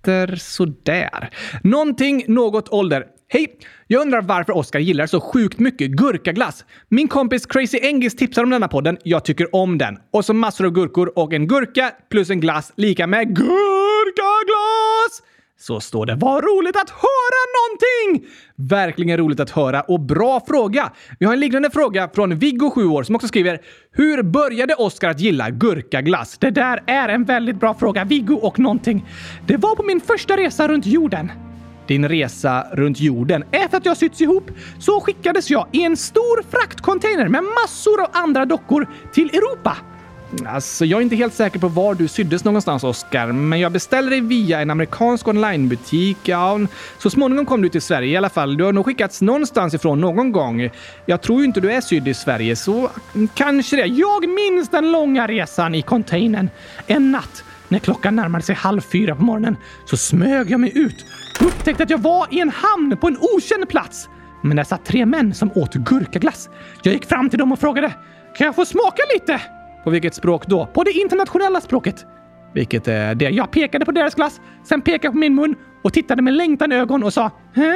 heter 0.07 0.37
sådär. 0.37 1.31
Någonting, 1.63 2.25
något 2.29 2.69
ålder. 2.69 3.05
Hej! 3.29 3.59
Jag 3.87 4.03
undrar 4.03 4.23
varför 4.23 4.57
Oskar 4.57 4.79
gillar 4.79 5.07
så 5.07 5.21
sjukt 5.21 5.59
mycket 5.59 5.91
gurkaglass. 5.91 6.65
Min 6.89 7.09
kompis 7.09 7.47
Crazy 7.47 7.79
Engis 7.83 8.17
tipsar 8.17 8.43
om 8.43 8.51
denna 8.51 8.69
podden. 8.69 8.99
Jag 9.03 9.25
tycker 9.25 9.55
om 9.55 9.79
den. 9.79 9.99
Och 10.13 10.25
så 10.25 10.35
massor 10.35 10.65
av 10.67 10.71
gurkor 10.71 11.19
och 11.19 11.33
en 11.33 11.47
gurka 11.47 11.93
plus 12.11 12.31
en 12.31 12.41
glass 12.41 12.73
lika 12.77 13.07
med 13.07 13.37
gurkaglass! 13.37 13.76
Så 15.59 15.81
står 15.81 16.07
det. 16.07 16.15
Vad 16.15 16.45
roligt 16.45 16.77
att 16.77 16.91
höra 16.91 17.43
någonting! 17.57 18.31
Verkligen 18.57 19.17
roligt 19.17 19.41
att 19.41 19.51
höra 19.51 19.81
och 19.81 20.01
bra 20.01 20.41
fråga. 20.49 20.93
Vi 21.19 21.27
har 21.27 21.33
en 21.33 21.41
liknande 21.41 21.71
fråga 21.71 22.11
från 22.15 22.39
Viggo, 22.39 22.71
7 22.71 22.87
år, 22.87 23.03
som 23.03 23.15
också 23.15 23.29
skriver 23.29 23.61
“Hur 23.93 24.23
började 24.23 24.75
Oscar 24.75 25.09
att 25.09 25.21
gilla 25.21 25.51
gurkaglass?” 25.51 26.39
Det 26.39 26.51
där 26.51 26.83
är 26.87 27.09
en 27.09 27.25
väldigt 27.25 27.61
bra 27.61 27.75
fråga, 27.75 28.05
Viggo 28.05 28.35
och 28.35 28.59
någonting. 28.59 29.05
Det 29.47 29.57
var 29.57 29.77
på 29.77 29.83
min 29.83 30.01
första 30.01 30.37
resa 30.37 30.69
runt 30.69 30.87
jorden. 30.87 31.33
Din 31.87 32.09
resa 32.09 32.67
runt 32.73 33.01
jorden. 33.01 33.45
Efter 33.51 33.77
att 33.77 33.87
jag 33.87 33.97
sytts 33.97 34.21
ihop 34.21 34.51
så 34.79 35.01
skickades 35.01 35.51
jag 35.51 35.67
i 35.73 35.83
en 35.83 35.97
stor 35.97 36.43
fraktcontainer 36.51 37.29
med 37.29 37.45
massor 37.45 38.03
av 38.03 38.09
andra 38.13 38.45
dockor 38.45 38.89
till 39.13 39.31
Europa. 39.31 39.77
Alltså, 40.47 40.85
jag 40.85 40.99
är 40.99 41.03
inte 41.03 41.17
helt 41.17 41.35
säker 41.35 41.59
på 41.59 41.69
var 41.69 41.95
du 41.95 42.09
syddes 42.09 42.45
någonstans, 42.45 42.85
Oskar, 42.85 43.33
men 43.33 43.61
jag 43.61 43.73
beställde 43.73 44.11
dig 44.11 44.21
via 44.21 44.61
en 44.61 44.71
amerikansk 44.71 45.29
onlinebutik. 45.29 46.19
Ja, 46.23 46.61
så 46.99 47.11
småningom 47.11 47.47
kom 47.47 47.63
du 47.63 47.69
till 47.69 47.83
Sverige 47.83 48.09
i 48.09 48.17
alla 48.17 48.29
fall. 48.29 48.57
Du 48.57 48.65
har 48.65 48.73
nog 48.73 48.85
skickats 48.85 49.23
någonstans 49.23 49.75
ifrån 49.75 50.01
någon 50.01 50.33
gång. 50.33 50.71
Jag 51.07 51.23
tror 51.23 51.39
ju 51.39 51.45
inte 51.45 51.61
du 51.61 51.73
är 51.73 51.81
sydd 51.81 52.09
i 52.09 52.15
Sverige, 52.15 52.57
så 52.57 52.91
kanske 53.35 53.77
det. 53.77 53.87
Jag 53.87 54.29
minns 54.29 54.69
den 54.69 54.93
långa 54.93 55.27
resan 55.27 55.75
i 55.75 55.83
containern. 55.83 56.51
En 56.87 57.13
natt 57.13 57.45
när 57.69 57.79
klockan 57.79 58.17
närmade 58.17 58.45
sig 58.45 58.55
halv 58.55 58.81
fyra 58.81 59.17
på 59.17 59.23
morgonen 59.23 59.57
så 59.85 59.97
smög 59.97 60.51
jag 60.51 60.61
mig 60.61 60.73
ut 60.75 61.05
och 61.41 61.47
upptäckte 61.47 61.83
att 61.83 61.91
jag 61.91 61.99
var 61.99 62.27
i 62.31 62.41
en 62.41 62.51
hamn 62.51 62.97
på 63.01 63.07
en 63.07 63.19
okänd 63.21 63.69
plats. 63.69 64.09
Men 64.43 64.57
där 64.57 64.65
satt 64.65 64.85
tre 64.85 65.07
män 65.07 65.35
som 65.35 65.51
åt 65.55 65.75
gurkaglass. 65.75 66.49
Jag 66.83 66.95
gick 66.95 67.07
fram 67.07 67.31
till 67.31 67.39
dem 67.39 67.53
och 67.53 67.59
frågade 67.59 67.95
“Kan 68.39 68.45
jag 68.45 68.55
få 68.55 68.65
smaka 68.65 69.03
lite?” 69.15 69.56
På 69.87 69.91
vilket 69.91 70.15
språk 70.15 70.47
då? 70.47 70.67
På 70.67 70.85
det 70.85 70.93
internationella 70.93 71.61
språket. 71.61 72.07
Vilket 72.55 72.89
är 72.89 73.15
det? 73.15 73.31
Jag 73.31 73.51
pekade 73.51 73.85
på 73.85 73.93
deras 73.93 74.15
glass, 74.15 74.41
sen 74.65 74.83
pekade 74.83 75.07
jag 75.07 75.13
på 75.13 75.19
min 75.19 75.35
mun 75.35 75.57
och 75.83 75.93
tittade 75.93 76.23
med 76.23 76.35
längtan 76.35 76.73
i 76.73 76.75
ögon 76.75 77.03
och 77.03 77.13
sa 77.13 77.31
“Hä?” 77.55 77.75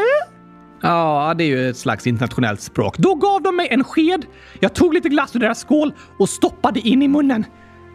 Ja, 0.82 1.34
det 1.38 1.44
är 1.44 1.48
ju 1.48 1.70
ett 1.70 1.76
slags 1.76 2.06
internationellt 2.06 2.60
språk. 2.60 2.98
Då 2.98 3.14
gav 3.14 3.42
de 3.42 3.56
mig 3.56 3.68
en 3.70 3.84
sked. 3.84 4.26
Jag 4.60 4.74
tog 4.74 4.94
lite 4.94 5.08
glass 5.08 5.36
ur 5.36 5.40
deras 5.40 5.58
skål 5.58 5.92
och 6.18 6.28
stoppade 6.28 6.80
in 6.80 7.02
i 7.02 7.08
munnen. 7.08 7.44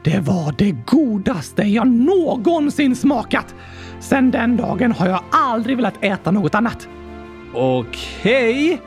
Det 0.04 0.20
var 0.20 0.56
det 0.58 0.72
godaste 0.72 1.62
jag 1.62 1.88
någonsin 1.88 2.96
smakat. 2.96 3.56
Sen 4.00 4.32
den 4.32 4.58
dagen 4.58 4.92
har 4.92 5.08
jag 5.08 5.24
aldrig 5.32 5.76
velat 5.76 6.04
äta 6.04 6.32
något 6.32 6.56
annat. 6.56 6.88
Okej. 7.54 8.74
Okay. 8.74 8.78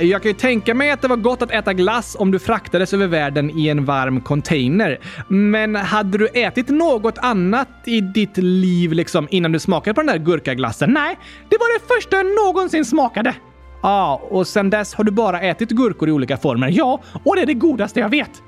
Jag 0.00 0.22
kan 0.22 0.30
ju 0.30 0.36
tänka 0.36 0.74
mig 0.74 0.90
att 0.90 1.02
det 1.02 1.08
var 1.08 1.16
gott 1.16 1.42
att 1.42 1.50
äta 1.50 1.72
glass 1.72 2.16
om 2.18 2.30
du 2.30 2.38
fraktades 2.38 2.94
över 2.94 3.06
världen 3.06 3.50
i 3.58 3.68
en 3.68 3.84
varm 3.84 4.20
container. 4.20 4.98
Men 5.28 5.76
hade 5.76 6.18
du 6.18 6.28
ätit 6.28 6.68
något 6.68 7.18
annat 7.18 7.68
i 7.84 8.00
ditt 8.00 8.36
liv 8.36 8.92
liksom 8.92 9.28
innan 9.30 9.52
du 9.52 9.58
smakade 9.58 9.94
på 9.94 10.00
den 10.00 10.06
där 10.06 10.18
gurkaglassen? 10.18 10.90
Nej, 10.90 11.18
det 11.48 11.56
var 11.56 11.78
det 11.78 11.94
första 11.94 12.16
jag 12.16 12.26
någonsin 12.26 12.84
smakade. 12.84 13.34
Ja, 13.82 13.88
ah, 13.88 14.14
och 14.30 14.46
sen 14.46 14.70
dess 14.70 14.94
har 14.94 15.04
du 15.04 15.12
bara 15.12 15.40
ätit 15.40 15.70
gurkor 15.70 16.08
i 16.08 16.12
olika 16.12 16.36
former? 16.36 16.68
Ja, 16.72 17.00
och 17.24 17.36
det 17.36 17.42
är 17.42 17.46
det 17.46 17.54
godaste 17.54 18.00
jag 18.00 18.08
vet. 18.08 18.42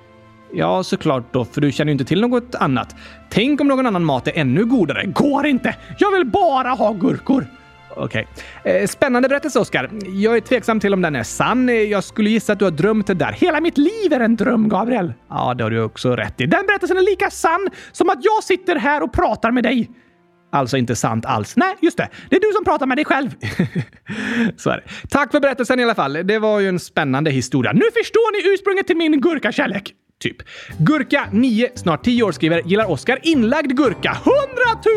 Ja, 0.53 0.83
såklart 0.83 1.33
då, 1.33 1.45
för 1.45 1.61
du 1.61 1.73
känner 1.73 1.91
ju 1.91 1.93
inte 1.93 2.05
till 2.05 2.21
något 2.21 2.55
annat. 2.55 2.97
Tänk 3.31 3.61
om 3.61 3.69
någon 3.69 3.87
annan 3.87 4.05
mat 4.05 4.29
är 4.29 4.33
ännu 4.35 4.65
godare? 4.65 5.07
Går 5.07 5.47
inte! 5.47 5.77
Jag 5.99 6.11
vill 6.11 6.27
bara 6.27 6.69
ha 6.69 6.93
gurkor! 6.93 7.47
Okej. 7.97 8.29
Okay. 8.63 8.87
Spännande 8.87 9.29
berättelse, 9.29 9.59
Oskar. 9.59 9.91
Jag 10.07 10.37
är 10.37 10.41
tveksam 10.41 10.81
till 10.81 10.95
om 10.95 11.03
den 11.03 11.17
är 11.17 11.23
sann. 11.23 11.89
Jag 11.89 12.05
skulle 12.05 12.31
gissa 12.31 12.53
att 12.53 12.59
du 12.59 12.65
har 12.65 12.73
drömt 12.73 13.07
det 13.07 13.15
där. 13.15 13.33
Hela 13.33 13.61
mitt 13.61 13.79
liv 13.79 14.13
är 14.13 14.21
en 14.21 14.37
dröm, 14.37 14.69
Gabriel. 14.69 15.13
Ja, 15.31 15.55
det 15.55 15.65
har 15.65 15.71
du 15.71 15.83
också 15.83 16.17
rätt 16.17 16.41
i. 16.41 16.47
Den 16.47 16.67
berättelsen 16.67 16.97
är 16.97 17.03
lika 17.03 17.31
sann 17.31 17.69
som 17.93 18.09
att 18.09 18.19
jag 18.25 18.45
sitter 18.45 18.77
här 18.77 19.03
och 19.03 19.13
pratar 19.13 19.51
med 19.51 19.65
dig. 19.65 19.91
Alltså 20.53 20.77
inte 20.77 20.97
sant 20.97 21.27
alls. 21.27 21.57
Nej, 21.57 21.75
just 21.81 21.97
det. 21.97 22.09
Det 22.31 22.37
är 22.37 22.41
du 22.41 22.53
som 22.55 22.65
pratar 22.65 22.87
med 22.87 22.99
dig 22.99 23.05
själv. 23.05 23.31
Så 24.57 24.71
är 24.71 24.77
det. 24.77 25.09
Tack 25.09 25.31
för 25.31 25.41
berättelsen 25.41 25.81
i 25.81 25.85
alla 25.85 25.95
fall. 25.95 26.13
Det 26.25 26.39
var 26.39 26.61
ju 26.61 26.69
en 26.69 26.79
spännande 26.79 27.31
historia. 27.31 27.73
Nu 27.73 27.85
förstår 27.95 28.33
ni 28.33 28.55
ursprunget 28.55 28.87
till 28.87 28.97
min 28.97 29.21
gurkakärlek. 29.21 29.95
Typ. 30.23 30.37
Gurka, 30.79 31.29
9, 31.33 31.69
snart 31.75 32.05
10 32.05 32.23
år 32.23 32.33
skriver 32.33 32.63
“Gillar 32.65 32.91
Oskar 32.91 33.19
inlagd 33.23 33.73
gurka?” 33.77 34.17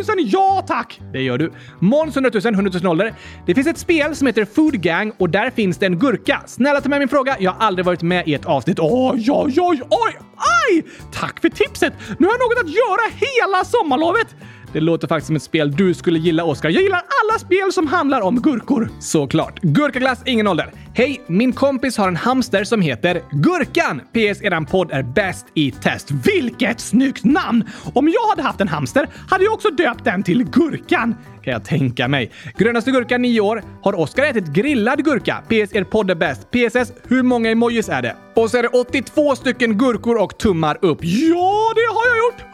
100 0.07 0.15
000 0.17 0.25
ja 0.25 0.63
tack! 0.67 1.01
Det 1.13 1.21
gör 1.21 1.37
du. 1.37 1.51
Måns 1.79 2.15
100 2.15 2.31
000, 2.43 2.53
100 2.53 2.71
000 2.83 2.91
ålder. 2.91 3.13
Det 3.45 3.55
finns 3.55 3.67
ett 3.67 3.77
spel 3.77 4.15
som 4.15 4.27
heter 4.27 4.45
Food 4.45 4.81
Gang 4.81 5.11
och 5.17 5.29
där 5.29 5.49
finns 5.49 5.77
det 5.77 5.85
en 5.85 5.99
gurka. 5.99 6.43
Snälla 6.47 6.81
ta 6.81 6.89
med 6.89 6.99
min 6.99 7.07
fråga. 7.07 7.35
Jag 7.39 7.51
har 7.51 7.67
aldrig 7.67 7.85
varit 7.85 8.01
med 8.01 8.27
i 8.27 8.33
ett 8.33 8.45
avsnitt. 8.45 8.79
Oj, 8.79 9.27
oj, 9.31 9.55
oj, 9.57 9.81
oj, 9.89 10.17
aj! 10.37 10.83
Tack 11.13 11.41
för 11.41 11.49
tipset! 11.49 11.93
Nu 12.17 12.27
har 12.27 12.33
jag 12.33 12.39
något 12.39 12.63
att 12.63 12.75
göra 12.75 13.11
hela 13.15 13.65
sommarlovet! 13.65 14.27
Det 14.73 14.79
låter 14.79 15.07
faktiskt 15.07 15.27
som 15.27 15.35
ett 15.35 15.43
spel 15.43 15.71
du 15.71 15.93
skulle 15.93 16.19
gilla, 16.19 16.43
Oskar. 16.43 16.69
Jag 16.69 16.83
gillar 16.83 17.01
alla 17.23 17.39
spel 17.39 17.71
som 17.71 17.87
handlar 17.87 18.21
om 18.21 18.41
gurkor. 18.41 18.89
Såklart. 18.99 19.59
Gurkaglass, 19.61 20.21
ingen 20.25 20.47
ålder. 20.47 20.71
Hej! 20.93 21.21
Min 21.27 21.53
kompis 21.53 21.97
har 21.97 22.07
en 22.07 22.15
hamster 22.15 22.63
som 22.63 22.81
heter 22.81 23.21
Gurkan. 23.31 24.01
PS. 24.13 24.41
Eran 24.41 24.65
podd 24.65 24.91
är 24.91 25.03
bäst 25.03 25.45
i 25.53 25.71
test. 25.71 26.11
Vilket 26.11 26.79
snyggt 26.79 27.23
namn! 27.23 27.63
Om 27.93 28.09
jag 28.09 28.29
hade 28.29 28.41
haft 28.41 28.61
en 28.61 28.67
hamster 28.67 29.09
hade 29.29 29.43
jag 29.43 29.53
också 29.53 29.69
döpt 29.69 30.03
den 30.03 30.23
till 30.23 30.43
Gurkan. 30.43 31.15
Kan 31.43 31.53
jag 31.53 31.65
tänka 31.65 32.07
mig. 32.07 32.31
Grönaste 32.57 32.91
gurkan 32.91 33.21
9 33.21 33.41
år. 33.41 33.63
Har 33.83 33.99
Oskar 33.99 34.23
ätit 34.23 34.47
grillad 34.47 35.05
gurka? 35.05 35.43
PS. 35.47 35.75
Er 35.75 35.83
podd 35.83 36.11
är 36.11 36.15
bäst. 36.15 36.51
PSS. 36.51 36.93
Hur 37.07 37.23
många 37.23 37.51
emojis 37.51 37.89
är 37.89 38.01
det? 38.01 38.15
Och 38.35 38.51
så 38.51 38.57
är 38.57 38.63
det 38.63 38.69
82 38.69 39.35
stycken 39.35 39.77
gurkor 39.77 40.17
och 40.17 40.37
tummar 40.37 40.77
upp. 40.81 40.99
Ja, 41.01 41.73
det 41.75 41.87
har 41.95 42.05
jag 42.11 42.17
gjort! 42.23 42.39
100 42.39 42.53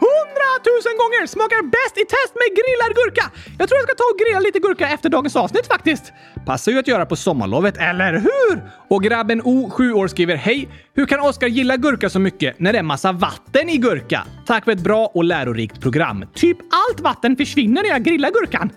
000 0.66 0.96
gånger! 1.02 1.26
Smakar 1.26 1.62
bäst 1.76 1.96
i 2.02 2.04
test 2.14 2.32
med 2.40 2.48
grillad 2.58 2.92
gurka! 2.98 3.24
Jag 3.58 3.68
tror 3.68 3.78
jag 3.78 3.84
ska 3.88 3.94
ta 3.94 4.04
och 4.12 4.18
grilla 4.20 4.40
lite 4.40 4.58
gurka 4.58 4.88
efter 4.88 5.08
dagens 5.08 5.36
avsnitt 5.36 5.66
faktiskt. 5.66 6.12
Passar 6.46 6.72
ju 6.72 6.78
att 6.78 6.88
göra 6.88 7.06
på 7.06 7.16
sommarlovet, 7.16 7.76
eller 7.76 8.12
hur? 8.12 8.62
Och 8.88 9.02
grabben 9.02 9.42
O, 9.44 9.70
7 9.70 9.92
år, 9.92 10.08
skriver 10.08 10.36
Hej! 10.36 10.68
Hur 10.94 11.06
kan 11.06 11.20
Oskar 11.20 11.46
gilla 11.46 11.76
gurka 11.76 12.10
så 12.10 12.18
mycket 12.18 12.58
när 12.58 12.72
det 12.72 12.78
är 12.78 12.82
massa 12.82 13.12
vatten 13.12 13.68
i 13.68 13.76
gurka? 13.76 14.24
Tack 14.46 14.64
för 14.64 14.72
ett 14.72 14.80
bra 14.80 15.10
och 15.14 15.24
lärorikt 15.24 15.80
program. 15.80 16.24
Typ 16.34 16.58
allt 16.60 17.00
vatten 17.00 17.36
försvinner 17.36 17.82
när 17.82 17.88
jag 17.88 18.04
grillar 18.04 18.30
gurkan. 18.30 18.70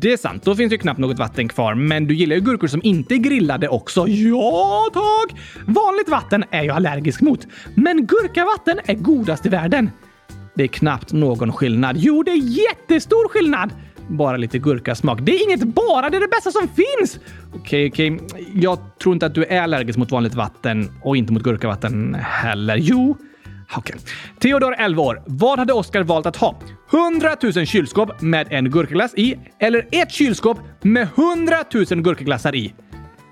Det 0.00 0.12
är 0.12 0.16
sant, 0.16 0.44
då 0.44 0.54
finns 0.54 0.70
det 0.70 0.74
ju 0.74 0.78
knappt 0.78 1.00
något 1.00 1.18
vatten 1.18 1.48
kvar. 1.48 1.74
Men 1.74 2.06
du 2.06 2.14
gillar 2.14 2.36
ju 2.36 2.42
gurkor 2.42 2.66
som 2.66 2.80
inte 2.84 3.14
är 3.14 3.18
grillade 3.18 3.68
också. 3.68 4.08
Ja, 4.08 4.84
tack! 4.92 5.40
Vanligt 5.66 6.08
vatten 6.08 6.44
är 6.50 6.62
jag 6.62 6.76
allergisk 6.76 7.20
mot. 7.20 7.46
Men 7.74 8.06
gurkavatten 8.06 8.80
är 8.84 8.94
godast 8.94 9.46
i 9.46 9.48
världen. 9.48 9.90
Det 10.54 10.62
är 10.62 10.68
knappt 10.68 11.12
någon 11.12 11.52
skillnad. 11.52 11.96
Jo, 11.98 12.22
det 12.22 12.30
är 12.30 12.58
jättestor 12.58 13.28
skillnad! 13.28 13.70
Bara 14.08 14.36
lite 14.36 14.58
gurkasmak. 14.58 15.18
Det 15.22 15.32
är 15.32 15.44
inget 15.44 15.62
bara, 15.62 16.10
det 16.10 16.16
är 16.16 16.20
det 16.20 16.28
bästa 16.28 16.50
som 16.50 16.68
finns! 16.68 17.18
Okej, 17.54 17.88
okej. 17.90 18.20
Jag 18.54 18.78
tror 19.02 19.12
inte 19.12 19.26
att 19.26 19.34
du 19.34 19.44
är 19.44 19.60
allergisk 19.62 19.98
mot 19.98 20.10
vanligt 20.10 20.34
vatten 20.34 20.92
och 21.02 21.16
inte 21.16 21.32
mot 21.32 21.42
gurkavatten 21.42 22.14
heller. 22.14 22.76
Jo. 22.76 23.16
Okej. 23.76 23.96
Theodor, 24.40 24.74
11 24.78 25.02
år. 25.02 25.22
Vad 25.26 25.58
hade 25.58 25.72
Oscar 25.72 26.02
valt 26.02 26.26
att 26.26 26.36
ha? 26.36 26.60
100 26.92 27.36
000 27.56 27.66
kylskåp 27.66 28.20
med 28.20 28.46
en 28.50 28.70
gurkaglass 28.70 29.14
i 29.14 29.38
eller 29.58 29.86
ett 29.92 30.10
kylskåp 30.12 30.58
med 30.82 31.08
100 31.16 31.56
000 31.90 32.02
gurkaglassar 32.02 32.54
i? 32.54 32.74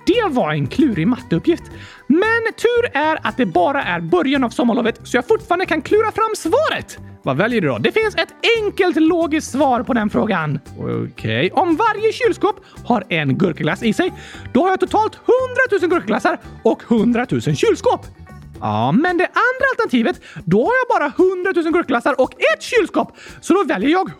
Det 0.06 0.34
var 0.34 0.52
en 0.52 0.66
klurig 0.66 1.06
matteuppgift. 1.06 1.62
Men 2.06 2.52
tur 2.56 2.96
är 2.96 3.18
att 3.22 3.36
det 3.36 3.46
bara 3.46 3.82
är 3.82 4.00
början 4.00 4.44
av 4.44 4.50
sommarlovet 4.50 5.00
så 5.02 5.16
jag 5.16 5.28
fortfarande 5.28 5.66
kan 5.66 5.82
klura 5.82 6.12
fram 6.12 6.34
svaret. 6.36 6.98
Vad 7.24 7.36
väljer 7.36 7.60
du 7.60 7.68
då? 7.68 7.78
Det 7.78 7.92
finns 7.92 8.14
ett 8.14 8.34
enkelt 8.62 8.96
logiskt 8.96 9.50
svar 9.52 9.82
på 9.82 9.92
den 9.92 10.10
frågan. 10.10 10.58
Okej. 10.78 11.06
Okay. 11.06 11.50
Om 11.50 11.76
varje 11.76 12.12
kylskåp 12.12 12.56
har 12.84 13.04
en 13.08 13.38
gurkaglass 13.38 13.82
i 13.82 13.92
sig, 13.92 14.12
då 14.52 14.62
har 14.62 14.70
jag 14.70 14.80
totalt 14.80 15.14
100 15.14 15.86
000 15.86 15.90
gurkaglassar 15.90 16.38
och 16.62 16.82
100 16.90 17.26
000 17.30 17.40
kylskåp. 17.40 18.06
Ja, 18.60 18.92
men 18.92 19.18
det 19.18 19.26
andra 19.26 19.66
alternativet, 19.72 20.20
då 20.44 20.58
har 20.58 20.72
jag 20.72 21.00
bara 21.00 21.26
100 21.26 21.52
000 21.56 21.72
gurkaglassar 21.72 22.20
och 22.20 22.32
ett 22.32 22.62
kylskåp. 22.62 23.16
Så 23.40 23.54
då 23.54 23.64
väljer 23.64 23.90
jag 23.90 24.08
100 24.08 24.18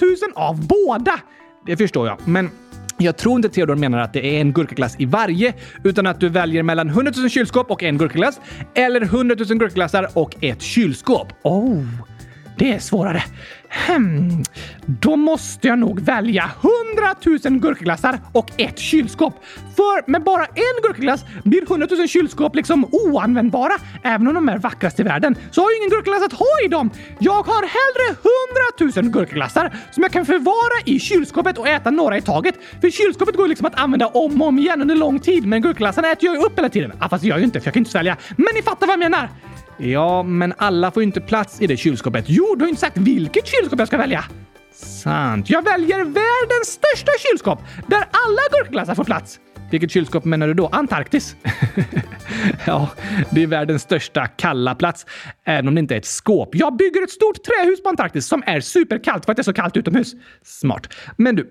000 0.00 0.16
av 0.34 0.66
båda. 0.66 1.20
Det 1.66 1.76
förstår 1.76 2.06
jag, 2.06 2.18
men 2.24 2.50
jag 2.98 3.16
tror 3.16 3.36
inte 3.36 3.48
Theodor 3.48 3.74
menar 3.74 3.98
att 3.98 4.12
det 4.12 4.36
är 4.36 4.40
en 4.40 4.52
gurkaglass 4.52 4.96
i 4.98 5.04
varje, 5.04 5.54
utan 5.84 6.06
att 6.06 6.20
du 6.20 6.28
väljer 6.28 6.62
mellan 6.62 6.88
100 6.88 7.12
000 7.16 7.30
kylskåp 7.30 7.70
och 7.70 7.82
en 7.82 7.98
gurkaglass, 7.98 8.40
eller 8.74 9.00
100 9.00 9.36
000 9.38 9.58
gurkaglassar 9.58 10.08
och 10.14 10.34
ett 10.40 10.62
kylskåp. 10.62 11.28
Oh, 11.42 11.82
det 12.56 12.72
är 12.72 12.78
svårare. 12.78 13.22
Hmm. 13.86 14.44
Då 14.86 15.16
måste 15.16 15.68
jag 15.68 15.78
nog 15.78 16.00
välja 16.00 16.50
100 16.94 17.40
000 17.50 17.60
gurkaglassar 17.60 18.18
och 18.32 18.50
ett 18.56 18.78
kylskåp. 18.78 19.44
För 19.76 20.10
med 20.10 20.22
bara 20.22 20.44
en 20.44 20.82
gurkaglass 20.82 21.24
blir 21.44 21.62
100 21.62 21.86
000 21.90 22.08
kylskåp 22.08 22.56
liksom 22.56 22.84
oanvändbara. 22.92 23.72
Även 24.02 24.28
om 24.28 24.34
de 24.34 24.48
är 24.48 24.58
vackrast 24.58 25.00
i 25.00 25.02
världen 25.02 25.36
så 25.50 25.60
har 25.60 25.70
jag 25.70 25.76
ingen 25.78 25.90
gurkaglass 25.90 26.22
att 26.22 26.32
ha 26.32 26.46
i 26.64 26.68
dem. 26.68 26.90
Jag 27.18 27.42
har 27.42 27.62
hellre 27.62 28.18
100 28.90 29.02
000 29.02 29.12
gurkaglassar 29.12 29.76
som 29.90 30.02
jag 30.02 30.12
kan 30.12 30.26
förvara 30.26 30.82
i 30.84 30.98
kylskåpet 30.98 31.58
och 31.58 31.68
äta 31.68 31.90
några 31.90 32.16
i 32.16 32.22
taget. 32.22 32.54
För 32.80 32.90
kylskåpet 32.90 33.36
går 33.36 33.48
liksom 33.48 33.66
att 33.66 33.80
använda 33.80 34.06
om 34.06 34.42
och 34.42 34.48
om 34.48 34.58
igen 34.58 34.80
under 34.80 34.94
lång 34.96 35.18
tid, 35.18 35.46
men 35.46 35.62
gurkaglassen 35.62 36.04
äter 36.04 36.24
jag 36.24 36.34
ju 36.34 36.42
upp 36.42 36.58
hela 36.58 36.68
tiden. 36.68 36.92
Ah, 36.98 37.08
fast 37.08 37.22
det 37.22 37.28
gör 37.28 37.34
jag 37.34 37.40
ju 37.40 37.44
inte, 37.44 37.60
för 37.60 37.66
jag 37.66 37.74
kan 37.74 37.80
inte 37.80 37.90
svälja. 37.90 38.16
Men 38.36 38.46
ni 38.54 38.62
fattar 38.62 38.86
vad 38.86 38.92
jag 38.92 38.98
menar. 38.98 39.28
Ja, 39.78 40.22
men 40.22 40.54
alla 40.56 40.90
får 40.90 41.02
ju 41.02 41.06
inte 41.06 41.20
plats 41.20 41.60
i 41.62 41.66
det 41.66 41.76
kylskåpet. 41.76 42.24
Jo, 42.28 42.54
du 42.54 42.64
har 42.64 42.68
inte 42.68 42.80
sagt 42.80 42.96
vilket 42.96 43.46
kylskåp 43.46 43.78
jag 43.78 43.88
ska 43.88 43.96
välja. 43.96 44.24
Sant. 44.72 45.50
Jag 45.50 45.62
väljer 45.62 45.98
världens 45.98 46.66
största 46.66 47.12
kylskåp 47.18 47.58
där 47.86 47.98
alla 47.98 48.40
gurkglassar 48.52 48.94
får 48.94 49.04
plats. 49.04 49.40
Vilket 49.70 49.90
kylskåp 49.90 50.24
menar 50.24 50.48
du 50.48 50.54
då? 50.54 50.66
Antarktis? 50.66 51.36
ja, 52.66 52.90
det 53.30 53.42
är 53.42 53.46
världens 53.46 53.82
största 53.82 54.26
kalla 54.26 54.74
plats. 54.74 55.06
Även 55.44 55.68
om 55.68 55.74
det 55.74 55.78
inte 55.78 55.94
är 55.94 55.98
ett 55.98 56.04
skåp. 56.04 56.54
Jag 56.54 56.76
bygger 56.76 57.02
ett 57.02 57.10
stort 57.10 57.44
trähus 57.44 57.82
på 57.82 57.88
Antarktis 57.88 58.26
som 58.26 58.42
är 58.46 58.60
superkallt 58.60 59.24
för 59.24 59.32
att 59.32 59.36
det 59.36 59.40
är 59.40 59.44
så 59.44 59.52
kallt 59.52 59.76
utomhus. 59.76 60.12
Smart. 60.42 60.94
Men 61.16 61.36
du, 61.36 61.48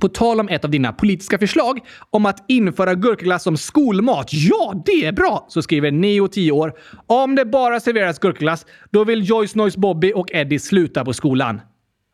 på 0.00 0.08
tal 0.08 0.40
om 0.40 0.48
ett 0.48 0.64
av 0.64 0.70
dina 0.70 0.92
politiska 0.92 1.38
förslag 1.38 1.78
om 2.10 2.26
att 2.26 2.44
införa 2.48 2.94
gurkaglass 2.94 3.42
som 3.42 3.56
skolmat. 3.56 4.28
Ja, 4.32 4.82
det 4.86 5.06
är 5.06 5.12
bra! 5.12 5.46
Så 5.48 5.62
skriver 5.62 5.90
Neo 5.90 6.28
10 6.28 6.52
år. 6.52 6.72
Om 7.06 7.34
det 7.34 7.44
bara 7.44 7.80
serveras 7.80 8.18
gurkaglass, 8.18 8.66
då 8.90 9.04
vill 9.04 9.28
Joyce 9.28 9.58
Noise 9.58 9.78
Bobby 9.78 10.12
och 10.14 10.32
Eddie 10.32 10.58
sluta 10.58 11.04
på 11.04 11.12
skolan. 11.12 11.60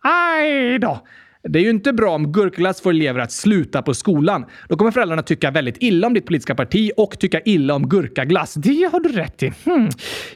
Aj 0.03 0.79
då! 0.79 1.01
Det 1.49 1.59
är 1.59 1.63
ju 1.63 1.71
inte 1.71 1.93
bra 1.93 2.15
om 2.15 2.33
gurkglass 2.33 2.81
får 2.81 2.91
elever 2.91 3.21
att 3.21 3.33
sluta 3.33 3.83
på 3.83 3.95
skolan. 3.95 4.47
Då 4.69 4.77
kommer 4.77 4.91
föräldrarna 4.91 5.23
tycka 5.23 5.51
väldigt 5.51 5.77
illa 5.81 6.07
om 6.07 6.15
ditt 6.15 6.27
politiska 6.27 6.55
parti 6.55 6.91
och 6.97 7.19
tycka 7.19 7.41
illa 7.41 7.75
om 7.75 7.89
gurkaglass. 7.89 8.55
Det 8.55 8.89
har 8.93 9.01
du 9.01 9.09
rätt 9.09 9.43
i. 9.43 9.53
Hmm. 9.65 9.89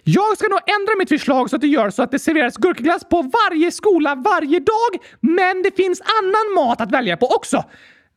Jag 0.05 0.39
ska 0.39 0.49
nog 0.49 0.61
ändra 0.81 0.93
mitt 0.99 1.09
förslag 1.09 1.51
så 1.51 1.57
att 1.57 1.63
det 1.63 1.69
gör 1.69 1.91
så 1.91 2.03
att 2.03 2.11
det 2.11 2.19
serveras 2.19 2.57
gurkaglass 2.57 3.09
på 3.09 3.23
varje 3.23 3.71
skola 3.71 4.15
varje 4.15 4.59
dag, 4.59 4.93
men 5.21 5.63
det 5.63 5.77
finns 5.77 6.01
annan 6.21 6.67
mat 6.67 6.81
att 6.81 6.93
välja 6.93 7.17
på 7.17 7.27
också. 7.27 7.65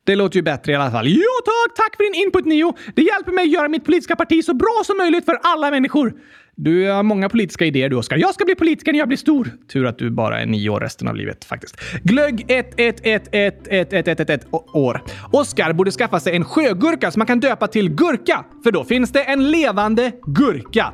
Det 0.05 0.15
låter 0.15 0.35
ju 0.35 0.41
bättre 0.41 0.71
i 0.71 0.75
alla 0.75 0.91
fall. 0.91 1.07
Jo 1.07 1.31
tack! 1.45 1.75
Tack 1.75 1.95
för 1.97 2.03
din 2.03 2.23
input 2.23 2.45
Neo! 2.45 2.73
Det 2.95 3.01
hjälper 3.01 3.31
mig 3.31 3.43
att 3.43 3.51
göra 3.51 3.69
mitt 3.69 3.85
politiska 3.85 4.15
parti 4.15 4.45
så 4.45 4.53
bra 4.53 4.81
som 4.85 4.97
möjligt 4.97 5.25
för 5.25 5.39
alla 5.43 5.71
människor. 5.71 6.13
Du 6.55 6.91
har 6.91 7.03
många 7.03 7.29
politiska 7.29 7.65
idéer 7.65 7.89
du, 7.89 7.95
Oskar. 7.95 8.17
Jag 8.17 8.33
ska 8.33 8.45
bli 8.45 8.55
politiker 8.55 8.91
när 8.91 8.99
jag 8.99 9.07
blir 9.07 9.17
stor. 9.17 9.51
Tur 9.73 9.85
att 9.85 9.97
du 9.97 10.11
bara 10.11 10.41
är 10.41 10.45
nio 10.45 10.69
år 10.69 10.79
resten 10.79 11.07
av 11.07 11.15
livet 11.15 11.45
faktiskt. 11.45 11.75
Glögg 12.03 12.45
1, 12.47 12.73
1, 12.77 12.99
1, 13.03 13.27
1, 13.31 13.67
1, 13.67 13.93
1, 13.93 14.07
1, 14.07 14.19
1, 14.19 14.29
1 14.29 14.47
år. 14.73 15.03
Oskar 15.31 15.73
borde 15.73 15.91
skaffa 15.91 16.19
sig 16.19 16.35
en 16.35 16.45
sjögurka 16.45 17.11
som 17.11 17.19
man 17.19 17.27
kan 17.27 17.39
döpa 17.39 17.67
till 17.67 17.89
Gurka. 17.89 18.45
För 18.63 18.71
då 18.71 18.83
finns 18.83 19.11
det 19.11 19.23
en 19.23 19.51
levande 19.51 20.11
gurka. 20.25 20.93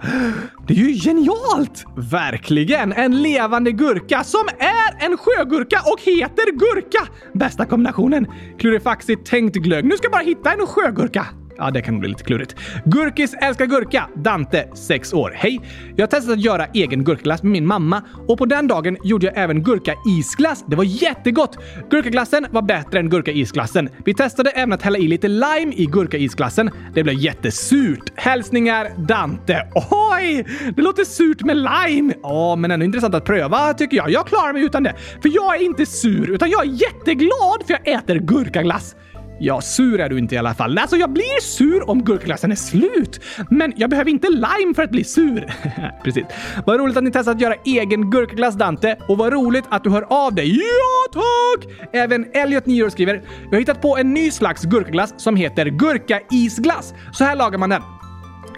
Det 0.67 0.73
är 0.73 0.77
ju 0.77 0.93
genialt! 0.93 1.85
Verkligen! 2.11 2.93
En 2.93 3.21
levande 3.21 3.71
gurka 3.71 4.23
som 4.23 4.47
är 4.59 5.05
en 5.05 5.17
sjögurka 5.17 5.81
och 5.85 6.01
heter 6.01 6.51
Gurka! 6.51 7.07
Bästa 7.33 7.65
kombinationen. 7.65 8.27
Klurifaxigt 8.59 9.25
tänkt 9.25 9.55
glögg. 9.55 9.85
Nu 9.85 9.97
ska 9.97 10.05
jag 10.05 10.11
bara 10.11 10.23
hitta 10.23 10.51
en 10.51 10.67
sjögurka. 10.67 11.25
Ja, 11.59 11.71
det 11.71 11.81
kan 11.81 11.99
bli 11.99 12.09
lite 12.09 12.23
klurigt. 12.23 12.55
Gurkis 12.85 13.33
älskar 13.33 13.65
gurka. 13.65 14.09
Dante, 14.15 14.67
6 14.73 15.13
år. 15.13 15.31
Hej! 15.35 15.61
Jag 15.95 16.03
har 16.03 16.07
testat 16.07 16.33
att 16.33 16.41
göra 16.41 16.65
egen 16.73 17.03
gurkaglass 17.03 17.43
med 17.43 17.51
min 17.51 17.67
mamma 17.67 18.03
och 18.27 18.37
på 18.37 18.45
den 18.45 18.67
dagen 18.67 18.97
gjorde 19.03 19.25
jag 19.25 19.37
även 19.37 19.63
gurka-isglass. 19.63 20.65
Det 20.67 20.75
var 20.75 20.83
jättegott! 20.83 21.57
Gurkaglassen 21.89 22.47
var 22.51 22.61
bättre 22.61 22.99
än 22.99 23.09
gurka-isglassen. 23.09 23.89
Vi 24.05 24.13
testade 24.13 24.49
även 24.49 24.73
att 24.73 24.81
hälla 24.81 24.97
i 24.97 25.07
lite 25.07 25.27
lime 25.27 25.73
i 25.75 25.85
gurka-isglassen. 25.85 26.69
Det 26.93 27.03
blev 27.03 27.15
jättesurt. 27.15 28.11
Hälsningar 28.15 28.89
Dante. 29.07 29.67
Oj! 29.91 30.45
Det 30.75 30.81
låter 30.81 31.03
surt 31.03 31.41
med 31.41 31.57
lime! 31.57 32.13
Ja, 32.23 32.55
men 32.55 32.71
ändå 32.71 32.85
intressant 32.85 33.15
att 33.15 33.25
pröva 33.25 33.73
tycker 33.73 33.97
jag. 33.97 34.09
Jag 34.09 34.27
klarar 34.27 34.53
mig 34.53 34.63
utan 34.63 34.83
det. 34.83 34.93
För 35.21 35.31
jag 35.35 35.55
är 35.55 35.65
inte 35.65 35.85
sur, 35.85 36.29
utan 36.29 36.49
jag 36.49 36.65
är 36.65 36.71
jätteglad 36.71 37.63
för 37.67 37.79
jag 37.83 37.87
äter 37.87 38.15
gurkaglass. 38.15 38.95
Ja, 39.41 39.61
sur 39.61 39.99
är 39.99 40.09
du 40.09 40.17
inte 40.17 40.35
i 40.35 40.37
alla 40.37 40.53
fall. 40.53 40.77
Alltså, 40.77 40.97
jag 40.97 41.13
blir 41.13 41.41
sur 41.41 41.89
om 41.89 42.03
gurkaglassen 42.03 42.51
är 42.51 42.55
slut. 42.55 43.21
Men 43.49 43.73
jag 43.75 43.89
behöver 43.89 44.11
inte 44.11 44.27
lime 44.29 44.73
för 44.75 44.83
att 44.83 44.91
bli 44.91 45.03
sur. 45.03 45.53
Precis. 46.03 46.23
Vad 46.65 46.79
roligt 46.79 46.97
att 46.97 47.03
ni 47.03 47.11
testat 47.11 47.35
att 47.35 47.41
göra 47.41 47.55
egen 47.65 48.09
gurkaglass, 48.09 48.55
Dante. 48.55 48.97
Och 49.07 49.17
vad 49.17 49.33
roligt 49.33 49.65
att 49.69 49.83
du 49.83 49.89
hör 49.89 50.05
av 50.09 50.35
dig. 50.35 50.57
Ja, 50.57 51.21
tack! 51.21 51.89
Även 51.93 52.25
Elliot, 52.33 52.65
9 52.65 52.83
år, 52.83 52.89
skriver 52.89 53.21
“Jag 53.43 53.51
har 53.51 53.59
hittat 53.59 53.81
på 53.81 53.97
en 53.97 54.13
ny 54.13 54.31
slags 54.31 54.63
gurkaglass 54.63 55.13
som 55.17 55.35
heter 55.35 55.65
gurka-isglass. 55.65 56.93
Så 57.11 57.23
här 57.23 57.35
lagar 57.35 57.59
man 57.59 57.69
den. 57.69 57.81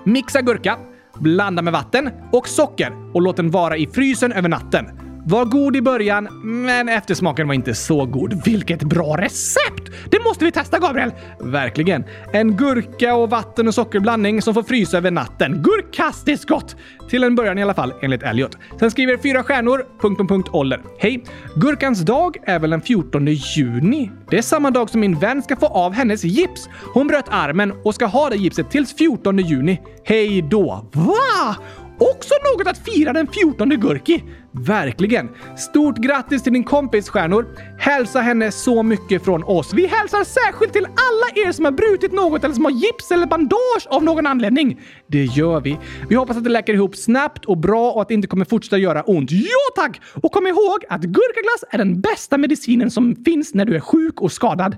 Mixa 0.06 0.42
gurka, 0.42 0.78
blanda 1.20 1.62
med 1.62 1.74
vatten 1.74 2.10
och 2.32 2.48
socker 2.48 3.12
och 3.14 3.22
låt 3.22 3.38
den 3.38 3.52
vara 3.52 3.78
i 3.78 3.88
frysen 3.88 4.32
över 4.32 4.50
natten. 4.50 5.11
Var 5.26 5.46
god 5.46 5.76
i 5.76 5.82
början, 5.82 6.28
men 6.44 6.90
eftersmaken 6.90 7.48
var 7.48 7.54
inte 7.54 7.76
så 7.76 8.06
god. 8.06 8.42
Vilket 8.46 8.84
bra 8.84 9.18
recept! 9.18 9.92
Det 10.12 10.24
måste 10.24 10.46
vi 10.46 10.52
testa, 10.52 10.80
Gabriel! 10.80 11.12
Verkligen. 11.40 12.04
En 12.34 12.58
gurka 12.58 13.16
och 13.16 13.30
vatten 13.30 13.68
och 13.68 13.74
sockerblandning 13.74 14.42
som 14.42 14.54
får 14.54 14.64
frysa 14.64 14.98
över 14.98 15.12
natten. 15.12 15.64
Gurkastiskt 15.64 16.46
gott! 16.48 16.76
Till 17.10 17.24
en 17.24 17.36
början 17.36 17.58
i 17.58 17.64
alla 17.64 17.74
fall, 17.74 17.94
enligt 18.02 18.24
Elliot. 18.24 18.58
Sen 18.80 18.92
skriver 18.92 19.18
fyra 19.18 19.44
stjärnor, 19.44 19.86
punkt, 20.02 20.18
punkt, 20.18 20.30
punkt, 20.30 20.50
ålder. 20.52 20.82
Hej! 21.00 21.24
Gurkans 21.56 22.02
dag 22.02 22.38
är 22.44 22.60
väl 22.60 22.70
den 22.70 22.82
14 22.82 23.28
juni? 23.28 24.12
Det 24.30 24.38
är 24.38 24.42
samma 24.42 24.72
dag 24.72 24.90
som 24.90 25.02
min 25.02 25.20
vän 25.20 25.42
ska 25.42 25.56
få 25.56 25.66
av 25.66 25.94
hennes 25.94 26.24
gips. 26.24 26.70
Hon 26.94 27.08
bröt 27.08 27.30
armen 27.30 27.74
och 27.84 27.96
ska 27.96 28.06
ha 28.06 28.30
det 28.30 28.36
gipset 28.36 28.72
tills 28.72 28.96
14 28.96 29.40
juni. 29.40 29.82
Hej 30.04 30.42
då! 30.42 30.90
Va? 30.94 31.56
Också 32.02 32.34
något 32.43 32.68
att 32.68 32.86
fira 32.86 33.14
den 33.14 33.28
14 33.28 33.70
Gurki! 33.70 34.24
Verkligen! 34.52 35.30
Stort 35.58 35.97
grattis 35.97 36.43
till 36.43 36.54
din 36.54 36.64
kompis 36.64 37.10
stjärnor! 37.10 37.45
Hälsa 37.80 38.20
henne 38.20 38.52
så 38.52 38.84
mycket 38.84 39.24
från 39.24 39.43
oss. 39.43 39.74
Vi 39.74 39.88
hälsar 39.88 40.24
särskilt 40.24 40.74
till 40.74 40.86
alla 40.86 41.47
er 41.47 41.52
som 41.52 41.66
har 41.66 41.72
brutit 41.72 42.12
något 42.12 42.43
eller 42.43 42.56
som 42.56 42.66
har 42.66 42.72
gips 42.72 43.12
eller 43.12 43.26
bandage 43.26 43.88
av 43.89 44.04
någon 44.04 44.28
anledning. 44.28 44.82
Det 45.08 45.24
gör 45.24 45.62
vi. 45.62 45.78
Vi 46.10 46.16
hoppas 46.16 46.38
att 46.38 46.43
det 46.43 46.49
läker 46.49 46.74
ihop 46.74 46.95
snabbt 46.95 47.45
och 47.45 47.58
bra 47.58 47.91
och 47.91 48.02
att 48.02 48.08
det 48.08 48.14
inte 48.14 48.28
kommer 48.28 48.45
fortsätta 48.45 48.78
göra 48.78 49.04
ont. 49.04 49.32
Ja 49.32 49.84
tack! 49.84 50.02
Och 50.22 50.32
kom 50.32 50.47
ihåg 50.47 50.86
att 50.89 51.02
gurkaglass 51.02 51.64
är 51.72 51.78
den 51.78 52.02
bästa 52.02 52.38
medicinen 52.38 52.91
som 52.91 53.16
finns 53.26 53.54
när 53.54 53.66
du 53.66 53.76
är 53.76 53.80
sjuk 53.80 54.22
och 54.22 54.32
skadad. 54.32 54.76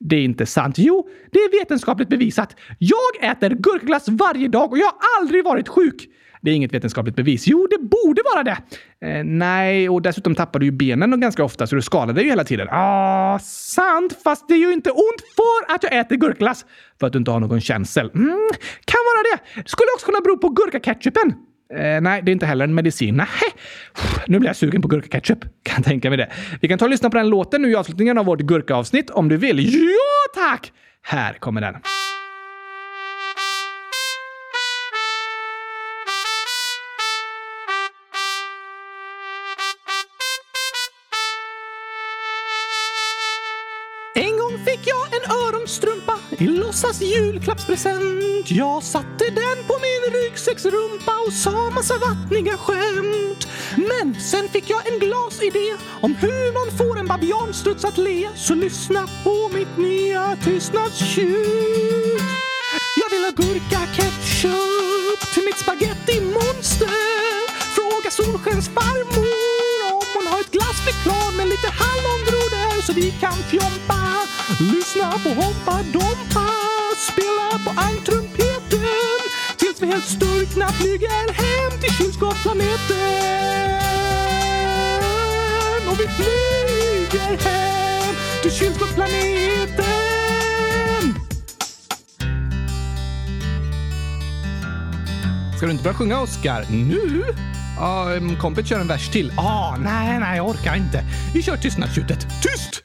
Det 0.00 0.16
är 0.16 0.24
inte 0.24 0.46
sant. 0.46 0.74
Jo, 0.78 1.08
det 1.32 1.38
är 1.38 1.60
vetenskapligt 1.60 2.08
bevisat. 2.08 2.56
Jag 2.78 3.30
äter 3.30 3.50
gurkaglass 3.50 4.08
varje 4.08 4.48
dag 4.48 4.72
och 4.72 4.78
jag 4.78 4.86
har 4.86 4.94
aldrig 5.20 5.44
varit 5.44 5.68
sjuk. 5.68 6.08
Det 6.42 6.50
är 6.50 6.54
inget 6.54 6.74
vetenskapligt 6.74 7.16
bevis. 7.16 7.46
Jo, 7.46 7.66
det 7.70 7.78
borde 7.78 8.22
vara 8.34 8.42
det! 8.44 8.56
Eh, 9.06 9.24
nej, 9.24 9.88
och 9.88 10.02
dessutom 10.02 10.34
tappar 10.34 10.58
du 10.58 10.66
ju 10.66 10.72
benen 10.72 11.20
ganska 11.20 11.44
ofta 11.44 11.66
så 11.66 11.74
du 11.74 11.82
skadar 11.82 12.14
dig 12.14 12.24
ju 12.24 12.30
hela 12.30 12.44
tiden. 12.44 12.68
Ah, 12.70 13.38
sant! 13.38 14.20
Fast 14.24 14.48
det 14.48 14.54
är 14.54 14.58
ju 14.58 14.72
inte 14.72 14.90
ont 14.90 15.22
för 15.36 15.74
att 15.74 15.82
jag 15.82 15.96
äter 15.98 16.16
gurkglass. 16.16 16.66
För 17.00 17.06
att 17.06 17.12
du 17.12 17.18
inte 17.18 17.30
har 17.30 17.40
någon 17.40 17.60
känsel. 17.60 18.10
Mm, 18.14 18.48
kan 18.84 19.00
vara 19.14 19.22
det. 19.32 19.60
Det 19.62 19.68
skulle 19.68 19.88
också 19.94 20.06
kunna 20.06 20.20
bero 20.20 20.38
på 20.38 20.48
gurkaketchupen. 20.48 21.34
Eh, 21.74 22.00
nej, 22.00 22.22
det 22.22 22.30
är 22.30 22.32
inte 22.32 22.46
heller 22.46 22.64
en 22.64 22.74
medicin. 22.74 23.16
Nej. 23.16 23.26
Nu 24.26 24.38
blir 24.38 24.48
jag 24.48 24.56
sugen 24.56 24.82
på 24.82 24.88
gurkaketchup. 24.88 25.38
Kan 25.62 25.82
tänka 25.82 26.08
mig 26.10 26.18
det. 26.18 26.30
Vi 26.60 26.68
kan 26.68 26.78
ta 26.78 26.84
och 26.84 26.90
lyssna 26.90 27.10
på 27.10 27.16
den 27.16 27.28
låten 27.28 27.62
nu 27.62 27.70
i 27.70 27.74
avslutningen 27.74 28.18
av 28.18 28.26
vårt 28.26 28.40
gurkaavsnitt 28.40 29.10
om 29.10 29.28
du 29.28 29.36
vill. 29.36 29.74
Ja, 29.74 30.40
tack! 30.42 30.72
Här 31.02 31.32
kommer 31.32 31.60
den. 31.60 31.74
I 46.38 46.46
låtsas 46.46 47.00
julklappspresent. 47.00 48.50
Jag 48.50 48.82
satte 48.82 49.24
den 49.24 49.58
på 49.66 49.74
min 49.86 50.12
ryggsäcksrumpa 50.20 51.12
och 51.26 51.32
sa 51.32 51.70
massa 51.70 51.94
vattniga 51.98 52.56
skämt. 52.56 53.48
Men 53.76 54.20
sen 54.20 54.48
fick 54.48 54.70
jag 54.70 54.92
en 54.92 54.98
glasidé 54.98 55.74
om 56.00 56.14
hur 56.14 56.52
man 56.52 56.78
får 56.78 56.98
en 56.98 57.06
babianstruts 57.06 57.84
att 57.84 57.98
le. 57.98 58.28
Så 58.36 58.54
lyssna 58.54 59.08
på 59.24 59.50
mitt 59.54 59.76
nya 59.76 60.36
tystnadstjut. 60.44 62.22
Jag 63.00 63.10
vill 63.10 63.24
ha 63.24 63.30
gurka-ketchup 63.30 65.20
till 65.34 65.44
mitt 65.44 65.58
spaghetti-monster. 65.58 66.90
Fråga 67.76 68.10
Solskens 68.10 68.68
farmor 68.68 69.28
om 69.92 70.06
hon 70.14 70.26
har 70.26 70.40
ett 70.40 70.50
glassflygplan 70.50 71.36
med 71.36 71.48
lite 71.48 71.68
hallongrodor 71.80 72.47
så 72.88 72.94
vi 72.94 73.10
kan 73.20 73.32
fjompa. 73.32 74.00
Lyssna 74.60 75.12
på 75.12 75.28
Hoppa 75.28 75.82
Dompa, 75.92 76.48
spela 77.08 77.48
på 77.64 77.70
ankrumpeten 77.80 79.20
tills 79.56 79.82
vi 79.82 79.86
helt 79.86 80.04
sturkna 80.04 80.68
flyger 80.68 81.32
hem 81.32 81.80
till 81.80 81.92
kylskåpsplaneten. 81.92 83.02
Och 85.88 86.00
vi 86.00 86.08
flyger 86.18 87.36
hem 87.44 88.14
till 88.42 88.52
kylskåpsplaneten. 88.52 89.84
Ska 95.56 95.66
du 95.66 95.72
inte 95.72 95.84
börja 95.84 95.96
sjunga, 95.96 96.20
Oskar? 96.20 96.66
Nu? 96.70 97.24
Ja, 97.80 98.06
kompet 98.40 98.66
kör 98.66 98.80
en 98.80 98.88
vers 98.88 99.08
till. 99.08 99.32
Ah, 99.36 99.76
nej, 99.76 100.18
nej, 100.18 100.36
jag 100.36 100.48
orkar 100.48 100.76
inte. 100.76 101.04
Vi 101.34 101.42
kör 101.42 101.56
tystnadstjutet. 101.56 102.26
Tyst! 102.42 102.82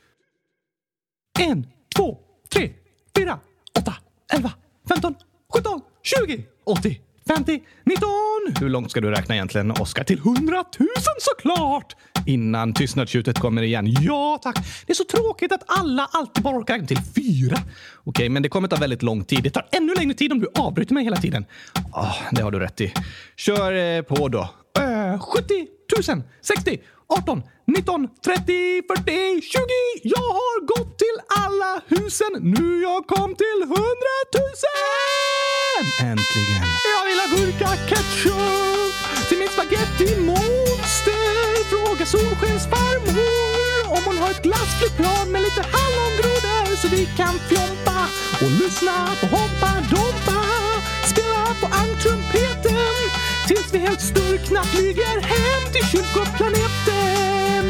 En, 1.40 1.68
två, 1.96 2.18
tre, 2.54 2.70
fyra, 3.18 3.40
åtta, 3.80 3.94
elva, 4.34 4.52
femton, 4.90 5.16
sjutton, 5.54 5.82
tjugo, 6.04 6.44
åttio, 6.66 6.96
femtio, 7.28 7.60
nitton. 7.84 8.60
Hur 8.60 8.70
långt 8.70 8.92
ska 8.92 9.02
du 9.02 9.12
räkna 9.12 9.36
egentligen, 9.36 9.72
Oskar? 9.72 10.04
Till 10.04 10.20
hundratusen 10.20 11.16
såklart! 11.20 11.96
Innan 12.26 12.74
tystnadstjutet 12.74 13.40
kommer 13.40 13.62
igen. 13.62 13.88
Ja, 14.02 14.40
tack. 14.44 14.56
Det 14.86 14.94
är 14.94 14.96
så 14.96 15.04
tråkigt 15.04 15.52
att 15.52 15.64
alla 15.68 16.10
alltid 16.12 16.44
bara 16.44 16.58
orkar 16.58 16.74
räkna 16.74 16.88
till 16.88 17.02
fyra. 17.16 17.58
Okej, 18.04 18.30
men 18.30 18.44
det 18.44 18.50
kommer 18.50 18.68
ta 18.68 18.76
väldigt 18.76 19.04
lång 19.04 19.24
tid. 19.24 19.44
Det 19.44 19.50
tar 19.50 19.68
ännu 19.72 19.94
längre 19.94 20.14
tid 20.14 20.32
om 20.32 20.40
du 20.40 20.48
avbryter 20.56 20.94
mig 20.94 21.04
hela 21.04 21.18
tiden. 21.18 21.46
Ah, 21.92 22.16
det 22.32 22.42
har 22.42 22.52
du 22.52 22.60
rätt 22.60 22.82
i. 22.82 22.94
Kör 23.36 23.74
eh, 23.74 24.02
på 24.02 24.28
då. 24.28 24.50
Uh, 25.14 25.20
70 25.20 25.68
000, 26.08 26.24
60, 26.42 26.80
18, 27.08 27.44
19, 27.68 28.10
30, 28.26 28.82
40, 28.88 29.42
20. 29.42 29.60
Jag 30.04 30.30
har 30.40 30.58
gått 30.66 30.98
till 31.04 31.18
alla 31.44 31.82
husen. 31.88 32.32
Nu 32.42 32.82
jag 32.82 33.08
kom 33.08 33.36
till 33.36 33.60
100 33.62 33.76
000! 34.34 34.50
Äntligen. 36.10 36.66
Jag 36.96 37.04
vill 37.08 37.20
ha 37.24 37.28
gurka 37.36 37.70
ketchup 37.90 38.94
till 39.30 39.40
mitt 39.42 39.52
spaghetti 39.52 40.10
monster. 40.30 41.34
Fråga 41.72 42.06
Solskens 42.06 42.66
farmor 42.74 43.54
om 43.96 44.02
hon 44.06 44.18
har 44.18 44.30
ett 44.32 44.44
glassflygplan 44.44 45.32
med 45.32 45.42
lite 45.42 45.64
hallongrodor 45.76 46.76
så 46.82 46.88
vi 46.96 47.06
kan 47.20 47.36
fjompa 47.50 48.00
och 48.44 48.52
lyssna 48.62 48.96
på 49.20 49.26
Hoppa 49.36 49.72
Dompa. 49.92 50.40
Spela 51.12 51.44
på 51.62 51.68
ankrumpeten 51.84 52.53
tills 53.56 53.74
vi 53.74 53.78
helt 53.78 54.02
sturkna 54.02 54.64
flyger 54.64 55.22
hem 55.22 55.72
till 55.74 55.86
kyrkoplaneten. 55.86 57.66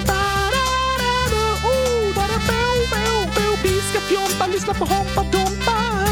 Oh, 1.64 2.14
bo, 2.16 3.30
bo. 3.36 3.58
Vi 3.64 3.82
ska 3.82 4.00
fjompa, 4.00 4.48
lyssna 4.48 4.74
på 4.74 4.86
Hoppa 4.86 5.24
Dompa. 5.24 6.03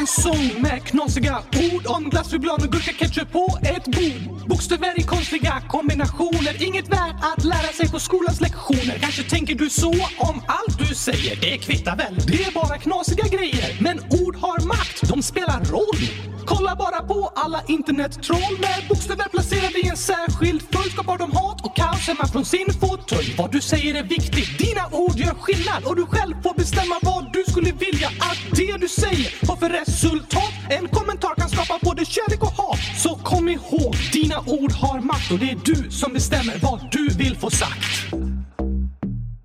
En 0.00 0.06
sång 0.06 0.62
med 0.62 0.84
knasiga 0.84 1.38
ord 1.72 1.86
om 1.86 2.10
glassflygblad 2.10 2.62
och 2.64 2.72
gurkaketchup 2.72 3.32
på 3.32 3.58
ett 3.62 3.84
bord. 3.84 4.48
Bokstäver 4.48 5.00
i 5.00 5.02
konstiga 5.02 5.62
kombinationer, 5.68 6.62
inget 6.62 6.88
värt 6.88 7.16
att 7.20 7.44
lära 7.44 7.72
sig 7.72 7.90
på 7.90 7.98
skolans 7.98 8.40
lektioner. 8.40 8.98
Kanske 9.00 9.22
tänker 9.22 9.54
du 9.54 9.70
så 9.70 9.90
om 10.18 10.42
allt 10.46 10.78
du 10.78 10.94
säger, 10.94 11.36
det 11.40 11.58
kvittar 11.58 11.96
väl, 11.96 12.16
det 12.26 12.44
är 12.44 12.52
bara 12.52 12.78
knasiga 12.78 13.24
grejer. 13.28 13.76
Men 13.80 13.98
ord 13.98 14.36
har 14.36 14.66
makt, 14.66 15.08
de 15.08 15.22
spelar 15.22 15.64
roll. 15.64 16.30
Kolla 16.46 16.76
bara 16.76 17.02
på 17.02 17.32
alla 17.34 17.62
internettroll 17.68 18.54
med 18.60 18.88
bokstäver 18.88 19.28
placerade 19.28 19.78
i 19.78 19.88
en 19.88 19.96
särskild 19.96 20.62
följd 20.72 20.92
skapar 20.92 21.18
de 21.18 21.32
hat 21.32 21.64
och 21.64 21.76
kaos 21.76 22.06
hemma 22.08 22.26
från 22.32 22.44
sin 22.44 22.66
fåtölj. 22.80 23.34
Vad 23.38 23.52
du 23.52 23.60
säger 23.60 23.94
är 23.94 24.02
viktigt, 24.02 24.58
dina 24.58 24.84
ord 24.92 25.16
gör 25.16 25.34
skillnad 25.34 25.84
och 25.84 25.96
du 25.96 26.06
själv 26.06 26.34
får 26.42 26.54
bestämma 26.54 26.96
vad 27.02 27.32
du 27.32 27.44
skulle 27.50 27.72
vilja 27.72 28.08
att 28.08 28.40
det 28.56 28.76
du 28.76 28.88
säger 28.88 29.48
har 29.48 29.56
för 29.56 29.70
resultat. 29.90 30.54
En 30.68 30.88
kommentar 30.88 31.34
kan 31.34 31.48
skapa 31.48 31.78
både 31.82 32.04
kärlek 32.04 32.42
och 32.42 32.52
hat. 32.52 32.78
Så 32.96 33.14
kom 33.14 33.48
ihåg, 33.48 33.96
dina 34.12 34.38
ord 34.46 34.72
har 34.72 35.00
makt 35.00 35.30
och 35.32 35.38
det 35.38 35.50
är 35.50 35.58
du 35.64 35.90
som 35.90 36.12
bestämmer 36.12 36.54
vad 36.62 36.88
du 36.92 37.08
vill 37.08 37.36
få 37.36 37.50
sagt. 37.50 38.14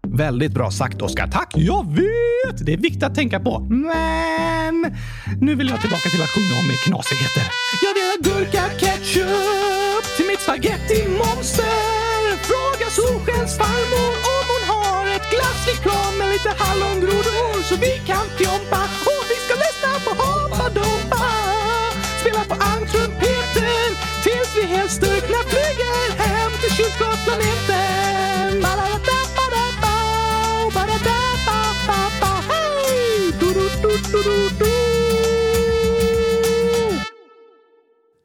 Väldigt 0.07 0.51
bra 0.51 0.71
sagt, 0.71 1.01
Oskar. 1.01 1.27
Tack! 1.27 1.53
Jag 1.55 1.83
vet! 1.95 2.65
Det 2.65 2.73
är 2.73 2.77
viktigt 2.77 3.03
att 3.03 3.15
tänka 3.15 3.39
på. 3.39 3.59
Men 3.59 4.75
nu 5.41 5.55
vill 5.55 5.69
jag 5.69 5.81
tillbaka 5.81 6.09
till 6.09 6.21
att 6.21 6.29
sjunga 6.35 6.55
om 6.61 6.67
knasigheter. 6.85 7.45
Jag 7.85 7.93
vill 7.97 8.07
ha 8.11 8.17
gurka 8.27 8.63
ketchup 8.79 10.03
till 10.17 10.27
mitt 10.31 10.41
spaghetti 10.41 10.99
monster. 11.21 12.05
Fråga 12.49 12.87
Solskens 12.97 13.57
farmor 13.57 14.11
om 14.35 14.45
hon 14.51 14.63
har 14.73 15.15
ett 15.15 15.27
glassreklam 15.33 16.17
med 16.17 16.27
lite 16.33 16.51
hallongrodor 16.63 17.63
så 17.67 17.75
vi 17.75 17.93
kan 18.07 18.25
fjompa 18.37 18.81
på 20.05 20.11
Hoppa 20.21 20.69
Dompa. 20.77 21.23
Spela 22.21 22.43
på 22.51 22.55
almtrumpeten 22.69 23.89
tills 24.23 24.49
vi 24.57 24.63
helt 24.75 24.91
styrkna 24.91 25.37
flyger 25.51 26.11
hem 26.23 26.51
till 26.61 26.71
kylskåpsplaneten. 26.77 28.61
Hey! 32.49 33.31
Du, 33.39 33.53
du, 33.53 33.69
du, 33.81 34.23
du, 34.23 34.49
du. 34.59 34.65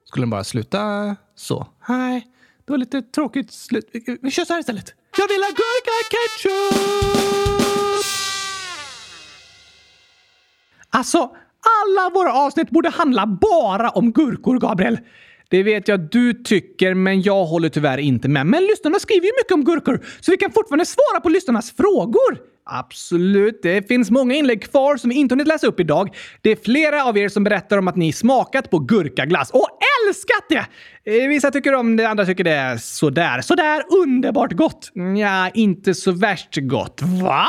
Skulle 0.05 0.23
den 0.23 0.31
bara 0.31 0.45
sluta 0.45 1.17
så? 1.37 1.67
Nej, 1.89 2.27
det 2.67 2.73
var 2.73 2.79
lite 2.79 3.03
tråkigt 3.03 3.53
slut. 3.53 3.89
Vi- 3.93 4.19
Vi 4.23 4.31
kör 4.31 4.45
så 4.45 4.53
här 4.53 4.61
istället. 4.61 4.95
Jag 5.19 5.29
vill 5.29 5.43
ha 5.43 5.49
gurka 5.51 5.97
ketchup! 6.11 6.81
Alltså, 10.91 11.37
alla 11.83 12.11
våra 12.15 12.33
avsnitt 12.33 12.71
borde 12.71 12.91
handla 12.91 13.27
bara 13.27 13.91
om 13.91 14.13
gurkor, 14.13 14.59
Gabriel. 14.59 14.99
Det 15.49 15.63
vet 15.63 15.89
jag 15.89 16.01
du 16.01 16.33
tycker, 16.33 16.95
men 16.95 17.23
jag 17.23 17.45
håller 17.45 17.69
tyvärr 17.69 17.99
inte 17.99 18.29
med. 18.29 18.47
Men 18.47 18.63
lyssnarna 18.63 18.99
skriver 18.99 19.27
ju 19.27 19.33
mycket 19.41 19.53
om 19.53 19.65
gurkor, 19.65 20.05
så 20.21 20.31
vi 20.31 20.37
kan 20.37 20.53
fortfarande 20.53 20.87
svara 20.87 21.21
på 21.23 21.29
lyssnarnas 21.29 21.73
frågor. 21.73 22.51
Absolut, 22.73 23.63
det 23.63 23.89
finns 23.89 24.11
många 24.11 24.35
inlägg 24.35 24.71
kvar 24.71 24.97
som 24.97 25.11
vi 25.11 25.17
inte 25.17 25.33
hunnit 25.33 25.47
läsa 25.47 25.67
upp 25.67 25.81
idag. 25.81 26.17
Det 26.43 26.51
är 26.51 26.57
flera 26.57 27.05
av 27.05 27.19
er 27.19 27.29
som 27.29 27.45
berättar 27.45 27.79
om 27.79 27.89
att 27.89 27.97
ni 27.97 28.13
smakat 28.13 28.71
på 28.71 28.79
gurkaglass 28.79 29.51
och 29.51 29.69
älskat 30.07 30.45
det! 30.49 30.67
Eh, 31.05 31.29
vissa 31.29 31.51
tycker 31.51 31.75
om 31.75 31.97
det, 31.97 32.09
andra 32.09 32.27
tycker 32.27 32.45
det 32.45 32.51
är 32.51 32.77
sådär. 32.77 33.41
Sådär 33.41 33.83
underbart 34.03 34.53
gott. 34.53 34.91
Mm, 34.97 35.17
ja, 35.17 35.49
inte 35.55 35.95
så 35.95 36.13
värst 36.13 36.57
gott. 36.57 37.01
Va? 37.03 37.47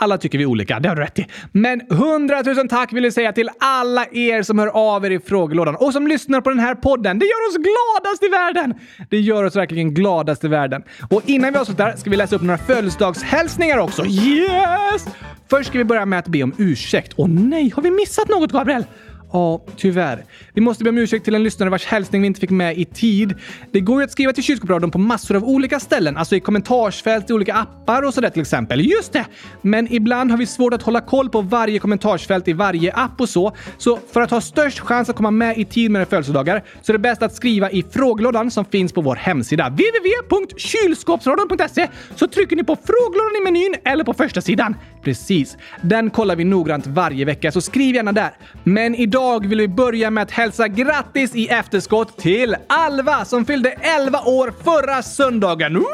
Alla 0.00 0.18
tycker 0.18 0.38
vi 0.38 0.46
olika, 0.46 0.80
det 0.80 0.88
har 0.88 0.96
du 0.96 1.02
rätt 1.02 1.18
i. 1.18 1.26
Men 1.52 1.80
hundratusen 1.90 2.68
tack 2.68 2.92
vill 2.92 3.04
jag 3.04 3.12
säga 3.12 3.32
till 3.32 3.50
alla 3.60 4.06
er 4.12 4.42
som 4.42 4.58
hör 4.58 4.66
av 4.66 5.06
er 5.06 5.10
i 5.10 5.20
frågelådan 5.20 5.76
och 5.76 5.92
som 5.92 6.06
lyssnar 6.06 6.40
på 6.40 6.50
den 6.50 6.58
här 6.58 6.74
podden. 6.74 7.18
Det 7.18 7.24
gör 7.24 7.48
oss 7.48 7.56
gladast 7.56 8.22
i 8.22 8.28
världen! 8.28 8.74
Det 9.10 9.20
gör 9.20 9.44
oss 9.44 9.56
verkligen 9.56 9.94
gladast 9.94 10.44
i 10.44 10.48
världen. 10.48 10.82
Och 11.10 11.22
innan 11.26 11.52
vi 11.52 11.58
avslutar 11.58 11.96
ska 11.96 12.10
vi 12.10 12.16
läsa 12.16 12.36
upp 12.36 12.42
några 12.42 12.58
födelsedagshälsningar 12.58 13.78
också. 13.78 14.06
Yes! 14.06 15.06
Först 15.50 15.68
ska 15.68 15.78
vi 15.78 15.84
börja 15.84 16.06
med 16.06 16.18
att 16.18 16.28
be 16.28 16.42
om 16.42 16.54
ursäkt. 16.58 17.12
Åh 17.16 17.28
nej, 17.28 17.72
har 17.76 17.82
vi 17.82 17.90
missat 17.90 18.28
något, 18.28 18.52
Gabriel? 18.52 18.84
Ja, 19.32 19.64
tyvärr. 19.76 20.24
Vi 20.52 20.60
måste 20.60 20.84
be 20.84 20.90
om 20.90 20.98
ursäkt 20.98 21.24
till 21.24 21.34
en 21.34 21.42
lyssnare 21.42 21.70
vars 21.70 21.86
hälsning 21.86 22.22
vi 22.22 22.26
inte 22.26 22.40
fick 22.40 22.50
med 22.50 22.78
i 22.78 22.84
tid. 22.84 23.34
Det 23.72 23.80
går 23.80 24.00
ju 24.00 24.04
att 24.04 24.10
skriva 24.10 24.32
till 24.32 24.42
Kylskåpsradion 24.42 24.90
på 24.90 24.98
massor 24.98 25.36
av 25.36 25.44
olika 25.44 25.80
ställen, 25.80 26.16
alltså 26.16 26.36
i 26.36 26.40
kommentarsfält 26.40 27.30
i 27.30 27.32
olika 27.32 27.54
appar 27.54 28.02
och 28.02 28.14
sådär 28.14 28.30
till 28.30 28.42
exempel. 28.42 28.80
Just 28.80 29.12
det! 29.12 29.24
Men 29.62 29.92
ibland 29.92 30.30
har 30.30 30.38
vi 30.38 30.46
svårt 30.46 30.74
att 30.74 30.82
hålla 30.82 31.00
koll 31.00 31.30
på 31.30 31.40
varje 31.40 31.78
kommentarsfält 31.78 32.48
i 32.48 32.52
varje 32.52 32.92
app 32.92 33.20
och 33.20 33.28
så. 33.28 33.56
Så 33.78 33.98
för 34.12 34.20
att 34.20 34.30
ha 34.30 34.40
störst 34.40 34.78
chans 34.78 35.08
att 35.08 35.16
komma 35.16 35.30
med 35.30 35.58
i 35.58 35.64
tid 35.64 35.90
med 35.90 36.00
era 36.00 36.06
födelsedagar 36.06 36.64
så 36.82 36.92
är 36.92 36.94
det 36.94 36.98
bäst 36.98 37.22
att 37.22 37.34
skriva 37.34 37.70
i 37.70 37.84
frågelådan 37.90 38.50
som 38.50 38.64
finns 38.64 38.92
på 38.92 39.00
vår 39.00 39.16
hemsida 39.16 39.68
www.kylskåpsradion.se 39.68 41.88
så 42.14 42.28
trycker 42.28 42.56
ni 42.56 42.64
på 42.64 42.76
frågelådan 42.76 43.36
i 43.40 43.44
menyn 43.44 43.74
eller 43.84 44.04
på 44.04 44.14
första 44.14 44.40
sidan. 44.40 44.76
Precis. 45.02 45.56
Den 45.82 46.10
kollar 46.10 46.36
vi 46.36 46.44
noggrant 46.44 46.86
varje 46.86 47.24
vecka, 47.24 47.52
så 47.52 47.60
skriv 47.60 47.94
gärna 47.94 48.12
där. 48.12 48.30
Men 48.64 48.94
idag 48.94 49.23
vill 49.42 49.60
vi 49.60 49.68
börja 49.68 50.10
med 50.10 50.22
att 50.22 50.30
hälsa 50.30 50.68
grattis 50.68 51.34
i 51.34 51.48
efterskott 51.48 52.16
till 52.16 52.56
Alva 52.68 53.24
som 53.24 53.44
fyllde 53.44 53.70
11 53.70 54.20
år 54.20 54.54
förra 54.64 55.02
söndagen. 55.02 55.74
Woho! 55.74 55.84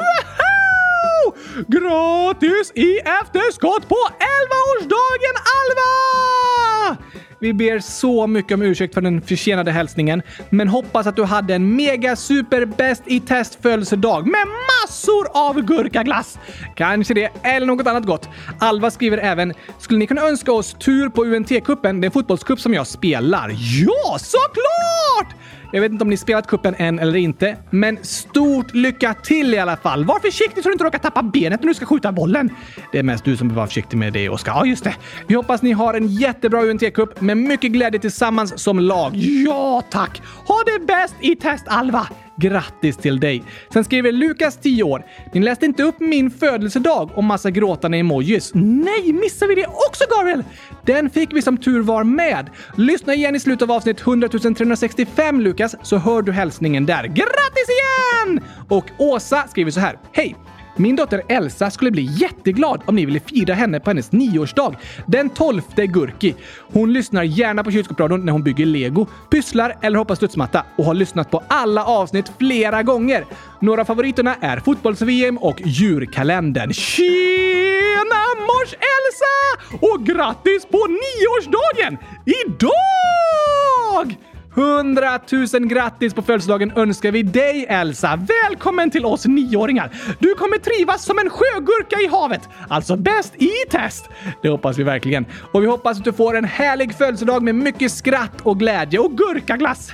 Grattis 1.67 2.71
i 2.75 2.97
efterskott 2.97 3.89
på 3.89 3.95
11-årsdagen, 3.95 5.35
Alva! 5.57 6.97
Vi 7.41 7.53
ber 7.53 7.79
så 7.79 8.27
mycket 8.27 8.51
om 8.51 8.61
ursäkt 8.61 8.93
för 8.93 9.01
den 9.01 9.21
försenade 9.21 9.71
hälsningen, 9.71 10.21
men 10.49 10.67
hoppas 10.67 11.07
att 11.07 11.15
du 11.15 11.23
hade 11.23 11.55
en 11.55 11.75
mega 11.75 12.15
super 12.15 12.65
bäst 12.65 13.03
i 13.05 13.19
test 13.19 13.57
födelsedag 13.61 14.27
med 14.27 14.47
massor 14.47 15.27
av 15.33 15.61
gurkaglass. 15.61 16.39
Kanske 16.75 17.13
det, 17.13 17.29
eller 17.43 17.67
något 17.67 17.87
annat 17.87 18.05
gott. 18.05 18.29
Alva 18.59 18.91
skriver 18.91 19.17
även 19.17 19.53
“Skulle 19.79 19.99
ni 19.99 20.07
kunna 20.07 20.21
önska 20.21 20.51
oss 20.51 20.73
tur 20.73 21.09
på 21.09 21.25
UNT-cupen, 21.25 22.01
Det 22.01 22.05
är 22.05 22.07
en 22.07 22.11
fotbollscup 22.11 22.59
som 22.59 22.73
jag 22.73 22.87
spelar?” 22.87 23.49
Ja, 23.85 24.17
såklart! 24.19 25.40
Jag 25.73 25.81
vet 25.81 25.91
inte 25.91 26.03
om 26.03 26.09
ni 26.09 26.17
spelat 26.17 26.47
kuppen 26.47 26.75
än 26.77 26.99
eller 26.99 27.15
inte, 27.15 27.57
men 27.69 27.97
stort 28.01 28.73
lycka 28.73 29.13
till 29.13 29.53
i 29.53 29.59
alla 29.59 29.77
fall. 29.77 30.05
Var 30.05 30.19
försiktig 30.19 30.63
så 30.63 30.69
du 30.69 30.73
inte 30.73 30.83
råkar 30.83 30.99
tappa 30.99 31.23
benet 31.23 31.61
när 31.61 31.67
du 31.67 31.73
ska 31.73 31.85
skjuta 31.85 32.11
bollen. 32.11 32.49
Det 32.91 32.99
är 32.99 33.03
mest 33.03 33.25
du 33.25 33.37
som 33.37 33.47
behöver 33.47 33.61
vara 33.61 33.67
försiktig 33.67 33.97
med 33.97 34.13
det, 34.13 34.29
Oskar. 34.29 34.51
Ja, 34.51 34.65
just 34.65 34.83
det. 34.83 34.95
Vi 35.27 35.35
hoppas 35.35 35.61
ni 35.61 35.71
har 35.71 35.93
en 35.93 36.07
jättebra 36.07 36.61
UNT-cup 36.61 37.21
med 37.21 37.37
mycket 37.37 37.71
glädje 37.71 37.99
tillsammans 37.99 38.59
som 38.59 38.79
lag. 38.79 39.11
Ja, 39.15 39.83
tack! 39.89 40.21
Ha 40.47 40.63
det 40.65 40.85
bäst 40.85 41.15
i 41.21 41.35
test, 41.35 41.65
Alva! 41.67 42.07
Grattis 42.41 42.97
till 42.97 43.19
dig! 43.19 43.43
Sen 43.73 43.83
skriver 43.83 44.11
Lukas, 44.11 44.57
10 44.57 44.83
år. 44.83 45.05
Ni 45.33 45.41
läste 45.41 45.65
inte 45.65 45.83
upp 45.83 45.99
min 45.99 46.31
födelsedag 46.31 47.11
och 47.15 47.23
massa 47.23 47.51
gråtande 47.51 47.97
emojis. 47.97 48.51
Nej, 48.53 49.13
missar 49.13 49.47
vi 49.47 49.55
det 49.55 49.67
också, 49.67 50.03
Gabriel? 50.17 50.43
Den 50.85 51.09
fick 51.09 51.33
vi 51.33 51.41
som 51.41 51.57
tur 51.57 51.81
var 51.81 52.03
med. 52.03 52.49
Lyssna 52.75 53.13
igen 53.13 53.35
i 53.35 53.39
slutet 53.39 53.61
av 53.61 53.71
avsnitt 53.71 54.01
100 54.01 54.27
365 54.29 55.41
Lukas, 55.41 55.75
så 55.83 55.97
hör 55.97 56.21
du 56.21 56.31
hälsningen 56.31 56.85
där. 56.85 57.03
Grattis 57.03 57.67
igen! 57.69 58.39
Och 58.69 58.85
Åsa 58.97 59.47
skriver 59.47 59.71
så 59.71 59.79
här. 59.79 59.99
Hej! 60.11 60.35
Min 60.81 60.95
dotter 60.95 61.21
Elsa 61.27 61.71
skulle 61.71 61.91
bli 61.91 62.01
jätteglad 62.01 62.81
om 62.85 62.95
ni 62.95 63.05
ville 63.05 63.19
fira 63.19 63.53
henne 63.53 63.79
på 63.79 63.89
hennes 63.89 64.11
nioårsdag 64.11 64.75
den 65.05 65.29
12 65.29 65.61
Gurki. 65.75 66.35
Hon 66.73 66.93
lyssnar 66.93 67.23
gärna 67.23 67.63
på 67.63 67.71
kylskåpsradion 67.71 68.25
när 68.25 68.31
hon 68.31 68.43
bygger 68.43 68.65
lego, 68.65 69.07
pysslar 69.29 69.77
eller 69.81 69.97
hoppar 69.97 70.15
studsmatta 70.15 70.65
och 70.77 70.85
har 70.85 70.93
lyssnat 70.93 71.31
på 71.31 71.43
alla 71.47 71.85
avsnitt 71.85 72.31
flera 72.37 72.83
gånger. 72.83 73.25
Några 73.59 73.81
av 73.81 73.85
favoriterna 73.85 74.35
är 74.41 74.59
fotbolls-VM 74.59 75.37
och 75.37 75.61
djurkalendern. 75.65 76.73
Tjena 76.73 78.21
mors 78.39 78.73
Elsa! 78.73 79.77
Och 79.81 80.05
grattis 80.05 80.65
på 80.65 80.87
nioårsdagen! 80.87 81.97
Idag! 82.25 84.17
100 84.55 85.19
000 85.53 85.67
grattis 85.67 86.13
på 86.13 86.21
födelsedagen 86.21 86.71
önskar 86.75 87.11
vi 87.11 87.23
dig 87.23 87.65
Elsa! 87.69 88.19
Välkommen 88.49 88.91
till 88.91 89.05
oss 89.05 89.25
nioåringar! 89.25 89.91
Du 90.19 90.35
kommer 90.35 90.57
trivas 90.57 91.05
som 91.05 91.19
en 91.19 91.29
sjögurka 91.29 91.99
i 91.99 92.07
havet, 92.07 92.49
alltså 92.69 92.95
bäst 92.95 93.35
i 93.35 93.49
test! 93.69 94.09
Det 94.41 94.49
hoppas 94.49 94.77
vi 94.77 94.83
verkligen. 94.83 95.25
Och 95.51 95.63
vi 95.63 95.67
hoppas 95.67 95.97
att 95.97 96.03
du 96.03 96.13
får 96.13 96.37
en 96.37 96.45
härlig 96.45 96.93
födelsedag 96.93 97.43
med 97.43 97.55
mycket 97.55 97.91
skratt 97.91 98.41
och 98.43 98.59
glädje 98.59 98.99
och 98.99 99.11
gurkaglass. 99.17 99.91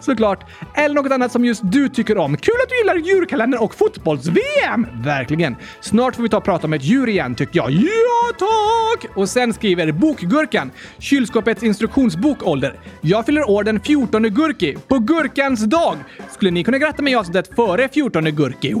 Såklart. 0.00 0.44
Eller 0.74 0.94
något 0.94 1.12
annat 1.12 1.32
som 1.32 1.44
just 1.44 1.62
du 1.64 1.88
tycker 1.88 2.18
om. 2.18 2.36
Kul 2.36 2.54
att 2.62 2.68
du 2.68 2.78
gillar 2.78 2.96
djurkalender 2.96 3.62
och 3.62 3.74
fotbolls-VM! 3.74 4.86
Verkligen. 5.04 5.56
Snart 5.80 6.16
får 6.16 6.22
vi 6.22 6.28
ta 6.28 6.36
och 6.36 6.44
prata 6.44 6.66
om 6.66 6.72
ett 6.72 6.84
djur 6.84 7.08
igen 7.08 7.34
tycker 7.34 7.56
jag. 7.56 7.70
Ja 7.70 8.32
tack! 8.38 9.16
Och 9.16 9.28
sen 9.28 9.54
skriver 9.54 9.92
Bokgurkan, 9.92 10.70
kylskåpets 10.98 11.62
instruktionsbok 11.62 12.46
ålder. 12.46 12.78
Jag 13.00 13.26
fyller 13.26 13.50
år 13.50 13.64
den 13.64 13.80
14 13.80 13.95
14 13.96 14.22
Gurki, 14.22 14.76
på 14.88 14.98
Gurkans 14.98 15.60
dag. 15.60 15.96
Skulle 16.30 16.50
ni 16.50 16.64
kunna 16.64 16.78
gratta 16.78 17.02
mig 17.02 17.12
i 17.12 17.16
avsnittet 17.16 17.56
före 17.56 17.88
14 17.88 18.24
Gurki? 18.24 18.74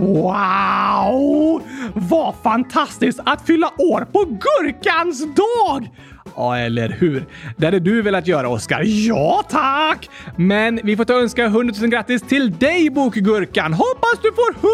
Wow! 0.00 1.62
Vad 1.94 2.34
fantastiskt 2.42 3.20
att 3.24 3.46
fylla 3.46 3.66
år 3.78 4.06
på 4.12 4.24
Gurkans 4.24 5.24
dag! 5.24 5.90
Ja, 6.36 6.58
eller 6.58 6.88
hur? 6.88 7.24
Det 7.56 7.66
hade 7.66 7.78
du 7.78 8.02
velat 8.02 8.26
göra, 8.26 8.48
Oskar. 8.48 8.82
Ja, 8.84 9.44
tack! 9.50 10.10
Men 10.36 10.80
vi 10.82 10.96
får 10.96 11.04
ta 11.04 11.14
och 11.14 11.22
önska 11.22 11.44
100 11.44 11.74
000 11.80 11.90
grattis 11.90 12.22
till 12.22 12.58
dig, 12.58 12.90
Bokgurkan! 12.90 13.72
Hoppas 13.72 14.18
du 14.22 14.32
får 14.32 14.50
100 14.50 14.66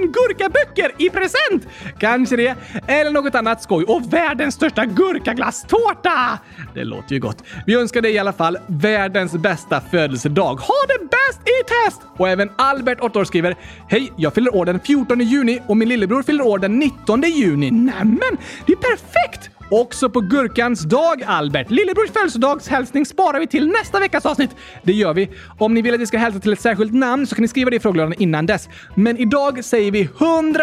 000 0.00 0.12
gurkaböcker 0.12 0.92
i 0.98 1.10
present! 1.10 1.68
Kanske 1.98 2.36
det, 2.36 2.54
eller 2.86 3.10
något 3.10 3.34
annat 3.34 3.62
skoj. 3.62 3.84
Och 3.84 4.12
världens 4.12 4.54
största 4.54 4.84
gurkaglasstårta! 4.84 6.38
Det 6.74 6.84
låter 6.84 7.14
ju 7.14 7.20
gott. 7.20 7.42
Vi 7.66 7.74
önskar 7.74 8.02
dig 8.02 8.12
i 8.12 8.18
alla 8.18 8.32
fall 8.32 8.58
världens 8.66 9.32
bästa 9.32 9.80
födelsedag. 9.80 10.54
Ha 10.54 10.74
det 10.88 11.04
bäst 11.04 11.40
i 11.40 11.64
test! 11.64 12.02
Och 12.16 12.28
även 12.28 12.50
Albert, 12.58 12.98
8 13.00 13.18
år, 13.18 13.24
skriver 13.24 13.56
Hej, 13.88 14.12
jag 14.16 14.34
fyller 14.34 14.54
år 14.54 14.64
den 14.64 14.80
14 14.80 15.20
juni 15.20 15.60
och 15.66 15.76
min 15.76 15.88
lillebror 15.88 16.22
fyller 16.22 16.46
år 16.46 16.58
den 16.58 16.78
19 16.78 17.22
juni. 17.22 17.70
Nämen, 17.70 18.36
det 18.66 18.72
är 18.72 18.76
perfekt! 18.76 19.50
Också 19.70 20.10
på 20.10 20.20
Gurkans 20.20 20.80
dag, 20.80 21.22
Albert. 21.26 21.70
Lillebrors 21.70 22.10
födelsedagshälsning 22.10 23.06
sparar 23.06 23.40
vi 23.40 23.46
till 23.46 23.68
nästa 23.68 24.00
veckas 24.00 24.26
avsnitt. 24.26 24.50
Det 24.82 24.92
gör 24.92 25.14
vi. 25.14 25.28
Om 25.58 25.74
ni 25.74 25.82
vill 25.82 25.94
att 25.94 26.00
vi 26.00 26.06
ska 26.06 26.18
hälsa 26.18 26.40
till 26.40 26.52
ett 26.52 26.60
särskilt 26.60 26.94
namn 26.94 27.26
så 27.26 27.34
kan 27.34 27.42
ni 27.42 27.48
skriva 27.48 27.70
det 27.70 27.76
i 27.76 27.80
frågelådan 27.80 28.14
innan 28.18 28.46
dess. 28.46 28.68
Men 28.94 29.16
idag 29.16 29.64
säger 29.64 29.90
vi 29.90 30.02
100 30.02 30.62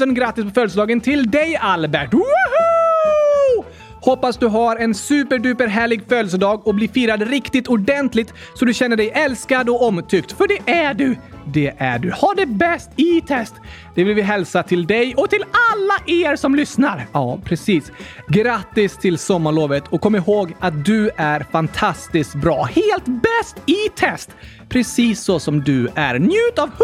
000 0.00 0.14
grattis 0.14 0.44
på 0.44 0.50
födelsedagen 0.50 1.00
till 1.00 1.30
dig, 1.30 1.56
Albert! 1.56 2.12
Woohoo! 2.12 2.81
Hoppas 4.04 4.36
du 4.36 4.46
har 4.46 4.76
en 4.76 4.94
superduper 4.94 5.66
härlig 5.66 6.02
födelsedag 6.08 6.66
och 6.66 6.74
blir 6.74 6.88
firad 6.88 7.22
riktigt 7.22 7.68
ordentligt 7.68 8.34
så 8.54 8.64
du 8.64 8.74
känner 8.74 8.96
dig 8.96 9.10
älskad 9.10 9.68
och 9.68 9.82
omtyckt. 9.82 10.32
För 10.32 10.48
det 10.48 10.72
är 10.72 10.94
du! 10.94 11.16
Det 11.46 11.74
är 11.78 11.98
du. 11.98 12.10
Ha 12.10 12.34
det 12.36 12.46
bäst 12.46 12.90
i 12.96 13.20
test! 13.20 13.54
Det 13.94 14.04
vill 14.04 14.14
vi 14.14 14.22
hälsa 14.22 14.62
till 14.62 14.86
dig 14.86 15.14
och 15.16 15.30
till 15.30 15.44
alla 15.72 16.22
er 16.30 16.36
som 16.36 16.54
lyssnar. 16.54 17.06
Ja, 17.12 17.38
precis. 17.44 17.92
Grattis 18.28 18.96
till 18.96 19.18
sommarlovet 19.18 19.88
och 19.88 20.00
kom 20.00 20.16
ihåg 20.16 20.54
att 20.60 20.84
du 20.84 21.10
är 21.16 21.46
fantastiskt 21.52 22.34
bra. 22.34 22.62
Helt 22.62 23.04
bäst 23.04 23.56
i 23.66 23.88
test! 23.96 24.30
Precis 24.72 25.20
så 25.20 25.40
som 25.40 25.60
du 25.60 25.88
är. 25.94 26.18
Njut 26.18 26.58
av 26.58 26.68
100 26.68 26.80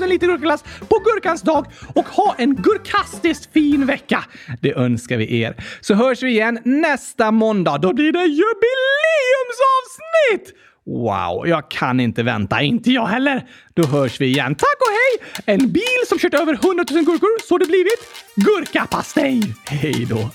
000 0.00 0.08
liter 0.08 0.26
gurkaglass 0.26 0.62
på 0.62 0.98
gurkans 0.98 1.42
dag 1.42 1.66
och 1.94 2.08
ha 2.08 2.34
en 2.38 2.54
gurkastiskt 2.54 3.52
fin 3.52 3.86
vecka. 3.86 4.24
Det 4.60 4.72
önskar 4.72 5.16
vi 5.16 5.40
er. 5.40 5.56
Så 5.80 5.94
hörs 5.94 6.22
vi 6.22 6.30
igen 6.30 6.58
nästa 6.64 7.30
måndag. 7.30 7.78
Då 7.78 7.92
blir 7.92 8.12
det 8.12 8.24
jubileumsavsnitt! 8.24 10.54
Wow, 10.86 11.48
jag 11.48 11.70
kan 11.70 12.00
inte 12.00 12.22
vänta. 12.22 12.62
Inte 12.62 12.90
jag 12.90 13.06
heller. 13.06 13.48
Då 13.74 13.86
hörs 13.86 14.20
vi 14.20 14.26
igen. 14.26 14.54
Tack 14.54 14.76
och 14.80 14.90
hej! 14.90 15.18
En 15.54 15.72
bil 15.72 16.00
som 16.08 16.18
kört 16.18 16.34
över 16.34 16.52
100 16.52 16.84
000 16.90 17.04
gurkor 17.04 17.46
så 17.48 17.58
det 17.58 17.66
blivit 17.66 18.00
gurkapastej. 18.36 19.42
Hej 19.66 20.06
då! 20.10 20.30